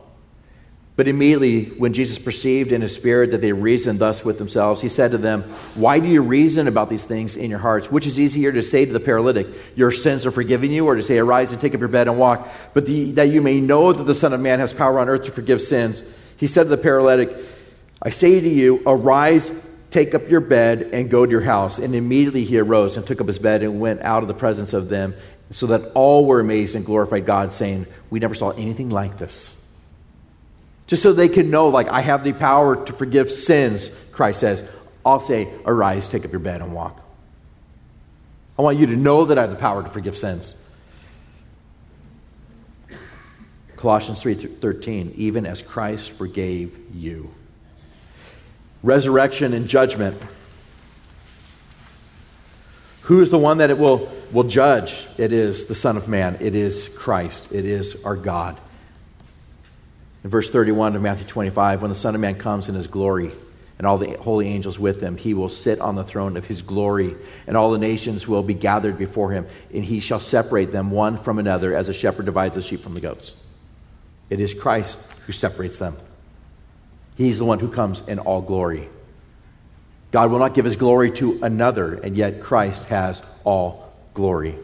But 1.03 1.09
immediately, 1.09 1.65
when 1.65 1.95
Jesus 1.95 2.17
perceived 2.17 2.71
in 2.71 2.81
his 2.81 2.95
spirit 2.95 3.33
that 3.33 3.41
they 3.41 3.51
reasoned 3.51 3.99
thus 3.99 4.25
with 4.25 4.39
themselves, 4.39 4.81
he 4.81 4.89
said 4.89 5.11
to 5.11 5.19
them, 5.19 5.43
Why 5.75 5.99
do 5.99 6.07
you 6.07 6.23
reason 6.23 6.69
about 6.69 6.89
these 6.89 7.03
things 7.03 7.35
in 7.35 7.51
your 7.51 7.59
hearts? 7.59 7.91
Which 7.91 8.07
is 8.07 8.21
easier 8.21 8.53
to 8.53 8.63
say 8.63 8.85
to 8.85 8.93
the 8.93 9.01
paralytic, 9.01 9.49
Your 9.75 9.91
sins 9.91 10.25
are 10.27 10.31
forgiven 10.31 10.71
you, 10.71 10.87
or 10.87 10.95
to 10.95 11.03
say, 11.03 11.19
Arise 11.19 11.51
and 11.51 11.61
take 11.61 11.75
up 11.75 11.81
your 11.81 11.89
bed 11.89 12.07
and 12.07 12.21
walk? 12.21 12.49
But 12.73 12.87
the, 12.87 13.11
that 13.15 13.31
you 13.31 13.41
may 13.41 13.59
know 13.59 13.93
that 13.93 14.05
the 14.05 14.15
Son 14.15 14.33
of 14.33 14.39
Man 14.39 14.61
has 14.61 14.73
power 14.73 15.01
on 15.01 15.09
earth 15.09 15.25
to 15.25 15.33
forgive 15.33 15.61
sins, 15.61 16.05
he 16.37 16.47
said 16.47 16.63
to 16.63 16.69
the 16.69 16.77
paralytic, 16.77 17.37
I 18.01 18.11
say 18.11 18.39
to 18.39 18.49
you, 18.49 18.81
Arise 18.87 19.51
Take 19.91 20.15
up 20.15 20.31
your 20.31 20.39
bed 20.39 20.91
and 20.93 21.11
go 21.11 21.27
to 21.27 21.31
your 21.33 21.41
house. 21.41 21.81
And 21.81 21.97
immediately 21.97 22.45
he 22.45 22.59
arose 22.59 22.97
and 22.97 23.05
took 23.05 23.21
up 23.21 23.27
his 23.27 23.41
bed 23.41 23.65
and 23.65 23.81
went 23.81 24.03
out 24.03 24.23
of 24.23 24.29
the 24.29 24.35
presence 24.35 24.73
of 24.73 24.89
them, 24.89 25.17
so 25.51 25.67
that 25.67 25.91
all 25.95 26.27
were 26.27 26.39
amazed 26.39 26.77
and 26.77 26.87
glorified 26.87 27.27
God, 27.27 27.53
saying, 27.53 27.89
We 28.09 28.21
never 28.21 28.37
saw 28.37 28.51
anything 28.51 28.89
like 28.89 29.19
this. 29.19 29.59
Just 30.87 31.03
so 31.03 31.13
they 31.13 31.29
can 31.29 31.51
know, 31.51 31.69
like, 31.69 31.89
I 31.89 32.01
have 32.01 32.25
the 32.25 32.33
power 32.33 32.85
to 32.85 32.93
forgive 32.93 33.31
sins, 33.31 33.91
Christ 34.13 34.41
says, 34.41 34.65
I'll 35.05 35.21
say, 35.21 35.49
Arise, 35.65 36.09
take 36.09 36.25
up 36.25 36.33
your 36.33 36.41
bed, 36.41 36.61
and 36.61 36.75
walk. 36.75 37.03
I 38.59 38.63
want 38.63 38.79
you 38.79 38.87
to 38.87 38.97
know 38.97 39.25
that 39.25 39.39
I 39.39 39.43
have 39.43 39.51
the 39.51 39.57
power 39.57 39.83
to 39.83 39.89
forgive 39.89 40.17
sins. 40.17 40.55
Colossians 43.77 44.23
3:13 44.23 45.15
even 45.17 45.45
as 45.45 45.61
Christ 45.61 46.13
forgave 46.13 46.79
you 46.95 47.35
resurrection 48.83 49.55
and 49.55 49.69
judgment. 49.69 50.21
Who 53.03 53.21
is 53.21 53.31
the 53.31 53.39
one 53.39 53.59
that 53.59 53.71
it 53.71 53.79
will, 53.79 54.11
will 54.31 54.45
judge? 54.45 55.07
It 55.19 55.33
is 55.33 55.67
the 55.67 55.75
Son 55.75 55.97
of 55.97 56.09
Man. 56.09 56.39
It 56.41 56.55
is 56.55 56.89
Christ. 56.97 57.53
It 57.53 57.65
is 57.65 57.97
our 58.05 58.17
God. 58.17 58.59
In 60.25 60.31
verse 60.31 60.51
31 60.51 60.95
of 60.95 61.03
Matthew 61.03 61.27
25, 61.27 61.83
when 61.83 61.89
the 61.89 61.95
Son 61.97 62.15
of 62.15 62.21
Man 62.21 62.37
comes 62.37 62.69
in 62.69 62.75
his 62.75 62.87
glory 62.87 63.33
and 63.79 63.87
all 63.87 63.99
the 63.99 64.17
holy 64.19 64.49
angels 64.49 64.79
with 64.79 65.01
him, 65.01 65.17
he 65.17 65.35
will 65.35 65.49
sit 65.49 65.81
on 65.81 65.97
the 65.97 66.05
throne 66.05 66.37
of 66.37 66.47
his 66.47 66.63
glory, 66.63 67.17
and 67.47 67.57
all 67.57 67.73
the 67.73 67.79
nations 67.79 68.29
will 68.29 68.43
be 68.43 68.55
gathered 68.55 68.99
before 68.99 69.33
him, 69.33 69.47
and 69.75 69.85
he 69.85 69.99
shall 69.99 70.21
separate 70.21 70.71
them 70.71 70.91
one 70.93 71.17
from 71.17 71.39
another 71.39 71.75
as 71.75 71.89
a 71.89 71.95
shepherd 71.95 72.27
divides 72.27 72.55
the 72.55 72.63
sheep 72.63 72.81
from 72.81 72.95
the 72.95 73.01
goats. 73.01 73.45
It 74.31 74.41
is 74.41 74.55
Christ 74.55 74.99
who 75.27 75.33
separates 75.33 75.79
them. 75.79 75.97
He's 77.17 77.39
the 77.39 77.45
one 77.45 77.59
who 77.59 77.69
comes 77.69 78.03
in 78.07 78.19
all 78.21 78.41
glory. 78.43 78.89
God 80.13 80.31
will 80.31 80.39
not 80.39 80.55
give 80.55 80.65
his 80.65 80.77
glory 80.77 81.11
to 81.13 81.41
another, 81.43 81.95
and 81.95 82.17
yet 82.17 82.41
Christ 82.43 82.85
has 82.85 83.21
all 83.45 83.93
glory. 84.15 84.57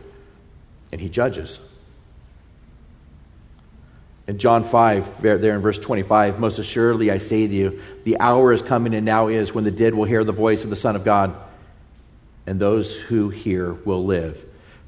And 0.92 1.00
he 1.00 1.08
judges. 1.08 1.60
In 4.28 4.38
John 4.38 4.62
5, 4.62 5.22
there 5.22 5.54
in 5.54 5.62
verse 5.62 5.78
25, 5.78 6.38
most 6.38 6.58
assuredly 6.58 7.10
I 7.10 7.16
say 7.16 7.46
to 7.46 7.52
you, 7.52 7.80
the 8.04 8.20
hour 8.20 8.52
is 8.52 8.60
coming 8.60 8.92
and 8.94 9.06
now 9.06 9.28
is 9.28 9.54
when 9.54 9.64
the 9.64 9.70
dead 9.70 9.94
will 9.94 10.04
hear 10.04 10.22
the 10.22 10.32
voice 10.32 10.64
of 10.64 10.70
the 10.70 10.76
Son 10.76 10.96
of 10.96 11.02
God, 11.02 11.34
and 12.46 12.60
those 12.60 12.94
who 12.94 13.30
hear 13.30 13.72
will 13.72 14.04
live. 14.04 14.38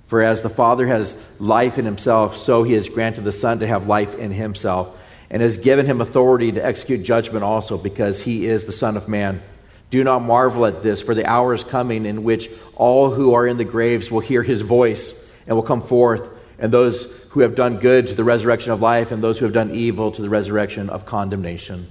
For 0.09 0.23
as 0.23 0.43
the 0.43 0.51
Father 0.51 0.87
has 0.87 1.17
life 1.39 1.79
in 1.79 1.87
himself, 1.87 2.37
so 2.37 2.65
he 2.65 2.75
has 2.75 2.91
granted 2.91 3.25
the 3.25 3.33
Son 3.33 3.61
to 3.61 3.67
have 3.67 3.87
life 3.87 4.15
in 4.15 4.31
himself 4.31 4.95
and 5.31 5.41
has 5.41 5.57
given 5.57 5.87
him 5.87 6.03
authority 6.03 6.53
to 6.53 6.63
execute 6.63 7.03
judgment 7.03 7.43
also, 7.43 7.79
because 7.79 8.21
he 8.21 8.45
is 8.45 8.67
the 8.67 8.73
Son 8.73 8.97
of 8.99 9.09
Man. 9.09 9.41
Do 9.89 10.05
not 10.05 10.21
marvel 10.21 10.67
at 10.67 10.83
this, 10.83 11.01
for 11.01 11.15
the 11.15 11.25
hour 11.25 11.55
is 11.55 11.65
coming 11.65 12.05
in 12.05 12.25
which 12.25 12.51
all 12.77 13.09
who 13.09 13.33
are 13.33 13.47
in 13.47 13.57
the 13.57 13.65
graves 13.65 14.11
will 14.11 14.21
hear 14.21 14.43
his 14.43 14.61
voice 14.61 15.31
and 15.47 15.57
will 15.57 15.63
come 15.63 15.81
forth, 15.81 16.29
and 16.59 16.71
those 16.71 17.07
who 17.31 17.41
have 17.41 17.55
done 17.55 17.79
good 17.79 18.07
to 18.09 18.15
the 18.15 18.25
resurrection 18.25 18.73
of 18.73 18.81
life, 18.81 19.11
and 19.11 19.23
those 19.23 19.39
who 19.39 19.45
have 19.45 19.55
done 19.55 19.71
evil 19.73 20.13
to 20.13 20.23
the 20.23 20.29
resurrection 20.29 20.91
of 20.91 21.07
condemnation. 21.07 21.87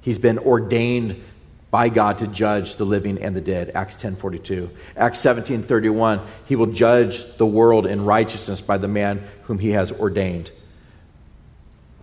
He's 0.00 0.18
been 0.18 0.38
ordained 0.38 1.22
by 1.70 1.88
God 1.88 2.18
to 2.18 2.26
judge 2.26 2.76
the 2.76 2.84
living 2.84 3.22
and 3.22 3.34
the 3.34 3.40
dead. 3.40 3.72
Acts 3.74 3.96
10:42. 3.96 4.68
Acts 4.96 5.20
17:31, 5.20 6.20
he 6.44 6.54
will 6.54 6.66
judge 6.66 7.24
the 7.38 7.46
world 7.46 7.86
in 7.86 8.04
righteousness 8.04 8.60
by 8.60 8.78
the 8.78 8.88
man 8.88 9.22
whom 9.44 9.58
he 9.58 9.70
has 9.70 9.90
ordained. 9.90 10.50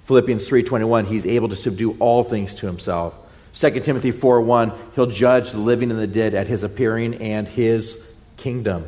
Philippians 0.05 0.47
3:21, 0.47 1.05
he's 1.05 1.25
able 1.25 1.49
to 1.49 1.55
subdue 1.55 1.95
all 1.99 2.23
things 2.23 2.55
to 2.55 2.65
himself. 2.65 3.13
2 3.51 3.83
Timothy 3.83 4.11
4:1, 4.11 4.71
he'll 4.95 5.05
judge 5.05 5.51
the 5.51 5.59
living 5.59 5.91
and 5.91 5.99
the 5.99 6.07
dead 6.07 6.33
at 6.33 6.47
his 6.47 6.63
appearing 6.63 7.15
and 7.15 7.47
his 7.47 8.11
kingdom. 8.37 8.85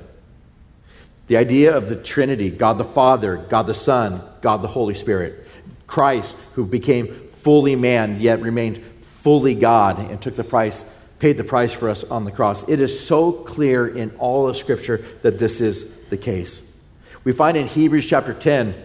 The 1.32 1.38
idea 1.38 1.78
of 1.78 1.88
the 1.88 1.96
Trinity, 1.96 2.50
God 2.50 2.78
the 2.78 2.84
Father, 2.84 3.38
God 3.38 3.66
the 3.66 3.74
Son, 3.74 4.22
God 4.42 4.62
the 4.62 4.68
Holy 4.68 4.96
Spirit. 4.96 5.48
Christ 5.88 6.36
who 6.56 6.66
became 6.66 7.30
fully 7.40 7.78
man 7.78 8.20
yet 8.20 8.42
remained 8.42 8.84
fully 9.22 9.56
God 9.56 9.98
and 9.98 10.22
took 10.22 10.36
the 10.36 10.44
price 10.44 10.84
paid 11.20 11.38
the 11.38 11.46
price 11.46 11.72
for 11.72 11.88
us 11.88 12.04
on 12.04 12.26
the 12.26 12.34
cross. 12.34 12.68
It 12.68 12.82
is 12.82 13.00
so 13.00 13.32
clear 13.32 13.88
in 13.88 14.12
all 14.18 14.50
of 14.50 14.58
scripture 14.58 15.06
that 15.22 15.40
this 15.40 15.62
is 15.62 16.04
the 16.10 16.18
case. 16.18 16.70
We 17.24 17.32
find 17.32 17.56
in 17.56 17.66
Hebrews 17.66 18.06
chapter 18.06 18.34
10 18.34 18.76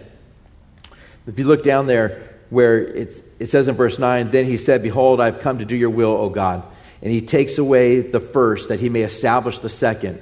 if 1.27 1.37
you 1.37 1.43
look 1.43 1.65
down 1.65 1.85
there, 1.85 2.29
where 2.49 2.77
it, 2.77 3.23
it 3.39 3.49
says 3.49 3.67
in 3.67 3.75
verse 3.75 3.99
9, 3.99 4.31
Then 4.31 4.45
he 4.45 4.55
said, 4.55 4.81
Behold, 4.81 5.19
I've 5.19 5.41
come 5.41 5.59
to 5.59 5.65
do 5.65 5.75
your 5.75 5.89
will, 5.89 6.11
O 6.11 6.29
God. 6.29 6.63
And 7.01 7.11
he 7.11 7.19
takes 7.19 7.57
away 7.57 7.99
the 7.99 8.21
first, 8.21 8.69
that 8.69 8.79
he 8.79 8.87
may 8.87 9.01
establish 9.01 9.59
the 9.59 9.67
second. 9.67 10.21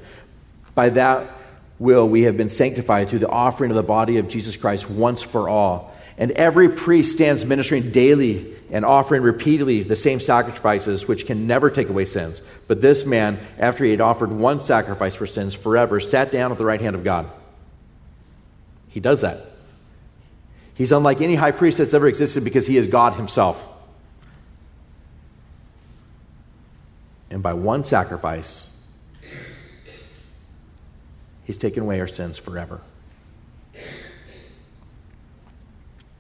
By 0.74 0.90
that 0.90 1.35
will 1.78 2.08
we 2.08 2.24
have 2.24 2.38
been 2.38 2.50
sanctified 2.50 3.10
through 3.10 3.20
the 3.20 3.30
offering 3.30 3.72
of 3.72 3.76
the 3.76 3.84
body 3.84 4.18
of 4.18 4.28
Jesus 4.28 4.56
Christ 4.56 4.90
once 4.90 5.22
for 5.22 5.50
all. 5.50 5.94
And 6.18 6.32
every 6.32 6.70
priest 6.70 7.12
stands 7.12 7.46
ministering 7.46 7.92
daily 7.92 8.56
and 8.72 8.86
offering 8.86 9.22
repeatedly 9.22 9.84
the 9.84 9.96
same 9.96 10.20
sacrifices, 10.20 11.08
which 11.08 11.26
can 11.26 11.48
never 11.48 11.70
take 11.70 11.90
away 11.90 12.06
sins. 12.06 12.42
But 12.68 12.82
this 12.82 13.06
man, 13.06 13.40
after 13.60 13.84
he 13.84 13.92
had 13.92 14.02
offered 14.02 14.32
one 14.32 14.60
sacrifice 14.60 15.16
for 15.16 15.28
sins 15.28 15.54
forever, 15.54 16.00
sat 16.00 16.32
down 16.32 16.52
at 16.52 16.58
the 16.58 16.66
right 16.66 16.82
hand 16.82 16.96
of 16.96 17.04
God. 17.04 17.30
He 18.90 19.02
does 19.02 19.22
that. 19.22 19.42
He's 20.74 20.92
unlike 20.92 21.22
any 21.22 21.36
high 21.36 21.52
priest 21.52 21.78
that's 21.78 21.94
ever 21.94 22.08
existed 22.08 22.44
because 22.44 22.66
he 22.66 22.78
is 22.78 22.88
God 22.88 23.14
himself. 23.14 23.62
And 27.30 27.44
by 27.44 27.54
one 27.54 27.84
sacrifice, 27.84 28.70
he's 31.46 31.58
taken 31.58 31.84
away 31.84 32.00
our 32.00 32.08
sins 32.08 32.38
forever. 32.38 32.82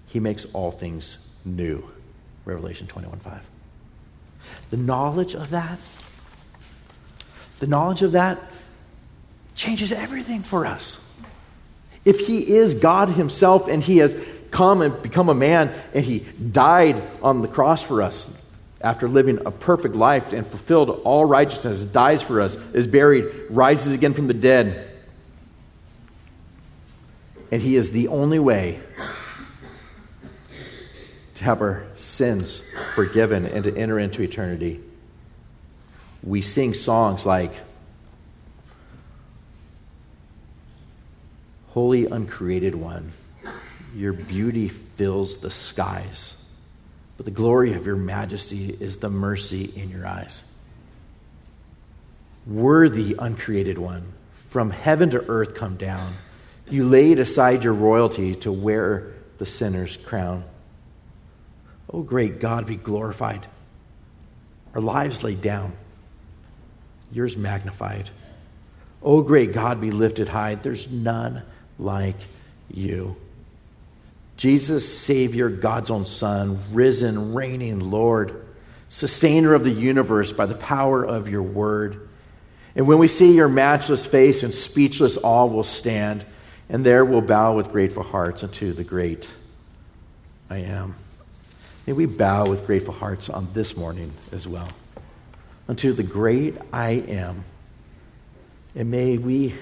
He 0.07 0.19
makes 0.19 0.45
all 0.53 0.71
things 0.71 1.17
new. 1.43 1.83
Revelation 2.45 2.87
21 2.87 3.19
5. 3.19 3.41
The 4.69 4.77
knowledge 4.77 5.33
of 5.33 5.49
that, 5.49 5.79
the 7.59 7.67
knowledge 7.67 8.01
of 8.01 8.13
that 8.13 8.39
changes 9.55 9.91
everything 9.91 10.43
for 10.43 10.65
us. 10.65 11.01
If 12.03 12.27
he 12.27 12.55
is 12.55 12.75
God 12.75 13.09
himself 13.09 13.67
and 13.67 13.83
he 13.83 13.97
has 13.97 14.15
come 14.51 14.81
and 14.81 15.01
become 15.01 15.27
a 15.27 15.33
man 15.33 15.73
and 15.93 16.05
he 16.05 16.19
died 16.19 17.01
on 17.21 17.41
the 17.41 17.47
cross 17.47 17.81
for 17.81 18.01
us 18.01 18.31
after 18.79 19.09
living 19.09 19.39
a 19.45 19.51
perfect 19.51 19.95
life 19.95 20.31
and 20.31 20.45
fulfilled 20.45 20.89
all 21.03 21.25
righteousness, 21.25 21.83
dies 21.83 22.21
for 22.21 22.39
us, 22.39 22.55
is 22.73 22.85
buried, 22.85 23.25
rises 23.49 23.93
again 23.93 24.13
from 24.13 24.27
the 24.27 24.33
dead. 24.33 24.91
And 27.55 27.63
he 27.63 27.77
is 27.77 27.91
the 27.91 28.09
only 28.09 28.37
way 28.37 28.81
to 31.35 31.43
have 31.45 31.61
our 31.61 31.85
sins 31.95 32.61
forgiven 32.95 33.45
and 33.45 33.63
to 33.63 33.73
enter 33.77 33.97
into 33.97 34.23
eternity. 34.23 34.81
We 36.21 36.41
sing 36.41 36.73
songs 36.73 37.25
like, 37.25 37.53
Holy 41.69 42.07
Uncreated 42.07 42.75
One, 42.75 43.13
your 43.95 44.11
beauty 44.11 44.67
fills 44.67 45.37
the 45.37 45.49
skies, 45.49 46.35
but 47.15 47.25
the 47.25 47.31
glory 47.31 47.71
of 47.71 47.85
your 47.85 47.95
majesty 47.95 48.75
is 48.81 48.97
the 48.97 49.09
mercy 49.09 49.71
in 49.77 49.89
your 49.89 50.05
eyes. 50.05 50.43
Worthy 52.45 53.15
Uncreated 53.17 53.77
One, 53.77 54.11
from 54.49 54.71
heaven 54.71 55.11
to 55.11 55.25
earth 55.29 55.55
come 55.55 55.77
down. 55.77 56.11
You 56.69 56.85
laid 56.85 57.19
aside 57.19 57.63
your 57.63 57.73
royalty 57.73 58.35
to 58.35 58.51
wear 58.51 59.13
the 59.37 59.45
sinner's 59.45 59.97
crown. 59.97 60.43
Oh, 61.91 62.01
great 62.01 62.39
God, 62.39 62.65
be 62.65 62.75
glorified. 62.75 63.45
Our 64.73 64.81
lives 64.81 65.23
laid 65.23 65.41
down, 65.41 65.73
yours 67.11 67.37
magnified. 67.37 68.09
Oh, 69.01 69.21
great 69.21 69.53
God, 69.53 69.79
be 69.79 69.91
lifted 69.91 70.27
high. 70.27 70.55
There's 70.55 70.89
none 70.89 71.43
like 71.77 72.17
you. 72.71 73.15
Jesus, 74.37 74.97
Savior, 74.97 75.49
God's 75.49 75.89
own 75.89 76.05
Son, 76.05 76.59
risen, 76.73 77.33
reigning 77.33 77.79
Lord, 77.79 78.45
sustainer 78.89 79.53
of 79.53 79.63
the 79.63 79.71
universe 79.71 80.33
by 80.33 80.45
the 80.45 80.55
power 80.55 81.05
of 81.05 81.29
your 81.29 81.43
word. 81.43 82.09
And 82.75 82.87
when 82.87 82.97
we 82.97 83.07
see 83.07 83.33
your 83.33 83.47
matchless 83.47 84.05
face 84.05 84.43
and 84.43 84.53
speechless 84.53 85.17
awe 85.21 85.45
will 85.45 85.63
stand, 85.63 86.25
and 86.69 86.85
there 86.85 87.05
we'll 87.05 87.21
bow 87.21 87.55
with 87.55 87.71
grateful 87.71 88.03
hearts 88.03 88.43
unto 88.43 88.73
the 88.73 88.83
great 88.83 89.31
I 90.49 90.57
am. 90.57 90.95
May 91.85 91.93
we 91.93 92.05
bow 92.05 92.47
with 92.47 92.65
grateful 92.65 92.93
hearts 92.93 93.29
on 93.29 93.47
this 93.53 93.77
morning 93.77 94.11
as 94.31 94.47
well 94.47 94.67
unto 95.67 95.93
the 95.93 96.03
great 96.03 96.55
I 96.71 96.91
am. 96.91 97.43
And 98.75 98.91
may 98.91 99.17
we 99.17 99.55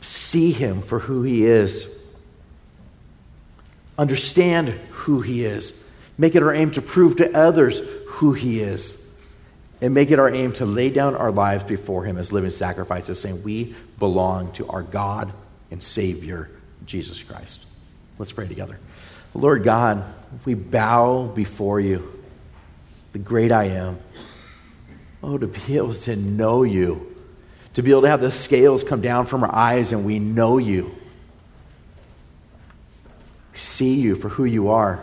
see 0.00 0.52
him 0.52 0.82
for 0.82 0.98
who 0.98 1.22
he 1.22 1.46
is, 1.46 1.88
understand 3.98 4.68
who 4.90 5.20
he 5.20 5.44
is, 5.44 5.88
make 6.18 6.34
it 6.34 6.42
our 6.42 6.54
aim 6.54 6.72
to 6.72 6.82
prove 6.82 7.16
to 7.16 7.36
others 7.36 7.80
who 8.06 8.32
he 8.32 8.60
is, 8.60 8.98
and 9.80 9.94
make 9.94 10.10
it 10.10 10.18
our 10.18 10.28
aim 10.28 10.52
to 10.54 10.66
lay 10.66 10.90
down 10.90 11.16
our 11.16 11.32
lives 11.32 11.64
before 11.64 12.04
him 12.04 12.16
as 12.18 12.32
living 12.32 12.50
sacrifices, 12.50 13.20
saying 13.20 13.42
we 13.42 13.74
belong 13.98 14.52
to 14.52 14.68
our 14.68 14.82
God 14.82 15.32
and 15.72 15.82
Savior, 15.82 16.50
Jesus 16.86 17.22
Christ. 17.22 17.64
Let's 18.18 18.30
pray 18.30 18.46
together. 18.46 18.78
Lord 19.34 19.64
God, 19.64 20.04
we 20.44 20.54
bow 20.54 21.32
before 21.34 21.80
you, 21.80 22.22
the 23.12 23.18
great 23.18 23.50
I 23.50 23.64
am. 23.64 23.98
Oh, 25.22 25.38
to 25.38 25.46
be 25.46 25.76
able 25.76 25.94
to 25.94 26.14
know 26.14 26.62
you, 26.62 27.16
to 27.74 27.82
be 27.82 27.90
able 27.90 28.02
to 28.02 28.08
have 28.08 28.20
the 28.20 28.30
scales 28.30 28.84
come 28.84 29.00
down 29.00 29.26
from 29.26 29.44
our 29.44 29.54
eyes 29.54 29.92
and 29.92 30.04
we 30.04 30.18
know 30.18 30.58
you, 30.58 30.94
see 33.54 33.94
you 33.94 34.16
for 34.16 34.28
who 34.28 34.44
you 34.44 34.68
are. 34.68 35.02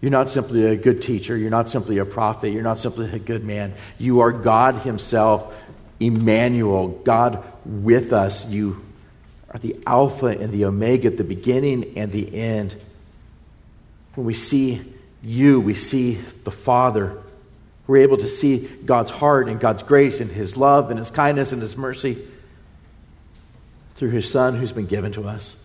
You're 0.00 0.10
not 0.10 0.28
simply 0.28 0.66
a 0.66 0.76
good 0.76 1.02
teacher. 1.02 1.36
You're 1.36 1.50
not 1.50 1.68
simply 1.68 1.98
a 1.98 2.04
prophet. 2.04 2.50
You're 2.50 2.62
not 2.62 2.78
simply 2.78 3.10
a 3.10 3.18
good 3.18 3.42
man. 3.44 3.74
You 3.98 4.20
are 4.20 4.30
God 4.30 4.76
Himself, 4.76 5.52
Emmanuel, 5.98 6.88
God 6.88 7.42
with 7.68 8.12
us. 8.12 8.48
You 8.48 8.84
are 9.50 9.58
the 9.58 9.76
Alpha 9.86 10.26
and 10.26 10.52
the 10.52 10.64
Omega, 10.64 11.10
the 11.10 11.24
beginning 11.24 11.96
and 11.96 12.10
the 12.10 12.34
end. 12.34 12.74
When 14.14 14.26
we 14.26 14.34
see 14.34 14.82
you, 15.22 15.60
we 15.60 15.74
see 15.74 16.14
the 16.44 16.50
Father. 16.50 17.22
We're 17.86 17.98
able 17.98 18.16
to 18.18 18.28
see 18.28 18.66
God's 18.84 19.10
heart 19.10 19.48
and 19.48 19.60
God's 19.60 19.82
grace 19.82 20.20
and 20.20 20.30
His 20.30 20.56
love 20.56 20.90
and 20.90 20.98
His 20.98 21.10
kindness 21.10 21.52
and 21.52 21.62
His 21.62 21.76
mercy 21.76 22.18
through 23.94 24.10
His 24.10 24.30
Son 24.30 24.56
who's 24.56 24.72
been 24.72 24.86
given 24.86 25.12
to 25.12 25.24
us. 25.24 25.64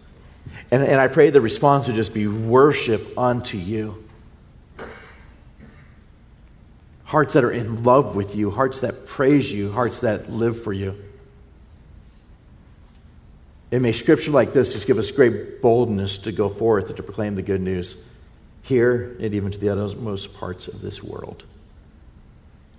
And, 0.72 0.84
and 0.84 1.00
I 1.00 1.08
pray 1.08 1.30
the 1.30 1.42
response 1.42 1.88
would 1.88 1.96
just 1.96 2.14
be 2.14 2.28
worship 2.28 3.18
unto 3.18 3.58
you. 3.58 4.04
Hearts 7.06 7.34
that 7.36 7.44
are 7.44 7.52
in 7.52 7.84
love 7.84 8.16
with 8.16 8.36
you, 8.36 8.50
hearts 8.50 8.80
that 8.82 9.06
praise 9.06 9.52
you, 9.52 9.72
hearts 9.72 10.02
that 10.02 10.32
live 10.32 10.64
for 10.64 10.74
you. 10.74 10.96
And 13.74 13.82
may 13.82 13.92
scripture 13.92 14.30
like 14.30 14.54
this 14.54 14.74
just 14.74 14.86
give 14.86 15.00
us 15.00 15.10
great 15.10 15.60
boldness 15.60 16.20
to 16.20 16.32
go 16.32 16.48
forth 16.48 16.90
and 16.90 16.98
to 16.98 17.02
proclaim 17.02 17.34
the 17.34 17.42
good 17.42 17.60
news 17.60 17.96
here 18.62 19.18
and 19.20 19.34
even 19.34 19.52
to 19.52 19.58
the 19.58 19.70
uttermost 19.70 20.36
parts 20.36 20.68
of 20.68 20.80
this 20.80 21.02
world. 21.02 21.44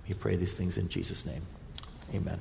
We 0.07 0.13
pray 0.13 0.37
these 0.37 0.55
things 0.55 0.77
in 0.77 0.87
Jesus' 0.87 1.25
name. 1.25 1.41
Amen. 2.13 2.39